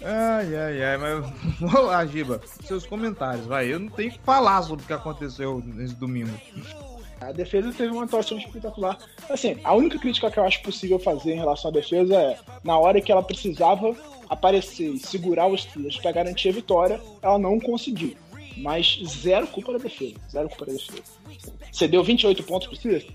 Ai, 0.03 0.57
ai, 0.57 0.83
ai, 0.83 0.97
mas 0.97 1.27
vamos 1.61 1.87
lá, 1.87 2.05
Giba, 2.07 2.41
seus 2.65 2.87
comentários, 2.87 3.47
vai. 3.47 3.73
Eu 3.73 3.81
não 3.81 3.89
tenho 3.89 4.13
que 4.13 4.19
falar 4.21 4.63
sobre 4.63 4.85
o 4.85 4.87
que 4.87 4.93
aconteceu 4.93 5.63
nesse 5.65 5.95
domingo. 5.95 6.31
A 7.21 7.31
defesa 7.31 7.73
teve 7.73 7.93
uma 7.93 8.05
atuação 8.05 8.37
espetacular. 8.37 8.99
Assim, 9.31 9.57
a 9.63 9.75
única 9.75 9.99
crítica 9.99 10.31
que 10.31 10.39
eu 10.39 10.45
acho 10.45 10.61
possível 10.63 10.99
fazer 10.99 11.33
em 11.33 11.39
relação 11.39 11.71
à 11.71 11.75
defesa 11.75 12.15
é, 12.15 12.39
na 12.65 12.77
hora 12.77 13.01
que 13.01 13.13
ela 13.13 13.23
precisava 13.23 13.95
aparecer 14.29 14.95
e 14.95 14.99
segurar 14.99 15.47
os 15.47 15.63
Steelers 15.63 15.99
para 15.99 16.11
garantir 16.11 16.49
a 16.49 16.53
vitória, 16.53 17.01
ela 17.23 17.39
não 17.39 17.61
conseguiu. 17.61 18.17
Mas 18.57 19.01
zero 19.07 19.47
culpa 19.47 19.73
da 19.73 19.79
defesa. 19.79 20.15
Zero 20.31 20.49
culpa 20.49 20.67
da 20.67 20.73
defesa. 20.73 21.03
Você 21.71 21.87
deu 21.87 22.03
28 22.03 22.43
pontos 22.43 22.67
pro 22.67 22.77
Steelers? 22.77 23.07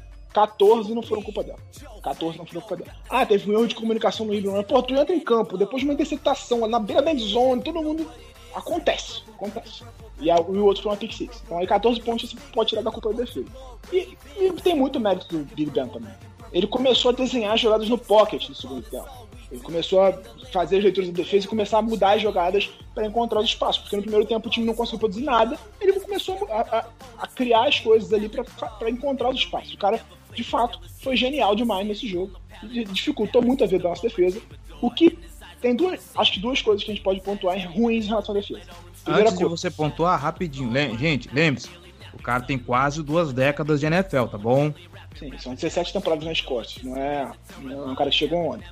14 0.42 0.94
não 0.94 1.02
foram 1.02 1.24
culpa 1.24 1.44
dela. 1.44 1.58
14 2.04 2.38
não 2.38 2.46
foram 2.46 2.62
culpa 2.62 2.76
dela. 2.78 2.96
Ah, 3.10 3.26
teve 3.26 3.50
um 3.50 3.54
erro 3.54 3.68
de 3.68 3.74
comunicação 3.74 4.24
no 4.26 4.36
Ibram. 4.36 4.62
Pô, 4.64 4.84
tu 4.84 4.94
entra 4.94 5.16
em 5.16 5.20
campo, 5.20 5.58
depois 5.58 5.82
de 5.82 5.88
uma 5.88 5.94
interceptação, 5.96 6.68
na 6.68 6.78
beira 6.80 7.02
da 7.02 7.14
zone, 7.16 7.64
todo 7.64 7.82
mundo. 7.82 8.08
Acontece, 8.54 9.24
acontece. 9.36 9.84
E, 10.20 10.30
a- 10.30 10.36
e 10.38 10.40
o 10.58 10.66
outro 10.66 10.84
foi 10.84 10.92
uma 10.92 10.98
pick 10.98 11.12
six. 11.14 11.42
Então 11.46 11.58
aí 11.58 11.66
14 11.68 12.00
pontos 12.02 12.30
você 12.30 12.38
pode 12.54 12.70
tirar 12.70 12.82
da 12.84 12.92
culpa 12.92 13.12
da 13.14 13.24
defesa. 13.24 13.48
E, 13.92 14.16
e 14.40 14.52
tem 14.62 14.76
muito 14.76 15.00
mérito 15.00 15.28
do 15.28 15.44
Big 15.56 15.72
Ben 15.72 15.88
também. 15.88 16.14
Ele 16.52 16.68
começou 16.68 17.10
a 17.10 17.14
desenhar 17.14 17.58
jogadas 17.58 17.90
no 17.90 17.98
pocket 17.98 18.48
no 18.48 18.56
segundo 18.56 18.84
tempo. 18.84 19.10
Ele 19.52 19.62
começou 19.62 20.02
a 20.02 20.12
fazer 20.52 20.78
as 20.78 20.84
leituras 20.84 21.10
da 21.10 21.16
defesa 21.16 21.46
e 21.46 21.50
começar 21.50 21.78
a 21.78 21.82
mudar 21.82 22.14
as 22.16 22.22
jogadas 22.22 22.70
para 22.94 23.06
encontrar 23.06 23.40
os 23.40 23.46
espaços. 23.46 23.82
Porque 23.82 23.96
no 23.96 24.02
primeiro 24.02 24.26
tempo 24.26 24.48
o 24.48 24.52
time 24.52 24.66
não 24.66 24.74
conseguiu 24.74 25.00
produzir 25.00 25.24
nada, 25.24 25.58
ele 25.80 25.94
começou 26.00 26.36
a, 26.52 26.62
a- 26.80 26.86
a 27.20 27.28
criar 27.28 27.68
as 27.68 27.80
coisas 27.80 28.12
ali 28.12 28.28
para 28.30 28.90
encontrar 28.90 29.30
os 29.30 29.38
espaços. 29.38 29.74
O 29.74 29.78
cara, 29.78 30.02
de 30.38 30.44
fato, 30.44 30.80
foi 31.02 31.18
genial 31.18 31.56
demais 31.56 31.86
nesse 31.86 32.08
jogo. 32.08 32.40
Dificultou 32.92 33.42
muito 33.42 33.64
a 33.64 33.68
vida 33.68 33.84
da 33.84 33.90
nossa 33.90 34.04
defesa. 34.04 34.40
O 34.80 34.92
que 34.92 35.18
tem 35.60 35.76
duas, 35.76 36.12
acho 36.16 36.34
que 36.34 36.40
duas 36.40 36.62
coisas 36.62 36.84
que 36.84 36.92
a 36.92 36.94
gente 36.94 37.04
pode 37.04 37.20
pontuar 37.22 37.58
ruins 37.72 38.06
em 38.06 38.10
relação 38.10 38.36
à 38.36 38.40
defesa. 38.40 38.62
Primeira 39.04 39.30
Antes 39.30 39.40
de 39.40 39.46
você 39.46 39.72
pontuar, 39.72 40.22
rapidinho, 40.22 40.72
gente, 40.96 41.28
lembre-se, 41.34 41.70
o 42.14 42.22
cara 42.22 42.44
tem 42.44 42.60
quase 42.60 43.02
duas 43.02 43.34
décadas 43.34 43.80
de 43.80 43.88
NFL, 43.88 44.26
tá 44.26 44.38
bom? 44.38 44.72
Sim, 45.18 45.36
são 45.40 45.56
17 45.56 45.94
temporadas 45.94 46.26
nas 46.26 46.42
costas, 46.42 46.84
não 46.84 46.96
é, 46.96 47.32
não 47.60 47.90
é 47.90 47.92
um 47.92 47.96
cara 47.96 48.12
que 48.12 48.18
chegou 48.18 48.54
ontem. 48.54 48.68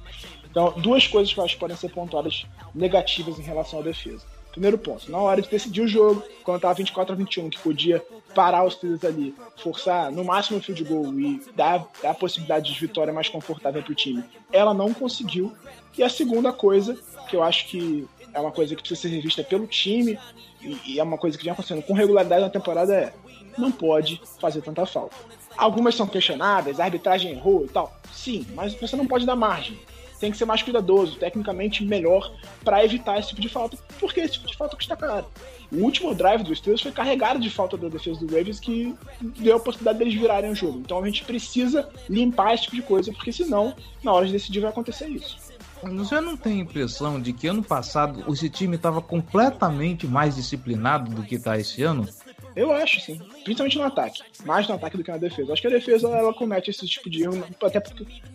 Então, 0.48 0.72
duas 0.78 1.08
coisas 1.08 1.34
que 1.34 1.40
eu 1.40 1.44
acho 1.44 1.56
que 1.56 1.60
podem 1.60 1.76
ser 1.76 1.90
pontuadas 1.90 2.46
negativas 2.76 3.40
em 3.40 3.42
relação 3.42 3.80
à 3.80 3.82
defesa. 3.82 4.24
Primeiro 4.56 4.78
ponto, 4.78 5.12
na 5.12 5.18
hora 5.18 5.42
de 5.42 5.50
decidir 5.50 5.82
o 5.82 5.88
jogo, 5.88 6.24
quando 6.42 6.62
tava 6.62 6.76
24 6.76 7.12
a 7.12 7.18
21, 7.18 7.50
que 7.50 7.60
podia 7.60 8.02
parar 8.34 8.64
os 8.64 8.76
Steelers 8.76 9.04
ali, 9.04 9.36
forçar 9.58 10.10
no 10.10 10.24
máximo 10.24 10.60
o 10.60 10.62
field 10.62 10.82
goal 10.86 11.14
e 11.20 11.42
dar, 11.54 11.86
dar 12.02 12.12
a 12.12 12.14
possibilidade 12.14 12.74
de 12.74 12.80
vitória 12.80 13.12
mais 13.12 13.28
confortável 13.28 13.84
pro 13.84 13.94
time, 13.94 14.24
ela 14.54 14.74
não 14.74 14.94
conseguiu. 14.94 15.54
E 15.98 16.02
a 16.02 16.08
segunda 16.08 16.54
coisa, 16.54 16.98
que 17.28 17.36
eu 17.36 17.44
acho 17.44 17.68
que 17.68 18.08
é 18.34 18.40
uma 18.40 18.52
coisa 18.52 18.74
que 18.74 18.82
precisa 18.82 19.02
ser 19.02 19.10
revista 19.10 19.44
pelo 19.44 19.68
time, 19.68 20.18
e, 20.62 20.94
e 20.94 21.00
é 21.02 21.04
uma 21.04 21.18
coisa 21.18 21.38
que 21.38 21.44
vem 21.44 21.52
acontecendo 21.52 21.82
com 21.82 21.94
regularidade 21.94 22.42
na 22.42 22.50
temporada, 22.50 22.96
é 22.96 23.14
não 23.58 23.74
pode 23.74 24.22
fazer 24.40 24.62
tanta 24.62 24.86
falta. 24.86 25.18
Algumas 25.58 25.96
são 25.96 26.08
questionáveis, 26.08 26.80
a 26.80 26.86
arbitragem 26.86 27.32
errou 27.34 27.66
e 27.66 27.68
tal. 27.68 27.94
Sim, 28.14 28.48
mas 28.56 28.74
você 28.74 28.96
não 28.96 29.06
pode 29.06 29.26
dar 29.26 29.36
margem. 29.36 29.78
Tem 30.20 30.32
que 30.32 30.38
ser 30.38 30.46
mais 30.46 30.64
cuidadoso, 30.64 31.18
tecnicamente 31.18 31.84
melhor, 31.84 32.32
para 32.64 32.84
evitar 32.84 33.20
esse 33.20 33.30
tipo 33.30 33.42
de 33.42 33.50
falta, 33.50 33.78
porque 34.00 34.22
esse 34.22 34.34
tipo 34.34 34.48
de 34.48 34.56
falta 34.56 34.76
custa 34.76 34.96
caro. 34.96 35.26
O 35.72 35.78
último 35.78 36.14
drive 36.14 36.44
dos 36.44 36.60
Steelers 36.60 36.82
foi 36.82 36.92
carregado 36.92 37.40
de 37.40 37.50
falta 37.50 37.76
da 37.78 37.90
defesa 37.90 38.20
do 38.20 38.34
Ravens 38.34 38.60
que 38.60 38.96
deu 39.22 39.58
a 39.58 39.60
possibilidade 39.60 40.00
deles 40.00 40.14
virarem 40.14 40.52
o 40.52 40.56
jogo. 40.56 40.80
Então 40.80 41.04
a 41.04 41.06
gente 41.06 41.24
precisa 41.26 41.90
limpar 42.10 42.54
esse 42.54 42.64
tipo 42.64 42.76
de 42.76 42.82
coisa, 42.82 43.12
porque 43.12 43.32
senão, 43.32 43.76
na 44.04 44.14
hora 44.14 44.26
de 44.26 44.32
decidir, 44.32 44.62
vai 44.62 44.70
acontecer 44.70 45.08
isso. 45.08 45.38
Você 45.84 46.20
não 46.22 46.36
tem 46.36 46.54
a 46.54 46.64
impressão 46.64 47.22
de 47.22 47.34
que 47.34 47.48
ano 47.48 47.62
passado 47.62 48.24
esse 48.32 48.50
time 48.50 48.76
estava 48.76 49.02
completamente 49.02 50.08
mais 50.08 50.36
disciplinado 50.36 51.12
do 51.12 51.24
que 51.24 51.38
tá 51.38 51.60
esse 51.60 51.84
ano? 51.84 52.08
Eu 52.56 52.72
acho, 52.72 53.02
sim. 53.02 53.20
Principalmente 53.44 53.78
no 53.78 53.84
ataque. 53.84 54.22
Mais 54.46 54.68
no 54.68 54.76
ataque 54.76 54.96
do 54.98 55.04
que 55.04 55.12
na 55.12 55.18
defesa. 55.18 55.52
Acho 55.52 55.62
que 55.62 55.68
a 55.68 55.72
defesa 55.72 56.08
ela 56.08 56.34
comete 56.34 56.70
esse 56.70 56.88
tipo 56.88 57.10
de 57.10 57.24
erro, 57.24 57.44
até 57.62 57.82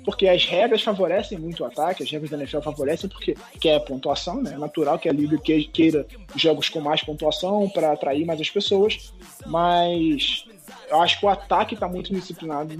porque, 0.04 0.28
as 0.28 0.44
regras 0.44 0.82
favorecem 0.82 1.38
muito 1.38 1.62
o 1.62 1.66
ataque, 1.66 2.02
as 2.02 2.10
regras 2.10 2.30
da 2.30 2.36
NFL 2.36 2.60
favorecem 2.60 3.08
porque 3.08 3.34
quer 3.60 3.78
pontuação, 3.80 4.42
né? 4.42 4.52
É 4.54 4.58
natural 4.58 4.98
que 4.98 5.08
a 5.08 5.12
liga 5.12 5.38
que- 5.38 5.64
queira 5.64 6.06
jogos 6.36 6.68
com 6.68 6.80
mais 6.80 7.02
pontuação 7.02 7.68
para 7.70 7.92
atrair 7.92 8.26
mais 8.26 8.40
as 8.40 8.50
pessoas, 8.50 9.12
mas 9.46 10.44
eu 10.90 11.00
acho 11.00 11.18
que 11.18 11.26
o 11.26 11.28
ataque 11.28 11.74
está 11.74 11.88
muito 11.88 12.12
disciplinado, 12.12 12.76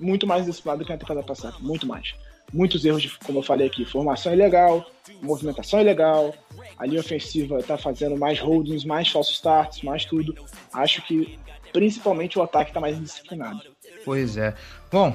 muito 0.00 0.26
mais 0.26 0.46
disciplinado 0.46 0.80
do 0.80 0.86
que 0.86 0.92
na 0.92 0.98
temporada 0.98 1.26
passada. 1.26 1.56
Muito 1.60 1.86
mais. 1.86 2.14
Muitos 2.52 2.84
erros, 2.84 3.02
de, 3.02 3.10
como 3.24 3.38
eu 3.38 3.42
falei 3.42 3.66
aqui, 3.66 3.84
formação 3.84 4.32
ilegal, 4.32 4.90
movimentação 5.22 5.80
ilegal, 5.80 6.34
a 6.78 6.86
linha 6.86 7.00
ofensiva 7.00 7.62
tá 7.62 7.76
fazendo 7.76 8.16
mais 8.16 8.38
holdings, 8.38 8.84
mais 8.84 9.08
falsos 9.08 9.34
starts, 9.34 9.82
mais 9.82 10.04
tudo. 10.04 10.34
Acho 10.72 11.02
que 11.02 11.38
principalmente 11.72 12.38
o 12.38 12.42
ataque 12.42 12.72
tá 12.72 12.80
mais 12.80 12.96
indisciplinado. 12.96 13.60
Pois 14.04 14.36
é. 14.38 14.54
Bom, 14.90 15.14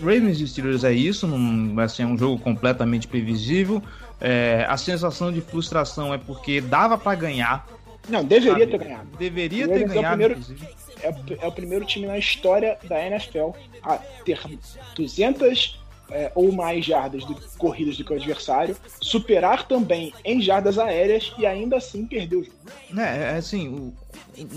Ravens 0.00 0.40
e 0.40 0.48
Steelers 0.48 0.82
é 0.82 0.92
isso, 0.92 1.26
não 1.28 1.74
vai 1.74 1.88
ser 1.88 2.04
um 2.04 2.18
jogo 2.18 2.42
completamente 2.42 3.06
previsível. 3.06 3.80
É, 4.20 4.66
a 4.68 4.76
sensação 4.76 5.30
de 5.32 5.40
frustração 5.40 6.12
é 6.12 6.18
porque 6.18 6.60
dava 6.60 6.98
para 6.98 7.14
ganhar. 7.16 7.66
Não, 8.08 8.24
deveria 8.24 8.52
sabe? 8.64 8.66
ter 8.66 8.78
ganhado. 8.78 9.08
Deveria 9.16 9.68
ter 9.68 9.72
Ravens 9.84 9.90
é 9.90 9.92
o 9.92 10.02
ganhado, 10.02 10.16
primeiro-. 10.34 10.72
É, 11.02 11.10
o- 11.10 11.44
é 11.44 11.46
o 11.46 11.52
primeiro 11.52 11.84
time 11.84 12.06
na 12.06 12.18
história 12.18 12.78
da 12.84 13.04
NFL 13.04 13.50
a 13.82 13.96
ter 14.24 14.40
200 14.96 15.80
é, 16.12 16.30
ou 16.34 16.52
mais 16.52 16.84
jardas 16.84 17.26
de 17.26 17.34
corridas 17.58 17.96
do 17.96 18.04
que 18.04 18.12
o 18.12 18.16
adversário, 18.16 18.76
superar 19.00 19.66
também 19.66 20.12
em 20.24 20.40
jardas 20.40 20.78
aéreas 20.78 21.32
e 21.38 21.46
ainda 21.46 21.76
assim 21.76 22.06
perder 22.06 22.36
o 22.36 22.44
jogo. 22.44 22.56
É, 22.96 23.34
é 23.34 23.36
assim, 23.36 23.68
o- 23.68 23.94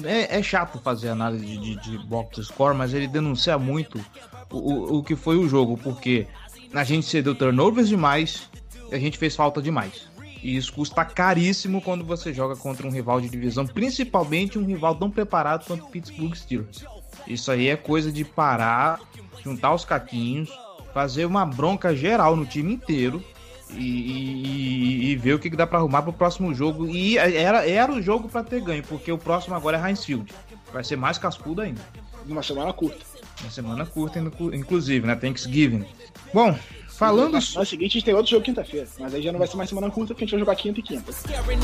é, 0.05 0.37
é 0.37 0.43
chato 0.43 0.79
fazer 0.79 1.09
análise 1.09 1.45
de, 1.45 1.75
de, 1.77 1.97
box 2.05 2.43
score, 2.43 2.75
mas 2.75 2.93
ele 2.93 3.07
denuncia 3.07 3.57
muito 3.57 4.03
o, 4.51 4.57
o, 4.57 4.97
o 4.97 5.03
que 5.03 5.15
foi 5.15 5.37
o 5.37 5.47
jogo, 5.47 5.77
porque 5.77 6.27
a 6.73 6.83
gente 6.83 7.05
cedeu 7.05 7.33
turnovers 7.35 7.87
demais 7.89 8.49
e 8.91 8.95
a 8.95 8.99
gente 8.99 9.17
fez 9.17 9.35
falta 9.35 9.61
demais. 9.61 10.07
E 10.43 10.55
isso 10.55 10.73
custa 10.73 11.03
caríssimo 11.03 11.81
quando 11.81 12.05
você 12.05 12.31
joga 12.31 12.55
contra 12.55 12.85
um 12.85 12.91
rival 12.91 13.19
de 13.19 13.29
divisão, 13.29 13.65
principalmente 13.65 14.59
um 14.59 14.65
rival 14.65 14.93
tão 14.95 15.09
preparado 15.09 15.65
quanto 15.65 15.85
o 15.85 15.89
Pittsburgh 15.89 16.35
Steelers. 16.35 16.85
Isso 17.25 17.51
aí 17.51 17.67
é 17.69 17.75
coisa 17.75 18.11
de 18.11 18.23
parar, 18.23 18.99
juntar 19.43 19.73
os 19.73 19.83
caquinhos, 19.83 20.49
fazer 20.95 21.25
uma 21.25 21.45
bronca 21.45 21.93
geral 21.93 22.37
no 22.37 22.45
time 22.45 22.73
inteiro 22.73 23.21
e, 23.69 23.75
e- 23.83 25.11
e 25.11 25.15
ver 25.17 25.33
o 25.33 25.39
que, 25.39 25.49
que 25.49 25.55
dá 25.57 25.67
pra 25.67 25.77
arrumar 25.79 26.01
pro 26.03 26.13
próximo 26.13 26.53
jogo. 26.55 26.87
E 26.87 27.17
era, 27.17 27.69
era 27.69 27.91
o 27.91 28.01
jogo 28.01 28.29
pra 28.29 28.41
ter 28.41 28.61
ganho, 28.61 28.81
porque 28.83 29.11
o 29.11 29.17
próximo 29.17 29.55
agora 29.55 29.77
é 29.77 29.89
Heinz 29.89 30.05
Field. 30.05 30.31
Vai 30.71 30.85
ser 30.85 30.95
mais 30.95 31.17
cascudo 31.17 31.61
ainda. 31.61 31.81
Numa 32.25 32.41
semana 32.41 32.71
curta. 32.71 32.97
Uma 33.41 33.51
semana 33.51 33.85
curta, 33.85 34.19
inclu- 34.19 34.55
inclusive, 34.55 35.05
né? 35.05 35.15
Thanksgiving. 35.15 35.83
Bom, 36.33 36.57
falando. 36.87 37.33
Na 37.33 37.41
semana 37.41 37.65
seguinte 37.65 37.91
a 37.91 37.93
gente 37.95 38.05
tem 38.05 38.13
outro 38.13 38.31
jogo 38.31 38.45
quinta-feira, 38.45 38.87
mas 38.97 39.13
aí 39.13 39.21
já 39.21 39.33
não 39.33 39.39
vai 39.39 39.49
ser 39.49 39.57
mais 39.57 39.67
semana 39.67 39.91
curta 39.91 40.13
porque 40.13 40.23
a 40.23 40.27
gente 40.27 40.31
vai 40.31 40.39
jogar 40.39 40.55
quinta 40.55 40.79
e 40.79 40.83
quinta. 40.83 41.11
Scaring 41.11 41.59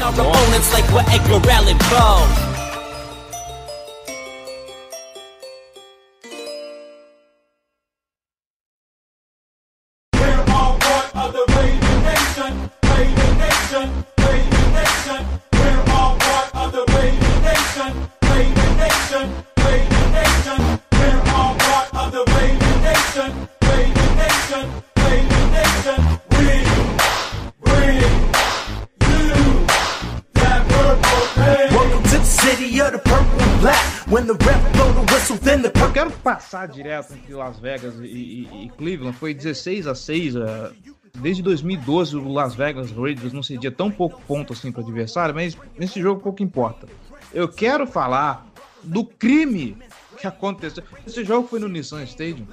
Eu 35.35 35.91
quero 35.93 36.11
passar 36.11 36.67
direto 36.67 37.13
entre 37.13 37.33
Las 37.33 37.57
Vegas 37.59 37.95
e, 37.99 38.05
e- 38.05 38.65
e 38.65 38.69
Cleveland. 38.77 39.15
Foi 39.17 39.33
16 39.33 39.87
a 39.87 39.95
6. 39.95 40.35
eh, 40.35 40.71
Desde 41.19 41.41
2012, 41.43 42.15
o 42.15 42.31
Las 42.31 42.55
Vegas 42.55 42.89
Raiders 42.91 43.33
não 43.33 43.43
cedia 43.43 43.69
tão 43.71 43.91
pouco 43.91 44.21
ponto 44.21 44.53
assim 44.53 44.71
para 44.71 44.81
adversário, 44.81 45.35
mas 45.35 45.57
nesse 45.77 46.01
jogo 46.01 46.21
pouco 46.21 46.41
importa. 46.41 46.87
Eu 47.33 47.49
quero 47.49 47.85
falar 47.85 48.47
do 48.81 49.03
crime 49.05 49.77
que 50.17 50.25
aconteceu. 50.25 50.83
Esse 51.05 51.23
jogo 51.25 51.47
foi 51.49 51.59
no 51.59 51.67
Nissan 51.67 52.03
Stadium, 52.03 52.47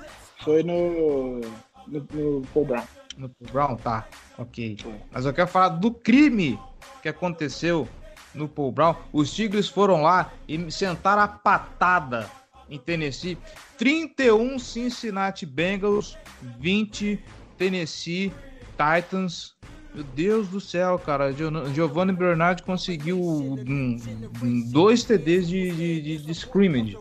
Foi 0.44 0.62
no. 0.64 1.40
no, 1.86 2.06
no 2.12 2.42
Paul 2.52 2.64
Brown. 2.66 2.84
no 3.16 3.30
Brown, 3.52 3.76
tá? 3.76 4.06
Ok. 4.36 4.76
Mas 5.12 5.24
eu 5.24 5.32
quero 5.32 5.48
falar 5.48 5.68
do 5.70 5.92
crime 5.92 6.58
que 7.00 7.08
aconteceu 7.08 7.88
no 8.34 8.48
Paul 8.48 8.72
Brown. 8.72 8.94
Os 9.12 9.32
Tigres 9.32 9.68
foram 9.68 10.02
lá 10.02 10.32
e 10.48 10.70
sentaram 10.70 11.22
a 11.22 11.28
patada 11.28 12.28
em 12.70 12.78
Tennessee. 12.78 13.38
31 13.76 14.58
Cincinnati 14.58 15.46
Bengals, 15.46 16.16
20 16.60 17.18
Tennessee 17.56 18.32
Titans. 18.72 19.54
Meu 19.94 20.04
Deus 20.04 20.48
do 20.48 20.60
céu, 20.60 20.98
cara. 20.98 21.32
Giovanni 21.74 22.12
Bernard 22.12 22.62
conseguiu 22.62 23.20
um, 23.20 23.96
um, 24.42 24.70
dois 24.70 25.02
TDs 25.02 25.48
de, 25.48 25.70
de, 25.70 26.00
de, 26.02 26.18
de 26.18 26.32
scrimmage. 26.32 26.96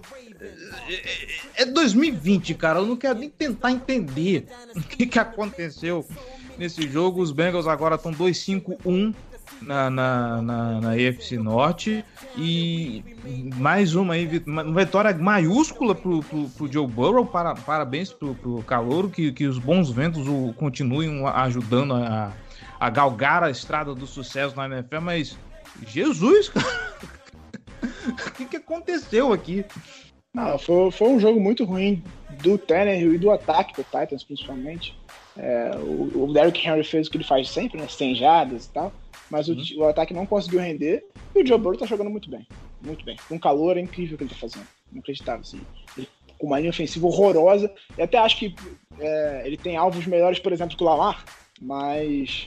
É 1.56 1.66
2020, 1.66 2.54
cara. 2.56 2.80
Eu 2.80 2.86
não 2.86 2.96
quero 2.96 3.20
nem 3.20 3.30
tentar 3.30 3.72
entender 3.72 4.48
o 4.76 4.82
que, 4.82 5.06
que 5.06 5.20
aconteceu 5.20 6.06
nesse 6.58 6.90
jogo. 6.90 7.22
Os 7.22 7.32
Bengals 7.32 7.68
agora 7.68 7.96
estão 7.96 8.12
2-5-1 8.12 9.14
na, 9.62 9.90
na, 9.90 10.42
na, 10.42 10.82
na 10.82 10.98
EFC 10.98 11.38
Norte. 11.38 12.04
E 12.38 13.04
mais 13.56 13.96
uma 13.96 14.14
aí, 14.14 14.44
uma 14.46 14.64
vitória 14.64 15.14
maiúscula 15.14 15.96
pro, 15.96 16.22
pro, 16.22 16.50
pro 16.50 16.72
Joe 16.72 16.88
Burrow. 16.88 17.26
Para, 17.26 17.56
parabéns 17.56 18.12
pro, 18.12 18.36
pro 18.36 18.64
Calouro, 18.64 19.10
que, 19.10 19.32
que 19.32 19.46
os 19.46 19.60
bons 19.60 19.90
ventos 19.90 20.28
o 20.28 20.54
continuem 20.54 21.26
ajudando 21.26 21.94
a, 21.96 22.32
a 22.80 22.90
galgar 22.90 23.44
a 23.44 23.50
estrada 23.50 23.94
do 23.94 24.08
sucesso 24.08 24.56
na 24.56 24.66
NFL. 24.66 25.02
Mas, 25.02 25.38
Jesus, 25.86 26.50
cara. 26.50 26.88
O 28.08 28.32
que, 28.34 28.46
que 28.46 28.58
aconteceu 28.58 29.34
aqui? 29.34 29.66
Não, 30.34 30.58
foi, 30.60 30.92
foi 30.92 31.08
um 31.10 31.20
jogo 31.20 31.40
muito 31.40 31.66
ruim 31.66 32.04
do 32.44 32.58
Tannehill 32.58 33.16
e 33.16 33.18
do 33.18 33.32
ataque 33.32 33.74
do 33.74 33.84
Titans, 33.84 34.24
principalmente. 34.24 34.96
É, 35.36 35.72
o, 35.78 36.26
o 36.26 36.34
Derrick 36.34 36.68
Henry 36.68 36.84
fez 36.84 37.08
o 37.08 37.12
que 37.12 37.18
ele 37.18 37.24
faz 37.24 37.50
sempre, 37.50 37.80
né? 37.80 37.88
Sem 37.88 38.14
e 38.14 38.70
tal. 38.74 38.92
Mas 39.30 39.50
uhum. 39.50 39.58
o, 39.78 39.80
o, 39.82 39.86
ataque 39.86 40.14
não 40.14 40.26
conseguiu 40.26 40.60
render. 40.60 41.06
E 41.36 41.42
o 41.42 41.46
Joe 41.46 41.58
Burrow 41.58 41.78
tá 41.78 41.86
jogando 41.86 42.10
muito 42.10 42.30
bem. 42.30 42.48
Muito 42.82 43.04
bem. 43.04 43.18
Com 43.28 43.40
calor 43.40 43.78
é 43.78 43.82
incrível 43.82 44.16
o 44.16 44.18
que 44.18 44.24
ele 44.24 44.32
tá 44.32 44.38
fazendo. 44.38 44.68
Inacreditável, 44.92 45.42
assim. 45.42 45.62
Ele, 45.98 46.08
com 46.38 46.48
uma 46.48 46.60
linha 46.60 46.70
ofensiva 46.70 47.08
horrorosa. 47.08 47.74
E 47.98 48.02
até 48.02 48.18
acho 48.18 48.38
que 48.38 48.56
é, 49.00 49.44
ele 49.46 49.58
tem 49.58 49.76
alvos 49.76 50.06
melhores, 50.06 50.40
por 50.40 50.54
exemplo, 50.54 50.78
que 50.78 50.84
o 50.84 50.86
Lamar. 50.86 51.26
Mas 51.62 52.46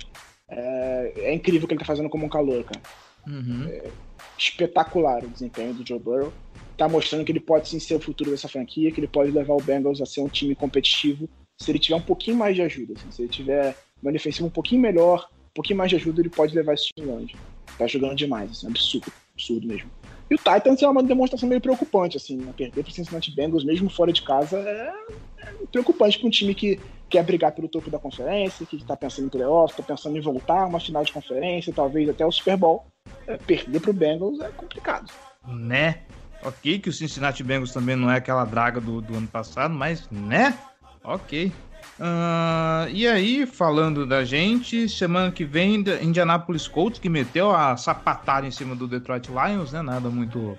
é, 0.49 1.13
é, 1.17 1.35
incrível 1.35 1.65
o 1.65 1.69
que 1.69 1.75
ele 1.75 1.81
tá 1.81 1.87
fazendo 1.87 2.09
como 2.09 2.27
um 2.27 2.29
calor, 2.29 2.65
cara. 2.65 2.81
Uhum. 3.27 3.67
É, 3.69 3.91
espetacular 4.39 5.25
o 5.25 5.29
desempenho 5.29 5.75
do 5.75 5.87
Joe 5.87 5.99
Burrow. 5.99 6.33
Tá 6.77 6.89
mostrando 6.89 7.25
que 7.25 7.33
ele 7.33 7.41
pode 7.41 7.69
sim 7.69 7.79
ser 7.79 7.95
o 7.97 8.01
futuro 8.01 8.31
dessa 8.31 8.49
franquia, 8.49 8.91
que 8.91 9.01
ele 9.01 9.09
pode 9.09 9.31
levar 9.31 9.55
o 9.55 9.63
Bengals 9.63 10.01
a 10.01 10.07
ser 10.07 10.21
um 10.21 10.29
time 10.29 10.55
competitivo 10.55 11.29
se 11.61 11.71
ele 11.71 11.79
tiver 11.79 11.97
um 11.97 12.01
pouquinho 12.01 12.37
mais 12.37 12.57
de 12.57 12.63
ajuda. 12.63 12.95
Assim, 12.95 13.11
se 13.11 13.23
ele 13.23 13.29
tiver 13.29 13.77
uma 14.03 14.11
defensiva 14.11 14.47
um 14.47 14.51
pouquinho 14.51 14.81
melhor, 14.81 15.29
um 15.51 15.55
pouquinho 15.55 15.79
mais 15.79 15.91
de 15.91 15.97
ajuda, 15.97 16.21
ele 16.21 16.29
pode 16.29 16.55
levar 16.55 16.75
esse 16.75 16.87
time 16.87 17.07
longe. 17.07 17.37
Tá 17.77 17.87
jogando 17.87 18.15
demais, 18.15 18.51
assim, 18.51 18.69
absurdo, 18.69 19.13
absurdo 19.35 19.67
mesmo. 19.67 19.91
E 20.31 20.35
o 20.35 20.39
Titans 20.39 20.81
é 20.81 20.89
uma 20.89 21.03
demonstração 21.03 21.49
meio 21.49 21.61
preocupante, 21.61 22.17
assim, 22.17 22.37
né? 22.37 22.53
perder 22.57 22.85
pro 22.85 22.93
Cincinnati 22.93 23.35
Bengals, 23.35 23.65
mesmo 23.65 23.91
fora 23.91 24.13
de 24.13 24.23
casa, 24.23 24.59
é, 24.59 24.93
é 25.39 25.53
preocupante 25.73 26.19
para 26.19 26.29
um 26.29 26.31
time 26.31 26.55
que 26.55 26.79
quer 27.09 27.25
brigar 27.25 27.51
pelo 27.51 27.69
topo 27.69 27.91
da 27.91 27.99
conferência, 27.99 28.65
que 28.65 28.77
está 28.77 28.97
pensando 28.97 29.27
em 29.27 29.29
playoff, 29.29 29.73
está 29.73 29.83
pensando 29.83 30.17
em 30.17 30.21
voltar 30.21 30.67
uma 30.67 30.79
final 30.79 31.05
de 31.05 31.13
conferência, 31.13 31.73
talvez 31.73 32.09
até 32.09 32.25
o 32.25 32.31
Super 32.31 32.57
Bowl. 32.57 32.87
É, 33.27 33.37
perder 33.37 33.81
pro 33.81 33.93
Bengals 33.93 34.39
é 34.41 34.49
complicado. 34.51 35.11
Né? 35.49 36.03
Ok, 36.45 36.79
que 36.79 36.89
o 36.89 36.93
Cincinnati 36.93 37.43
Bengals 37.43 37.73
também 37.73 37.97
não 37.97 38.09
é 38.09 38.17
aquela 38.17 38.45
draga 38.45 38.81
do, 38.81 39.01
do 39.01 39.17
ano 39.17 39.27
passado, 39.27 39.75
mas, 39.75 40.09
né? 40.11 40.57
Ok. 41.03 41.53
Uh, 42.01 42.89
e 42.95 43.07
aí, 43.07 43.45
falando 43.45 44.07
da 44.07 44.25
gente, 44.25 44.89
semana 44.89 45.31
que 45.31 45.45
vem, 45.45 45.85
Indianapolis 46.01 46.67
Colts, 46.67 46.99
que 46.99 47.11
meteu 47.11 47.51
a 47.51 47.77
sapatada 47.77 48.47
em 48.47 48.51
cima 48.51 48.75
do 48.75 48.89
Detroit 48.89 49.29
Lions, 49.29 49.73
né? 49.73 49.83
Nada 49.83 50.09
muito. 50.09 50.57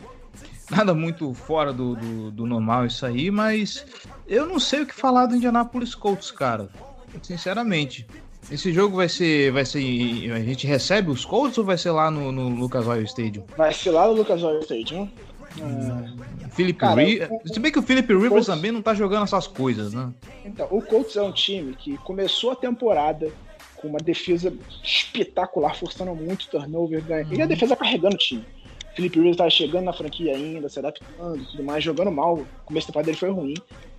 Nada 0.69 0.93
muito 0.93 1.33
fora 1.33 1.73
do, 1.73 1.95
do, 1.95 2.31
do 2.31 2.45
normal 2.45 2.85
isso 2.85 3.05
aí, 3.05 3.29
mas 3.29 3.85
eu 4.25 4.45
não 4.45 4.57
sei 4.57 4.83
o 4.83 4.85
que 4.85 4.95
falar 4.95 5.25
do 5.25 5.35
Indianapolis 5.35 5.93
Colts, 5.93 6.31
cara. 6.31 6.69
Sinceramente. 7.21 8.07
Esse 8.49 8.71
jogo 8.71 8.95
vai 8.95 9.09
ser. 9.09 9.51
Vai 9.51 9.65
ser. 9.65 9.79
A 10.31 10.39
gente 10.39 10.65
recebe 10.65 11.09
os 11.09 11.25
Colts 11.25 11.57
ou 11.57 11.65
vai 11.65 11.77
ser 11.77 11.91
lá 11.91 12.09
no, 12.09 12.31
no 12.31 12.49
Lucas 12.49 12.87
Oil 12.87 13.03
Stadium? 13.03 13.43
Vai 13.57 13.73
ser 13.73 13.91
lá 13.91 14.07
no 14.07 14.13
Lucas 14.13 14.43
Oil 14.43 14.59
Stadium. 14.61 15.09
É... 15.59 16.49
Philip 16.49 16.79
Se 17.45 17.59
bem 17.59 17.71
que 17.71 17.79
o 17.79 17.81
Philip 17.81 18.07
Rivers 18.07 18.29
Colts... 18.29 18.47
também 18.47 18.71
não 18.71 18.81
tá 18.81 18.93
jogando 18.93 19.23
essas 19.23 19.47
coisas, 19.47 19.93
né? 19.93 20.11
Então, 20.45 20.67
o 20.69 20.81
Colts 20.81 21.15
é 21.15 21.21
um 21.21 21.31
time 21.31 21.73
que 21.73 21.97
começou 21.99 22.51
a 22.51 22.55
temporada 22.55 23.31
com 23.77 23.87
uma 23.87 23.99
defesa 23.99 24.53
espetacular, 24.83 25.75
forçando 25.75 26.13
muito 26.13 26.47
turnover, 26.49 27.03
né? 27.05 27.23
Uhum. 27.23 27.33
e 27.33 27.41
a 27.41 27.45
defesa 27.45 27.75
carregando 27.75 28.15
o 28.15 28.19
time. 28.19 28.45
Philip 28.95 29.15
Rivers 29.15 29.35
estava 29.35 29.49
chegando 29.49 29.85
na 29.85 29.93
franquia 29.93 30.35
ainda, 30.35 30.67
se 30.67 30.77
adaptando 30.77 31.41
e 31.41 31.45
tudo 31.45 31.63
mais, 31.63 31.83
jogando 31.83 32.11
mal. 32.11 32.35
O 32.35 32.47
começo 32.65 32.87
da 32.87 32.91
temporada 32.91 33.05
dele 33.05 33.17
foi 33.17 33.29
ruim. 33.29 33.53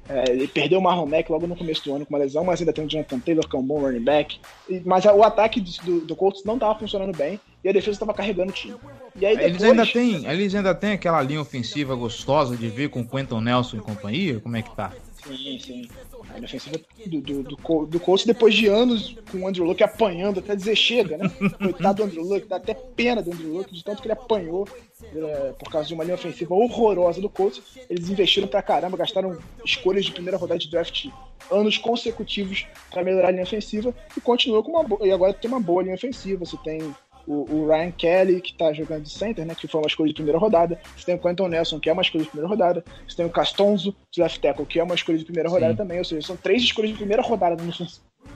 É, 0.09 0.31
ele 0.31 0.49
perdeu 0.49 0.79
o 0.79 0.83
Marlon 0.83 1.07
Mack 1.07 1.31
logo 1.31 1.47
no 1.47 1.57
começo 1.57 1.85
do 1.85 1.95
ano 1.95 2.05
com 2.05 2.15
uma 2.15 2.19
lesão, 2.19 2.45
mas 2.45 2.61
ainda 2.61 2.73
tem 2.73 2.85
o 2.85 2.89
Jonathan 2.89 3.21
Taylor, 3.21 3.49
que 3.49 3.57
é 3.57 3.59
um 3.59 3.63
bom 3.63 3.81
running 3.81 4.03
back. 4.03 4.41
E, 4.69 4.83
mas 4.85 5.05
o 5.05 5.23
ataque 5.23 5.61
do, 5.61 6.01
do 6.01 6.17
Colts 6.17 6.45
não 6.45 6.55
estava 6.55 6.79
funcionando 6.79 7.17
bem 7.17 7.41
e 7.63 7.69
a 7.69 7.73
defesa 7.73 7.93
estava 7.93 8.13
carregando 8.13 8.51
o 8.51 8.55
time. 8.55 8.77
E 9.15 9.25
aí 9.25 9.37
depois... 9.37 9.55
eles, 9.55 9.63
ainda 9.63 9.87
têm, 9.87 10.27
eles 10.27 10.55
ainda 10.55 10.75
têm 10.75 10.93
aquela 10.93 11.23
linha 11.23 11.41
ofensiva 11.41 11.95
gostosa 11.95 12.57
de 12.57 12.69
ver 12.69 12.91
com 12.91 13.07
Quentin 13.07 13.41
Nelson 13.41 13.77
e 13.77 13.81
companhia? 13.81 14.41
Como 14.41 14.57
é 14.57 14.63
que 14.63 14.75
tá? 14.75 14.93
Sim, 15.25 15.59
sim. 15.59 15.89
A 16.33 16.37
linha 16.37 16.47
ofensiva 16.47 16.81
do, 17.07 17.21
do, 17.21 17.43
do, 17.43 17.87
do 17.87 18.01
Colts, 18.01 18.27
depois 18.27 18.55
de 18.55 18.67
anos 18.67 19.17
com 19.31 19.39
o 19.39 19.49
Andrew 19.49 19.65
Luck 19.65 19.83
apanhando 19.83 20.41
até 20.41 20.57
dizer 20.57 20.75
chega, 20.75 21.19
né? 21.19 21.29
Coitado 21.59 21.99
do 21.99 22.05
Andrew 22.05 22.25
Luck, 22.25 22.47
dá 22.47 22.57
até 22.57 22.75
pena 22.75 23.23
do 23.23 23.33
Andrew 23.33 23.53
Luck, 23.53 23.73
de 23.73 23.85
tanto 23.85 24.01
que 24.01 24.09
ele 24.09 24.15
apanhou 24.15 24.67
é, 25.15 25.53
por 25.59 25.71
causa 25.71 25.89
de 25.89 25.95
uma 25.95 26.05
linha 26.05 26.15
ofensiva 26.15 26.55
horrorosa 26.55 27.21
do 27.21 27.29
Colts. 27.29 27.63
Eles 27.89 28.09
investiram 28.09 28.49
pra 28.49 28.63
caramba, 28.63 28.97
gastaram 28.97 29.39
escolhas 29.65 30.05
de 30.05 30.13
primeira 30.13 30.39
rodada 30.39 30.59
de 30.59 30.71
draft 30.71 31.09
anos 31.51 31.77
consecutivos 31.77 32.67
para 32.91 33.05
melhorar 33.05 33.29
a 33.29 33.31
linha 33.31 33.43
ofensiva 33.43 33.95
e 34.17 34.21
continuou 34.21 34.63
com 34.63 34.73
uma 34.73 34.83
boa. 34.83 35.07
E 35.07 35.13
agora 35.13 35.35
tem 35.35 35.51
uma 35.51 35.61
boa 35.61 35.83
linha 35.83 35.95
ofensiva. 35.95 36.45
Você 36.45 36.57
tem 36.59 36.95
o, 37.27 37.55
o, 37.55 37.67
Ryan 37.69 37.91
Kelly, 37.93 38.41
que 38.41 38.55
tá 38.55 38.73
jogando 38.73 39.03
de 39.03 39.11
center, 39.11 39.47
né? 39.47 39.55
Que 39.55 39.69
foi 39.69 39.81
uma 39.81 39.87
escolha 39.87 40.09
de 40.09 40.15
primeira 40.15 40.39
rodada. 40.39 40.81
Você 40.97 41.07
tem 41.07 41.15
o 41.15 41.19
Quentin 41.19 41.49
Nelson, 41.49 41.81
que 41.81 41.89
é 41.89 41.93
uma 41.93 42.03
escolha 42.03 42.25
de 42.25 42.31
primeira 42.31 42.49
rodada. 42.49 42.85
Você 43.07 43.17
tem 43.17 43.27
o 43.27 43.31
Castonzo, 43.31 43.95
de 44.11 44.21
left 44.21 44.41
tackle, 44.41 44.67
que 44.67 44.79
é 44.79 44.83
uma 44.83 44.95
escolha 44.95 45.19
de 45.19 45.25
primeira 45.25 45.49
Sim. 45.49 45.55
rodada 45.55 45.77
também. 45.77 45.99
Ou 45.99 46.05
seja, 46.05 46.27
são 46.27 46.37
três 46.37 46.63
escolhas 46.63 46.91
de 46.91 46.97
primeira 46.97 47.23
rodada. 47.23 47.63
Não 47.63 47.73
são 47.73 47.87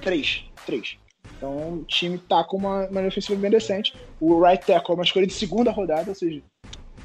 três. 0.00 0.44
Três. 0.64 0.96
Então 1.36 1.74
o 1.74 1.84
time 1.84 2.18
tá 2.18 2.44
com 2.44 2.56
uma, 2.56 2.86
uma 2.86 3.06
ofensiva 3.06 3.40
bem 3.40 3.50
decente. 3.50 3.94
O 4.20 4.40
right 4.40 4.64
tackle 4.64 4.92
é 4.92 4.94
uma 4.94 5.04
escolha 5.04 5.26
de 5.26 5.32
segunda 5.32 5.70
rodada, 5.70 6.10
ou 6.10 6.14
seja, 6.14 6.42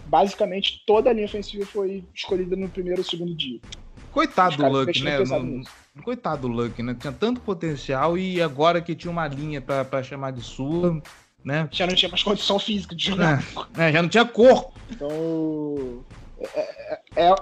basicamente 0.05 0.83
toda 0.85 1.09
a 1.09 1.13
linha 1.13 1.25
ofensiva 1.25 1.65
foi 1.65 2.03
escolhida 2.13 2.55
no 2.55 2.69
primeiro 2.69 2.99
ou 2.99 3.05
segundo 3.05 3.33
dia. 3.35 3.59
Coitado 4.11 4.57
do 4.57 4.67
Luck, 4.67 5.03
né? 5.03 5.19
No, 5.19 5.63
coitado 6.03 6.41
do 6.41 6.47
Luck, 6.49 6.83
né? 6.83 6.95
Tinha 6.99 7.13
tanto 7.13 7.39
potencial 7.39 8.17
e 8.17 8.41
agora 8.41 8.81
que 8.81 8.93
tinha 8.93 9.09
uma 9.09 9.27
linha 9.27 9.61
para 9.61 10.03
chamar 10.03 10.31
de 10.31 10.41
sua, 10.41 11.01
né? 11.43 11.67
Já 11.71 11.87
não 11.87 11.95
tinha 11.95 12.09
mais 12.09 12.23
condição 12.23 12.59
física 12.59 12.95
de 12.95 13.05
jogar. 13.05 13.43
É, 13.77 13.89
é 13.89 13.91
já 13.91 14.01
não 14.01 14.09
tinha 14.09 14.25
corpo. 14.25 14.73
Então. 14.89 16.03
É, 16.39 16.59
é, 17.15 17.29
é, 17.29 17.35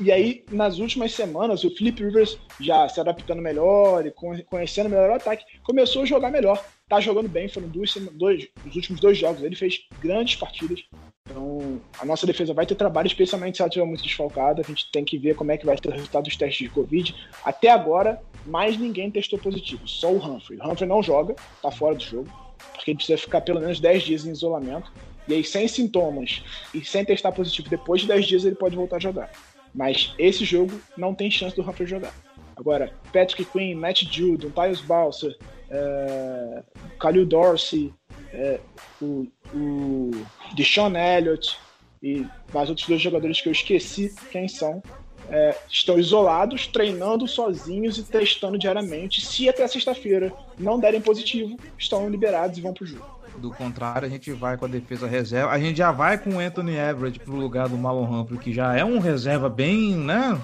e 0.00 0.10
aí, 0.10 0.44
nas 0.50 0.78
últimas 0.78 1.12
semanas, 1.12 1.62
o 1.62 1.70
Philip 1.70 2.02
Rivers 2.02 2.38
já 2.60 2.88
se 2.88 3.00
adaptando 3.00 3.40
melhor 3.40 4.04
e 4.04 4.12
conhecendo 4.44 4.88
melhor 4.88 5.10
o 5.10 5.14
ataque, 5.14 5.44
começou 5.62 6.02
a 6.02 6.06
jogar 6.06 6.30
melhor. 6.30 6.62
Tá 6.88 7.00
jogando 7.00 7.28
bem, 7.28 7.48
foram 7.48 7.68
duas, 7.68 7.94
dois, 8.12 8.48
os 8.66 8.74
últimos 8.74 9.00
dois 9.00 9.16
jogos. 9.16 9.42
Ele 9.42 9.54
fez 9.54 9.86
grandes 10.00 10.36
partidas. 10.36 10.82
Então, 11.30 11.80
a 12.00 12.04
nossa 12.04 12.26
defesa 12.26 12.52
vai 12.52 12.66
ter 12.66 12.74
trabalho, 12.74 13.06
especialmente 13.06 13.56
se 13.56 13.62
ela 13.62 13.68
estiver 13.68 13.86
muito 13.86 14.02
desfalcada. 14.02 14.60
A 14.60 14.64
gente 14.64 14.90
tem 14.90 15.04
que 15.04 15.16
ver 15.16 15.36
como 15.36 15.52
é 15.52 15.56
que 15.56 15.64
vai 15.64 15.76
ser 15.76 15.88
o 15.88 15.92
resultado 15.92 16.24
dos 16.24 16.36
testes 16.36 16.68
de 16.68 16.74
Covid. 16.74 17.14
Até 17.44 17.70
agora, 17.70 18.20
mais 18.44 18.76
ninguém 18.76 19.10
testou 19.10 19.38
positivo, 19.38 19.86
só 19.86 20.10
o 20.10 20.18
Humphrey. 20.18 20.58
O 20.58 20.68
Humphrey 20.68 20.88
não 20.88 21.02
joga, 21.02 21.36
tá 21.62 21.70
fora 21.70 21.94
do 21.94 22.02
jogo 22.02 22.28
porque 22.72 22.90
ele 22.90 22.96
precisa 22.96 23.18
ficar 23.18 23.40
pelo 23.40 23.60
menos 23.60 23.80
10 23.80 24.02
dias 24.02 24.26
em 24.26 24.30
isolamento. 24.30 24.92
E 25.28 25.34
aí, 25.34 25.44
sem 25.44 25.68
sintomas 25.68 26.42
e 26.74 26.84
sem 26.84 27.04
testar 27.04 27.32
positivo, 27.32 27.68
depois 27.68 28.00
de 28.00 28.08
10 28.08 28.26
dias 28.26 28.44
ele 28.44 28.56
pode 28.56 28.74
voltar 28.74 28.96
a 28.96 29.00
jogar. 29.00 29.30
Mas 29.74 30.12
esse 30.18 30.44
jogo 30.44 30.72
não 30.96 31.14
tem 31.14 31.30
chance 31.30 31.54
do 31.56 31.62
Humphrey 31.62 31.88
jogar. 31.88 32.14
Agora, 32.56 32.92
Patrick 33.12 33.44
Quinn, 33.46 33.74
Matt 33.74 34.02
Judon, 34.04 34.50
Tyus 34.50 34.80
Balser, 34.80 35.36
é, 35.70 36.62
Khalil 37.00 37.24
Dorsey, 37.24 37.92
é, 38.32 38.60
o, 39.00 39.26
o 39.54 40.10
Deshaun 40.54 40.94
Elliott 40.96 41.56
e 42.02 42.26
mais 42.52 42.68
outros 42.68 42.86
dois 42.86 43.00
jogadores 43.00 43.40
que 43.40 43.48
eu 43.48 43.52
esqueci 43.52 44.14
quem 44.30 44.48
são, 44.48 44.82
é, 45.28 45.56
estão 45.68 45.98
isolados, 45.98 46.66
treinando 46.66 47.26
sozinhos 47.26 47.98
e 47.98 48.02
testando 48.02 48.58
diariamente. 48.58 49.24
Se 49.24 49.48
até 49.48 49.66
sexta-feira 49.66 50.32
não 50.58 50.78
derem 50.78 51.00
positivo, 51.00 51.56
estão 51.78 52.08
liberados 52.08 52.58
e 52.58 52.60
vão 52.60 52.72
pro 52.72 52.86
jogo. 52.86 53.22
Do 53.36 53.50
contrário, 53.50 54.06
a 54.06 54.10
gente 54.10 54.30
vai 54.32 54.56
com 54.56 54.66
a 54.66 54.68
defesa 54.68 55.06
reserva. 55.06 55.50
A 55.50 55.58
gente 55.58 55.78
já 55.78 55.90
vai 55.90 56.18
com 56.18 56.36
o 56.36 56.38
Anthony 56.38 56.76
Everett 56.76 57.18
pro 57.20 57.34
lugar 57.34 57.68
do 57.68 57.78
Marlon 57.78 58.04
Humphrey, 58.04 58.38
que 58.38 58.52
já 58.52 58.76
é 58.76 58.84
um 58.84 58.98
reserva 58.98 59.48
bem, 59.48 59.94
né? 59.94 60.38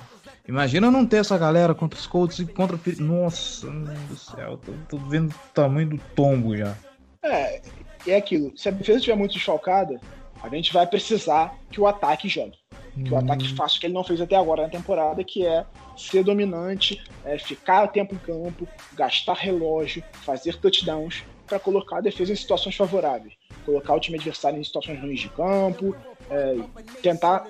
Imagina 0.49 0.91
não 0.91 1.05
ter 1.05 1.19
essa 1.19 1.37
galera 1.37 1.75
contra 1.75 1.99
os 1.99 2.07
Colts 2.07 2.39
e 2.39 2.47
contra 2.47 2.77
o 2.77 3.03
Nossa, 3.03 3.67
meu 3.67 3.85
Deus 3.85 4.01
do 4.09 4.17
céu, 4.17 4.59
tô, 4.65 4.73
tô, 4.89 4.97
vendo 4.97 5.31
o 5.31 5.53
tamanho 5.53 5.91
do 5.91 5.99
tombo 6.17 6.57
já. 6.57 6.75
É, 7.23 7.61
é 8.07 8.17
aquilo. 8.17 8.57
Se 8.57 8.71
a 8.71 8.73
defesa 8.73 8.99
estiver 8.99 9.17
muito 9.17 9.35
desfalcada, 9.35 10.01
A 10.43 10.49
gente 10.49 10.73
vai 10.73 10.87
precisar 10.87 11.55
que 11.71 11.81
o 11.81 11.87
ataque 11.87 12.29
jogue. 12.29 12.58
Que 13.05 13.13
o 13.13 13.17
ataque 13.17 13.55
faça 13.55 13.77
o 13.77 13.81
que 13.81 13.87
ele 13.87 13.95
não 13.95 14.05
fez 14.05 14.21
até 14.21 14.37
agora 14.37 14.63
na 14.63 14.69
temporada, 14.69 15.23
que 15.25 15.47
é 15.47 15.65
ser 15.97 16.23
dominante, 16.23 17.03
é 17.25 17.39
ficar 17.39 17.85
a 17.85 17.89
tempo 17.89 18.15
em 18.15 18.19
campo, 18.19 18.67
gastar 18.95 19.35
relógio, 19.35 20.03
fazer 20.25 20.57
touchdowns 20.57 21.25
para 21.47 21.59
colocar 21.59 21.99
a 21.99 22.01
defesa 22.01 22.33
em 22.33 22.37
situações 22.37 22.77
favoráveis. 22.77 23.35
Colocar 23.65 23.95
o 23.95 24.01
time 24.01 24.17
adversário 24.17 24.59
em 24.59 24.65
situações 24.65 25.01
ruins 25.01 25.21
de 25.21 25.29
campo, 25.31 25.97
é, 26.31 26.57
tentar 27.03 27.47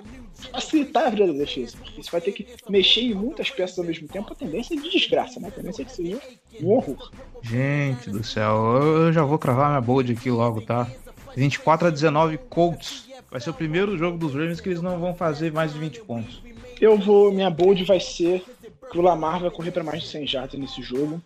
facilitar 0.53 1.07
a 1.07 1.11
vida 1.11 1.27
da 1.27 1.33
defesa. 1.33 1.77
Porque 1.77 2.03
você 2.03 2.11
vai 2.11 2.21
ter 2.21 2.33
que 2.33 2.47
mexer 2.69 3.03
em 3.03 3.15
muitas 3.15 3.51
peças 3.51 3.79
ao 3.79 3.85
mesmo 3.85 4.09
tempo, 4.09 4.33
a 4.33 4.37
tendência 4.37 4.75
é 4.75 4.81
de 4.81 4.91
desgraça, 4.91 5.41
né? 5.41 5.49
A 5.49 5.51
tendência 5.51 5.83
é 5.83 5.85
que 5.85 5.93
seja 5.93 6.21
um 6.63 6.71
horror. 6.71 7.11
Gente 7.43 8.11
do 8.11 8.25
céu, 8.25 8.57
eu 8.81 9.13
já 9.13 9.25
vou 9.25 9.39
cravar 9.39 9.69
minha 9.71 9.81
bold 9.81 10.13
aqui 10.13 10.31
logo, 10.31 10.61
tá? 10.63 10.89
24 11.37 11.89
a 11.89 11.91
19 11.91 12.39
Colts. 12.49 13.08
Vai 13.31 13.41
ser 13.41 13.51
o 13.51 13.55
primeiro 13.55 13.97
jogo 13.97 14.17
dos 14.17 14.33
Ravens 14.33 14.61
que 14.61 14.69
eles 14.69 14.81
não 14.81 14.99
vão 14.99 15.15
fazer 15.15 15.53
mais 15.53 15.73
de 15.73 15.79
20 15.79 16.01
pontos. 16.01 16.43
Eu 16.81 16.97
vou, 16.97 17.31
minha 17.31 17.51
bold 17.51 17.85
vai 17.85 18.01
ser 18.01 18.45
que 18.91 18.99
o 18.99 19.03
Lamar 19.03 19.41
vai 19.41 19.51
correr 19.51 19.71
para 19.71 19.85
mais 19.85 20.03
de 20.03 20.09
100 20.09 20.27
jardas 20.27 20.59
nesse 20.59 20.83
jogo. 20.83 21.21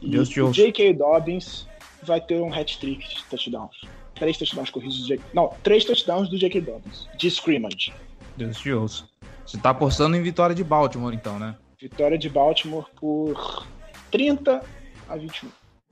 E 0.00 0.08
Deus 0.08 0.28
te 0.28 0.40
o 0.40 0.46
ouça. 0.46 0.56
J.K. 0.56 0.94
Dobbins 0.94 1.66
vai 2.02 2.20
ter 2.20 2.40
um 2.40 2.52
hat-trick 2.52 3.06
de 3.06 3.24
touchdowns. 3.24 3.82
Três 4.14 4.38
touchdowns 4.38 4.70
corridos 4.70 5.00
do 5.00 5.06
J.K. 5.08 5.24
Não, 5.34 5.52
três 5.62 5.84
touchdowns 5.84 6.28
do 6.28 6.38
J.K. 6.38 6.60
Dobbins. 6.60 7.08
De 7.18 7.28
scrimmage. 7.28 7.92
Deus 8.36 8.58
te 8.58 8.72
ouça. 8.72 9.04
Você 9.44 9.58
tá 9.58 9.70
apostando 9.70 10.16
em 10.16 10.22
vitória 10.22 10.54
de 10.54 10.64
Baltimore, 10.64 11.12
então, 11.12 11.38
né? 11.38 11.54
Vitória 11.78 12.16
de 12.16 12.30
Baltimore 12.30 12.86
por 12.96 13.66
30 14.10 14.64
a 15.08 15.16
21. 15.16 15.48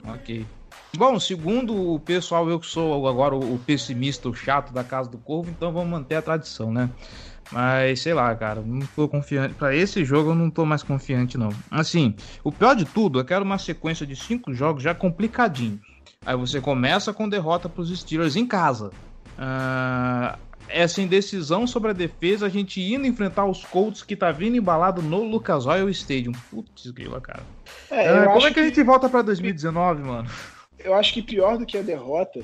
Ok. 0.06 0.46
Bom, 0.96 1.18
segundo 1.18 1.94
o 1.94 1.98
pessoal, 1.98 2.48
eu 2.50 2.60
que 2.60 2.66
sou 2.66 3.08
agora 3.08 3.34
o 3.34 3.58
pessimista, 3.58 4.28
o 4.28 4.34
chato 4.34 4.72
da 4.72 4.84
Casa 4.84 5.08
do 5.08 5.16
Corvo, 5.16 5.50
então 5.50 5.72
vamos 5.72 5.90
manter 5.90 6.16
a 6.16 6.22
tradição, 6.22 6.70
né? 6.70 6.90
Mas 7.50 8.00
sei 8.00 8.14
lá, 8.14 8.34
cara, 8.34 8.62
não 8.64 8.80
tô 8.94 9.08
confiante. 9.08 9.54
Pra 9.54 9.74
esse 9.74 10.04
jogo 10.04 10.30
eu 10.30 10.34
não 10.34 10.50
tô 10.50 10.64
mais 10.64 10.82
confiante, 10.82 11.38
não. 11.38 11.50
Assim, 11.70 12.14
o 12.44 12.52
pior 12.52 12.74
de 12.74 12.84
tudo 12.84 13.20
é 13.20 13.24
que 13.24 13.32
era 13.32 13.44
uma 13.44 13.58
sequência 13.58 14.06
de 14.06 14.16
cinco 14.16 14.52
jogos 14.54 14.82
já 14.82 14.94
complicadinhos. 14.94 15.80
Aí 16.24 16.36
você 16.36 16.60
começa 16.60 17.12
com 17.12 17.28
derrota 17.28 17.68
pros 17.68 17.90
Steelers 17.98 18.36
em 18.36 18.46
casa. 18.46 18.90
Ah, 19.36 20.38
essa 20.68 21.02
indecisão 21.02 21.66
sobre 21.66 21.90
a 21.90 21.94
defesa, 21.94 22.46
a 22.46 22.48
gente 22.48 22.80
indo 22.80 23.06
enfrentar 23.06 23.44
os 23.44 23.64
Colts 23.64 24.02
que 24.02 24.16
tá 24.16 24.30
vindo 24.30 24.56
embalado 24.56 25.02
no 25.02 25.22
Lucas 25.22 25.66
Oil 25.66 25.88
Stadium. 25.90 26.32
Putz, 26.50 26.90
grila, 26.90 27.20
cara. 27.20 27.42
É, 27.90 28.24
eu, 28.24 28.30
como 28.30 28.46
é 28.46 28.52
que 28.52 28.60
a 28.60 28.64
gente 28.64 28.82
volta 28.82 29.08
pra 29.08 29.22
2019, 29.22 30.02
mano? 30.02 30.28
Eu 30.84 30.94
acho 30.94 31.12
que 31.12 31.22
pior 31.22 31.58
do 31.58 31.66
que 31.66 31.78
a 31.78 31.82
derrota 31.82 32.42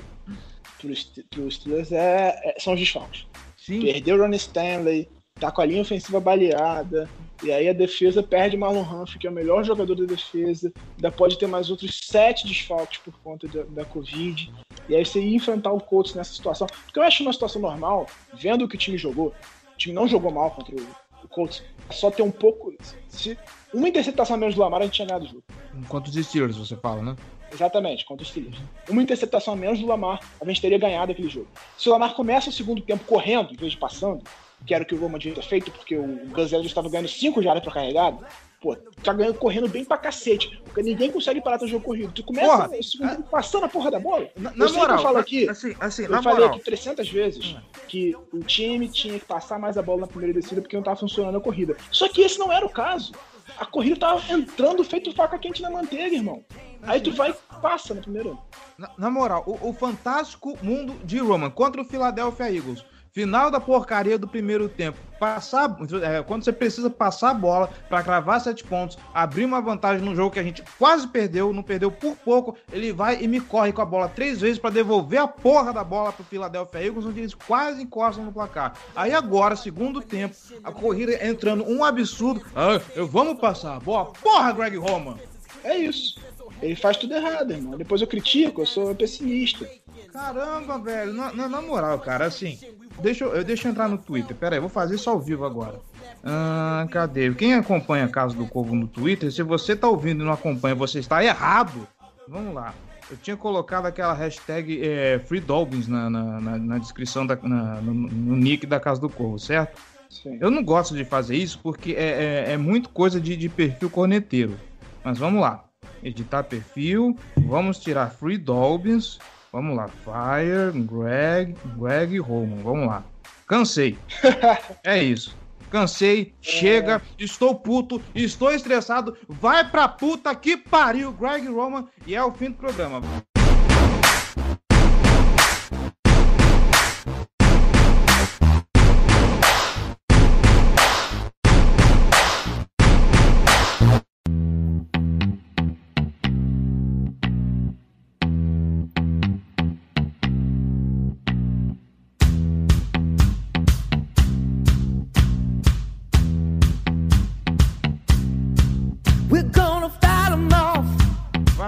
pros, 0.79 1.11
pros 1.29 1.55
Steelers 1.55 1.91
é, 1.91 2.39
é- 2.43 2.59
são 2.59 2.73
os 2.73 2.79
desfalques. 2.79 3.25
Sim. 3.57 3.81
Perdeu 3.81 4.15
o 4.15 4.19
Ron 4.21 4.33
Stanley, 4.33 5.07
tá 5.39 5.51
com 5.51 5.61
a 5.61 5.65
linha 5.65 5.81
ofensiva 5.81 6.19
baleada, 6.19 7.09
e 7.43 7.51
aí 7.51 7.69
a 7.69 7.73
defesa 7.73 8.21
perde 8.21 8.57
Marlon 8.57 8.81
Humphrey, 8.81 9.19
que 9.19 9.27
é 9.27 9.29
o 9.29 9.33
melhor 9.33 9.63
jogador 9.63 9.95
da 9.95 10.05
defesa, 10.05 10.71
ainda 10.97 11.11
pode 11.11 11.37
ter 11.37 11.47
mais 11.47 11.69
outros 11.69 11.99
sete 12.03 12.47
desfalques 12.47 12.99
por 12.99 13.13
conta 13.19 13.47
da, 13.47 13.63
da 13.63 13.85
Covid, 13.85 14.51
e 14.87 14.95
aí 14.95 15.05
você 15.05 15.21
ia 15.21 15.35
enfrentar 15.35 15.71
o 15.71 15.79
Colts 15.79 16.15
nessa 16.15 16.33
situação, 16.33 16.67
porque 16.85 16.99
eu 16.99 17.03
acho 17.03 17.23
uma 17.23 17.31
situação 17.33 17.61
normal, 17.61 18.07
vendo 18.33 18.65
o 18.65 18.67
que 18.67 18.75
o 18.75 18.79
time 18.79 18.97
jogou, 18.97 19.27
o 19.73 19.77
time 19.77 19.93
não 19.93 20.07
jogou 20.07 20.31
mal 20.31 20.51
contra 20.51 20.75
o, 20.75 20.87
o 21.23 21.27
Colts, 21.27 21.63
é 21.89 21.93
só 21.93 22.11
ter 22.11 22.23
um 22.23 22.31
pouco, 22.31 22.73
se 23.07 23.37
uma 23.73 23.87
interceptação 23.87 24.35
menos 24.35 24.55
do 24.55 24.61
Lamar, 24.61 24.81
a 24.81 24.85
gente 24.85 24.95
tinha 24.95 25.07
ganhado 25.07 25.25
o 25.25 25.27
jogo. 25.27 25.43
Enquanto 25.75 26.07
os 26.07 26.15
Steelers, 26.15 26.57
você 26.57 26.75
fala, 26.75 27.01
né? 27.01 27.15
Exatamente, 27.51 28.05
contra 28.05 28.23
os 28.23 28.29
Steelers. 28.29 28.57
Uma 28.89 29.01
interceptação 29.01 29.53
a 29.53 29.57
menos 29.57 29.79
do 29.79 29.87
Lamar, 29.87 30.19
a 30.39 30.45
gente 30.45 30.61
teria 30.61 30.77
ganhado 30.77 31.11
aquele 31.11 31.29
jogo. 31.29 31.47
Se 31.77 31.89
o 31.89 31.91
Lamar 31.91 32.13
começa 32.13 32.49
o 32.49 32.53
segundo 32.53 32.81
tempo 32.81 33.03
correndo, 33.05 33.53
em 33.53 33.57
vez 33.57 33.71
de 33.71 33.77
passando, 33.77 34.23
que 34.65 34.73
era 34.73 34.83
o 34.83 34.87
que 34.87 34.95
o 34.95 34.99
Roman 34.99 35.17
devia 35.17 35.35
ter 35.35 35.47
feito, 35.47 35.71
porque 35.71 35.97
o 35.97 36.27
Ganzelli 36.27 36.65
estava 36.65 36.89
ganhando 36.89 37.07
5 37.07 37.41
jardas 37.41 37.63
para 37.63 37.73
carregado, 37.73 38.25
pô, 38.61 38.75
tá 38.75 39.13
ganhando 39.13 39.35
correndo 39.35 39.67
bem 39.67 39.85
pra 39.85 39.97
cacete, 39.97 40.61
porque 40.65 40.81
ninguém 40.81 41.11
consegue 41.11 41.41
parar 41.41 41.57
teu 41.57 41.67
jogo 41.67 41.85
corrido. 41.85 42.11
Tu 42.11 42.23
começa 42.23 42.67
Porra, 42.67 42.77
o 42.77 42.83
segundo 42.83 43.09
tempo 43.15 43.29
passando 43.29 43.65
a 43.65 43.69
porra 43.69 43.91
da 43.91 43.99
bola. 43.99 44.29
Na, 44.35 44.53
eu 44.55 44.69
sei 44.69 44.85
que 44.85 44.91
eu 44.91 44.99
falo 44.99 45.17
aqui, 45.17 45.49
assim, 45.49 45.75
assim, 45.79 46.03
eu 46.03 46.09
na 46.09 46.21
falei 46.21 46.39
moral, 46.39 46.55
aqui 46.55 46.65
300 46.65 47.09
vezes 47.09 47.55
que 47.87 48.15
o 48.33 48.39
time 48.39 48.89
tinha 48.89 49.17
que 49.17 49.25
passar 49.25 49.57
mais 49.57 49.77
a 49.77 49.81
bola 49.81 50.01
na 50.01 50.07
primeira 50.07 50.33
descida 50.33 50.61
porque 50.61 50.75
não 50.75 50.83
tava 50.83 50.97
funcionando 50.97 51.37
a 51.37 51.41
corrida. 51.41 51.75
Só 51.91 52.07
que 52.09 52.21
esse 52.21 52.37
não 52.37 52.51
era 52.51 52.65
o 52.65 52.69
caso. 52.69 53.13
A 53.57 53.65
corrida 53.65 53.95
tava 53.97 54.21
entrando 54.31 54.83
feito 54.83 55.13
faca 55.13 55.39
quente 55.39 55.61
na 55.61 55.69
manteiga, 55.69 56.15
irmão. 56.15 56.43
Aí 56.83 57.01
tu 57.01 57.11
vai 57.11 57.31
e 57.31 57.61
passa 57.61 57.93
no 57.93 58.01
primeiro. 58.01 58.37
na, 58.77 58.89
na 58.97 59.09
moral, 59.09 59.43
o, 59.45 59.69
o 59.69 59.73
fantástico 59.73 60.57
mundo 60.61 60.95
de 61.03 61.19
Roman 61.19 61.49
contra 61.49 61.81
o 61.81 61.85
Philadelphia 61.85 62.51
Eagles. 62.51 62.83
Final 63.11 63.49
da 63.49 63.59
porcaria 63.59 64.19
do 64.19 64.27
primeiro 64.27 64.69
tempo. 64.69 64.97
Passar, 65.19 65.75
é, 66.03 66.21
quando 66.21 66.45
você 66.45 66.53
precisa 66.53 66.89
passar 66.91 67.31
a 67.31 67.33
bola 67.33 67.67
para 67.89 68.03
cravar 68.03 68.39
sete 68.39 68.63
pontos, 68.63 68.99
abrir 69.13 69.45
uma 69.45 69.59
vantagem 69.59 70.05
num 70.05 70.15
jogo 70.15 70.31
que 70.31 70.39
a 70.39 70.43
gente 70.43 70.63
quase 70.77 71.07
perdeu, 71.07 71.51
não 71.51 71.63
perdeu 71.63 71.91
por 71.91 72.15
pouco, 72.15 72.55
ele 72.71 72.93
vai 72.93 73.21
e 73.21 73.27
me 73.27 73.41
corre 73.41 73.73
com 73.73 73.81
a 73.81 73.85
bola 73.85 74.07
três 74.07 74.39
vezes 74.39 74.59
para 74.59 74.69
devolver 74.69 75.19
a 75.19 75.27
porra 75.27 75.73
da 75.73 75.83
bola 75.83 76.13
pro 76.13 76.23
Philadelphia 76.23 76.85
Eagles, 76.85 77.05
onde 77.05 77.19
eles 77.19 77.33
quase 77.33 77.81
encostam 77.81 78.23
no 78.23 78.31
placar. 78.31 78.73
Aí 78.95 79.11
agora, 79.11 79.55
segundo 79.55 80.01
tempo, 80.01 80.35
a 80.63 80.71
corrida 80.71 81.25
entrando 81.25 81.67
um 81.67 81.83
absurdo. 81.83 82.45
Ah, 82.55 82.79
eu 82.95 83.07
vamos 83.07 83.39
passar 83.39 83.75
a 83.75 83.79
bola. 83.79 84.13
Porra, 84.21 84.51
Greg 84.53 84.77
Roman! 84.77 85.17
É 85.63 85.75
isso. 85.75 86.21
Ele 86.61 86.75
faz 86.75 86.97
tudo 86.97 87.13
errado, 87.13 87.51
irmão. 87.51 87.77
Depois 87.77 88.01
eu 88.01 88.07
critico, 88.07 88.61
eu 88.61 88.65
sou 88.65 88.93
pessimista. 88.93 89.65
Caramba, 90.11 90.77
velho, 90.79 91.13
na, 91.13 91.31
na- 91.33 91.47
na 91.47 91.61
moral, 91.61 91.99
cara, 91.99 92.25
assim, 92.25 92.59
deixa 92.99 93.23
eu, 93.23 93.35
eu 93.35 93.43
deixa 93.43 93.67
eu 93.67 93.71
entrar 93.71 93.87
no 93.87 93.97
Twitter. 93.97 94.35
Pera 94.35 94.55
aí, 94.55 94.59
vou 94.59 94.69
fazer 94.69 94.95
isso 94.95 95.09
ao 95.09 95.19
vivo 95.19 95.45
agora. 95.45 95.79
Ah, 96.23 96.85
cadê? 96.91 97.33
Quem 97.33 97.53
acompanha 97.53 98.05
a 98.05 98.09
Casa 98.09 98.35
do 98.35 98.45
Corvo 98.45 98.75
no 98.75 98.87
Twitter, 98.87 99.31
se 99.31 99.41
você 99.43 99.75
tá 99.75 99.87
ouvindo 99.87 100.21
e 100.23 100.25
não 100.25 100.33
acompanha, 100.33 100.75
você 100.75 100.99
está 100.99 101.23
errado. 101.23 101.87
Vamos 102.27 102.53
lá. 102.53 102.73
Eu 103.09 103.17
tinha 103.17 103.37
colocado 103.37 103.85
aquela 103.85 104.13
hashtag 104.13 104.81
é, 104.83 105.19
Free 105.25 105.39
Dolphins 105.39 105.87
na, 105.87 106.09
na, 106.09 106.39
na- 106.41 106.57
na 106.57 106.77
descrição, 106.77 107.25
da, 107.25 107.35
no, 107.35 107.93
no 107.93 108.35
nick 108.35 108.65
da 108.67 108.79
Casa 108.79 108.99
do 108.99 109.09
Corvo, 109.09 109.39
certo? 109.39 109.79
Sim. 110.09 110.37
Eu 110.41 110.49
não 110.51 110.63
gosto 110.63 110.95
de 110.95 111.05
fazer 111.05 111.35
isso 111.37 111.59
porque 111.61 111.93
é, 111.93 112.45
é, 112.49 112.53
é 112.53 112.57
muito 112.57 112.89
coisa 112.89 113.19
de, 113.21 113.35
de 113.37 113.47
perfil 113.47 113.89
corneteiro. 113.89 114.59
Mas 115.03 115.17
vamos 115.17 115.39
lá. 115.41 115.63
Editar 116.03 116.43
perfil. 116.43 117.17
Vamos 117.37 117.79
tirar 117.79 118.11
Free 118.11 118.37
Dolphins. 118.37 119.19
Vamos 119.51 119.75
lá. 119.75 119.87
Fire, 119.87 120.71
Greg, 120.83 121.55
Greg 121.77 122.19
Roman. 122.19 122.61
Vamos 122.63 122.87
lá. 122.87 123.03
Cansei. 123.47 123.97
é 124.83 125.01
isso. 125.01 125.37
Cansei, 125.69 126.33
chega, 126.41 126.99
estou 127.17 127.53
puto, 127.53 128.01
estou 128.15 128.51
estressado. 128.51 129.15
Vai 129.27 129.69
pra 129.69 129.87
puta 129.87 130.33
que 130.33 130.57
pariu, 130.57 131.11
Greg 131.11 131.47
Roman. 131.47 131.87
E 132.07 132.15
é 132.15 132.23
o 132.23 132.33
fim 132.33 132.49
do 132.49 132.57
programa. 132.57 133.01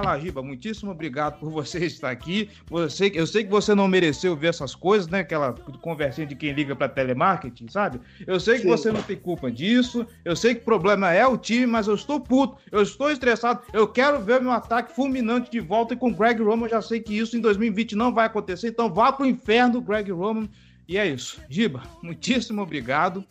Vai 0.02 0.16
lá, 0.16 0.20
Giba, 0.20 0.41
muitíssimo 0.41 0.89
obrigado 0.89 1.39
por 1.39 1.52
você 1.52 1.78
estar 1.86 2.10
aqui. 2.10 2.49
Você, 2.68 3.12
eu 3.14 3.28
sei 3.28 3.43
que 3.43 3.52
você 3.52 3.76
não 3.76 3.88
mereceu 3.88 4.36
ver 4.36 4.47
essas 4.47 4.74
coisas, 4.74 5.08
né? 5.08 5.20
Aquela 5.20 5.54
conversinha 5.80 6.26
de 6.26 6.36
quem 6.36 6.52
liga 6.54 6.76
para 6.76 6.89
telemarketing, 6.89 7.68
sabe? 7.68 8.02
Eu 8.26 8.39
sei 8.39 8.56
que 8.56 8.64
Sim. 8.64 8.70
você 8.70 8.91
não 8.91 9.04
tem 9.04 9.16
culpa 9.16 9.52
disso. 9.52 10.08
Eu 10.26 10.36
sei 10.36 10.56
que 10.56 10.62
o 10.62 10.66
problema 10.66 11.14
é 11.14 11.28
o 11.28 11.38
time, 11.38 11.68
mas 11.68 11.88
eu 11.88 11.93
estou 11.93 12.20
puto, 12.20 12.58
eu 12.72 12.82
estou 12.82 13.12
estressado. 13.12 13.62
Eu 13.72 13.88
quero 13.88 14.20
ver 14.20 14.41
meu 14.41 14.52
ataque 14.52 14.91
fulminante 14.91 15.52
de 15.52 15.60
volta 15.60 15.93
e 15.93 15.97
com 15.97 16.10
o 16.10 16.16
Greg 16.16 16.41
Roman 16.41 16.66
eu 16.66 16.72
já 16.72 16.82
sei 16.82 16.99
que 16.99 17.16
isso 17.16 17.38
em 17.38 17.39
2020 17.39 17.95
não 17.95 18.12
vai 18.12 18.26
acontecer. 18.26 18.70
Então 18.70 18.91
vá 18.91 19.12
pro 19.12 19.28
inferno, 19.28 19.82
Greg 19.82 20.12
Roman. 20.12 20.49
E 20.92 20.98
é 20.98 21.08
isso. 21.08 21.39
Giba, 21.50 21.82
muitíssimo 22.04 22.62
obrigado. 22.62 23.24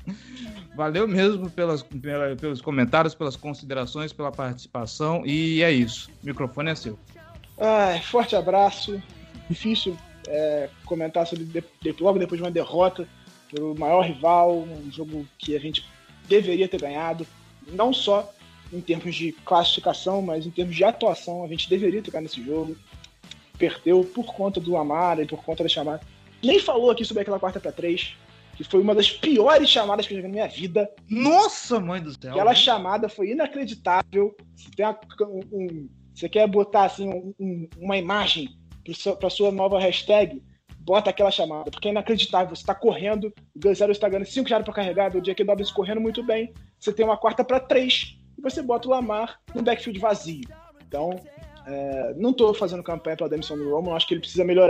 Valeu 0.75 1.07
mesmo 1.07 1.51
pelas, 1.51 1.83
pela- 1.83 2.35
pelos 2.35 2.63
comentários, 2.63 3.15
pelas 3.15 3.37
considerações, 3.37 4.15
pela 4.15 4.33
participação. 4.33 5.27
E 5.27 5.63
é 5.63 5.71
isso. 5.71 6.09
O 6.23 6.27
microfone 6.27 6.71
é 6.71 6.75
seu. 6.75 6.99
Ai, 7.59 8.01
forte 8.01 8.35
abraço. 8.35 8.99
Difícil 9.47 9.95
é, 10.27 10.71
comentar 10.87 11.27
sobre 11.27 11.45
de- 11.45 11.63
de- 11.83 12.03
logo 12.03 12.19
depois 12.19 12.39
de 12.39 12.45
uma 12.47 12.51
derrota 12.51 13.07
pelo 13.53 13.79
maior 13.79 14.07
rival, 14.07 14.61
um 14.61 14.91
jogo 14.91 15.27
que 15.37 15.55
a 15.55 15.61
gente 15.61 15.85
deveria 16.27 16.67
ter 16.67 16.81
ganhado, 16.81 17.27
não 17.73 17.93
só 17.93 18.33
em 18.73 18.81
termos 18.81 19.15
de 19.15 19.33
classificação, 19.45 20.23
mas 20.23 20.47
em 20.47 20.51
termos 20.51 20.75
de 20.75 20.83
atuação, 20.85 21.45
a 21.45 21.49
gente 21.49 21.69
deveria 21.69 22.01
ter 22.01 22.11
ganhado 22.11 22.27
esse 22.33 22.43
jogo. 22.43 22.75
Perdeu 23.59 24.03
por 24.03 24.25
conta 24.33 24.59
do 24.61 24.79
Amara 24.79 25.23
e 25.23 25.27
por 25.27 25.43
conta 25.45 25.63
da 25.63 25.69
chamada. 25.69 26.01
Nem 26.43 26.59
falou 26.59 26.91
aqui 26.91 27.05
sobre 27.05 27.23
aquela 27.23 27.39
quarta 27.39 27.61
para 27.61 27.73
três, 27.73 28.17
que 28.57 28.65
foi 28.65 28.81
uma 28.81 28.95
das 28.95 29.11
piores 29.11 29.69
chamadas 29.69 30.07
que 30.07 30.13
eu 30.13 30.19
joguei 30.19 30.31
na 30.31 30.35
minha 30.35 30.49
vida. 30.49 30.91
Nossa, 31.09 31.81
mãe 31.81 32.01
do 32.03 32.13
céu! 32.13 32.33
Aquela 32.33 32.55
chamada 32.55 33.09
foi 33.09 33.31
inacreditável. 33.31 34.37
Você, 34.55 34.71
tem 34.77 34.87
um, 34.87 35.41
um, 35.53 35.89
você 36.15 36.29
quer 36.29 36.47
botar 36.47 36.85
assim 36.85 37.09
um, 37.39 37.69
uma 37.79 37.97
imagem 37.97 38.51
para 39.19 39.31
sua 39.31 39.51
nova 39.51 39.81
hashtag? 39.81 40.43
Bota 40.81 41.11
aquela 41.11 41.31
chamada, 41.31 41.71
porque 41.71 41.89
é 41.89 41.91
inacreditável. 41.91 42.55
Você 42.55 42.63
está 42.63 42.75
correndo, 42.75 43.33
o 43.55 43.75
Zero 43.75 43.93
está 43.93 44.09
ganhando 44.09 44.27
5 44.27 44.49
jardas 44.49 44.65
para 44.65 44.75
carregar, 44.75 45.15
o 45.15 45.21
J.K. 45.21 45.45
Dobbins 45.45 45.71
correndo 45.71 46.01
muito 46.01 46.23
bem. 46.23 46.53
Você 46.79 46.93
tem 46.93 47.05
uma 47.05 47.17
quarta 47.17 47.45
para 47.45 47.61
três 47.61 48.19
e 48.37 48.43
você 48.43 48.63
bota 48.63 48.89
o 48.89 48.91
Lamar 48.91 49.39
no 49.55 49.63
backfield 49.63 49.99
vazio. 50.01 50.49
Então, 50.87 51.11
é, 51.67 52.15
não 52.17 52.31
estou 52.31 52.53
fazendo 52.55 52.83
campanha 52.83 53.17
para 53.17 53.27
a 53.27 53.31
demissão 53.31 53.57
do 53.57 53.71
Roman, 53.71 53.95
acho 53.95 54.07
que 54.07 54.15
ele 54.15 54.21
precisa 54.21 54.45
melhorar. 54.45 54.70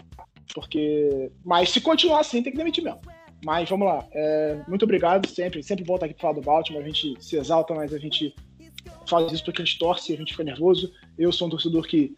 Porque. 0.55 1.31
Mas 1.45 1.71
se 1.71 1.81
continuar 1.81 2.21
assim, 2.21 2.43
tem 2.43 2.53
que 2.53 2.59
demitir 2.59 2.83
mesmo. 2.83 3.01
Mas 3.45 3.69
vamos 3.69 3.87
lá. 3.87 4.07
É, 4.13 4.61
muito 4.69 4.85
obrigado 4.85 5.29
sempre. 5.29 5.63
Sempre 5.63 5.85
volta 5.85 6.05
aqui 6.05 6.15
para 6.15 6.23
falar 6.23 6.35
do 6.35 6.43
Baltimore. 6.43 6.83
A 6.83 6.87
gente 6.87 7.17
se 7.21 7.37
exalta, 7.37 7.75
mas 7.75 7.95
a 7.95 7.99
gente 7.99 8.35
faz 9.09 9.33
isso 9.33 9.45
porque 9.45 9.63
a 9.63 9.65
gente 9.65 9.79
torce, 9.79 10.13
a 10.13 10.17
gente 10.17 10.33
fica 10.33 10.45
nervoso. 10.45 10.93
Eu 11.19 11.33
sou 11.33 11.49
um 11.49 11.51
torcedor 11.51 11.87
que 11.87 12.15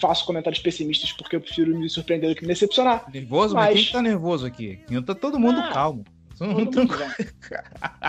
faço 0.00 0.26
comentários 0.26 0.60
pessimistas 0.60 1.12
porque 1.12 1.36
eu 1.36 1.40
prefiro 1.40 1.76
me 1.76 1.88
surpreender 1.88 2.30
do 2.30 2.36
que 2.36 2.42
me 2.42 2.48
decepcionar. 2.48 3.10
Nervoso? 3.12 3.54
Mas, 3.54 3.74
mas 3.74 3.84
quem 3.84 3.92
tá 3.92 4.02
nervoso 4.02 4.46
aqui? 4.46 4.80
Tá 5.04 5.14
todo 5.14 5.38
mundo 5.38 5.60
ah, 5.60 5.72
calmo. 5.72 6.04
Todo 6.38 6.50
mundo 6.50 6.70
tranquilo. 6.70 7.04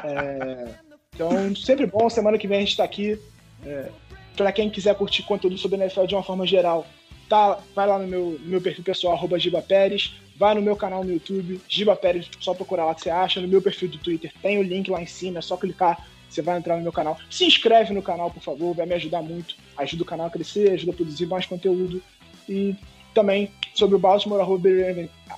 é, 0.03 0.75
então, 1.13 1.55
sempre 1.55 1.85
bom. 1.85 2.09
Semana 2.09 2.37
que 2.37 2.47
vem 2.47 2.57
a 2.57 2.61
gente 2.61 2.77
tá 2.77 2.83
aqui. 2.83 3.17
É, 3.65 3.89
para 4.35 4.51
quem 4.51 4.69
quiser 4.69 4.95
curtir 4.95 5.23
conteúdo 5.23 5.57
sobre 5.57 5.81
a 5.81 5.85
NFL 5.85 6.05
de 6.05 6.15
uma 6.15 6.23
forma 6.23 6.45
geral, 6.45 6.85
tá, 7.29 7.59
vai 7.75 7.87
lá 7.87 7.99
no 7.99 8.07
meu, 8.07 8.39
meu 8.43 8.61
perfil 8.61 8.83
pessoal, 8.83 9.13
arroba 9.13 9.39
Giba 9.39 9.61
Pérez, 9.61 10.15
vai 10.35 10.53
no 10.53 10.61
meu 10.61 10.75
canal 10.75 11.03
no 11.03 11.11
YouTube, 11.11 11.59
Giba 11.67 11.95
Pérez, 11.95 12.29
só 12.39 12.53
procurar 12.53 12.85
lá 12.85 12.95
que 12.95 13.01
você 13.01 13.09
acha, 13.09 13.41
no 13.41 13.47
meu 13.47 13.61
perfil 13.61 13.89
do 13.89 13.97
Twitter 13.97 14.31
tem 14.41 14.59
o 14.59 14.63
link 14.63 14.89
lá 14.89 15.01
em 15.01 15.05
cima, 15.05 15.39
é 15.39 15.41
só 15.41 15.57
clicar, 15.57 16.07
você 16.29 16.41
vai 16.41 16.57
entrar 16.57 16.77
no 16.77 16.83
meu 16.83 16.91
canal. 16.91 17.17
Se 17.29 17.45
inscreve 17.45 17.93
no 17.93 18.01
canal, 18.01 18.29
por 18.29 18.41
favor, 18.41 18.75
vai 18.75 18.85
me 18.85 18.93
ajudar 18.95 19.21
muito, 19.21 19.55
ajuda 19.77 20.03
o 20.03 20.05
canal 20.05 20.27
a 20.27 20.29
crescer, 20.29 20.71
ajuda 20.71 20.91
a 20.91 20.95
produzir 20.95 21.25
mais 21.25 21.45
conteúdo. 21.45 22.01
E 22.47 22.75
também 23.13 23.51
sobre 23.73 23.95
o 23.95 23.99
Baltimore, 23.99 24.39
arroba, 24.39 24.69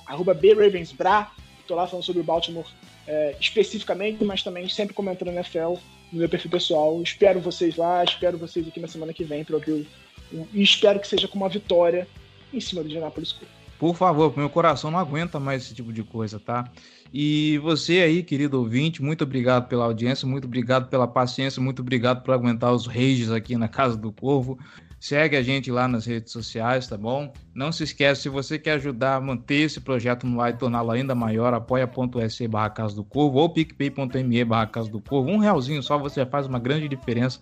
arroba 0.06 0.34
BRavensBra, 0.34 1.30
tô 1.66 1.74
lá 1.74 1.86
falando 1.86 2.04
sobre 2.04 2.20
o 2.20 2.24
Baltimore 2.24 2.66
é, 3.06 3.34
especificamente, 3.40 4.24
mas 4.24 4.42
também 4.42 4.68
sempre 4.68 4.94
comentando 4.94 5.28
NFL 5.28 5.74
no 6.12 6.18
meu 6.18 6.28
perfil 6.28 6.50
pessoal. 6.50 7.00
Espero 7.02 7.40
vocês 7.40 7.76
lá, 7.76 8.04
espero 8.04 8.36
vocês 8.36 8.66
aqui 8.66 8.80
na 8.80 8.88
semana 8.88 9.12
que 9.12 9.24
vem 9.24 9.44
para 9.44 9.56
ouvir 9.56 9.86
e 10.32 10.62
espero 10.62 11.00
que 11.00 11.08
seja 11.08 11.26
com 11.28 11.36
uma 11.36 11.48
vitória 11.48 12.06
em 12.52 12.60
cima 12.60 12.82
do 12.82 12.88
Indianapolis 12.88 13.32
Colts. 13.32 13.60
Por 13.78 13.94
favor, 13.96 14.36
meu 14.36 14.50
coração 14.50 14.90
não 14.90 14.98
aguenta 14.98 15.40
mais 15.40 15.62
esse 15.62 15.74
tipo 15.74 15.90
de 15.90 16.02
coisa, 16.02 16.38
tá? 16.38 16.70
E 17.12 17.58
você 17.58 18.00
aí, 18.00 18.22
querido 18.22 18.58
ouvinte, 18.58 19.02
muito 19.02 19.24
obrigado 19.24 19.68
pela 19.68 19.84
audiência, 19.84 20.28
muito 20.28 20.44
obrigado 20.44 20.88
pela 20.88 21.08
paciência, 21.08 21.62
muito 21.62 21.80
obrigado 21.80 22.22
por 22.22 22.32
aguentar 22.32 22.72
os 22.72 22.86
rages 22.86 23.30
aqui 23.30 23.56
na 23.56 23.68
Casa 23.68 23.96
do 23.96 24.12
Corvo. 24.12 24.58
Segue 25.00 25.34
a 25.34 25.42
gente 25.42 25.70
lá 25.70 25.88
nas 25.88 26.04
redes 26.04 26.30
sociais, 26.30 26.86
tá 26.86 26.96
bom? 26.96 27.32
Não 27.54 27.72
se 27.72 27.84
esquece, 27.84 28.20
se 28.20 28.28
você 28.28 28.58
quer 28.58 28.72
ajudar 28.72 29.16
a 29.16 29.20
manter 29.20 29.62
esse 29.62 29.80
projeto 29.80 30.26
no 30.26 30.42
ar 30.42 30.50
e 30.50 30.58
torná-lo 30.58 30.90
ainda 30.90 31.14
maior, 31.14 31.54
apoia.se 31.54 32.46
barra 32.46 32.68
Casa 32.68 32.94
do 32.94 33.02
Corvo 33.02 33.38
ou 33.38 33.48
picpay.me 33.48 34.44
barra 34.44 34.66
Casa 34.66 34.90
do 34.90 35.00
Corvo. 35.00 35.30
Um 35.30 35.38
realzinho 35.38 35.82
só 35.82 35.96
você 35.96 36.26
faz 36.26 36.46
uma 36.46 36.58
grande 36.58 36.86
diferença 36.86 37.40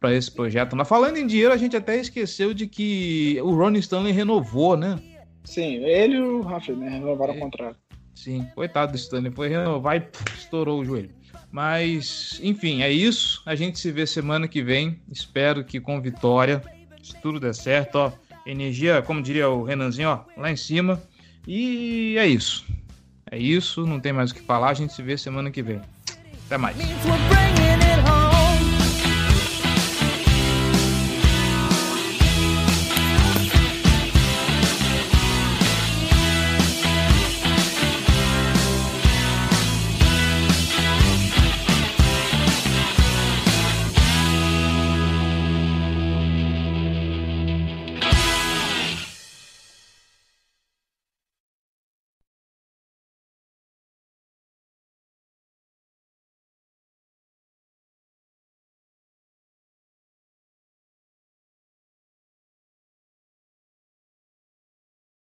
para 0.00 0.14
esse 0.14 0.30
projeto. 0.30 0.74
Mas 0.74 0.88
falando 0.88 1.18
em 1.18 1.26
dinheiro, 1.26 1.52
a 1.52 1.56
gente 1.58 1.76
até 1.76 1.96
esqueceu 1.96 2.54
de 2.54 2.66
que 2.66 3.38
o 3.42 3.54
Ronnie 3.54 3.80
Stanley 3.80 4.12
renovou, 4.12 4.76
né? 4.76 4.98
Sim, 5.44 5.76
ele 5.84 6.16
e 6.16 6.20
o 6.20 6.40
Rafael, 6.40 6.78
né? 6.78 6.88
Renovaram 6.88 7.34
é. 7.34 7.36
o 7.36 7.40
contrato. 7.40 7.76
Sim, 8.14 8.46
coitado 8.54 8.92
do 8.92 8.98
Stanley, 8.98 9.30
foi 9.30 9.48
renovar 9.48 9.96
e 9.96 10.00
pff, 10.00 10.38
estourou 10.38 10.80
o 10.80 10.84
joelho. 10.84 11.10
Mas, 11.52 12.40
enfim, 12.42 12.82
é 12.82 12.90
isso. 12.90 13.42
A 13.44 13.54
gente 13.54 13.78
se 13.78 13.90
vê 13.90 14.06
semana 14.06 14.48
que 14.48 14.62
vem. 14.62 15.00
Espero 15.10 15.64
que 15.64 15.80
com 15.80 16.00
vitória 16.00 16.62
se 17.02 17.20
tudo 17.20 17.40
der 17.40 17.54
certo, 17.54 17.96
ó. 17.96 18.12
Energia, 18.46 19.02
como 19.02 19.22
diria 19.22 19.48
o 19.50 19.62
Renanzinho, 19.62 20.08
ó, 20.08 20.24
lá 20.36 20.50
em 20.50 20.56
cima. 20.56 21.00
E 21.46 22.16
é 22.18 22.26
isso. 22.26 22.64
É 23.30 23.38
isso, 23.38 23.86
não 23.86 24.00
tem 24.00 24.12
mais 24.12 24.30
o 24.30 24.34
que 24.34 24.40
falar. 24.40 24.70
A 24.70 24.74
gente 24.74 24.92
se 24.92 25.02
vê 25.02 25.16
semana 25.16 25.50
que 25.50 25.62
vem. 25.62 25.80
Até 26.46 26.56
mais. 26.56 26.76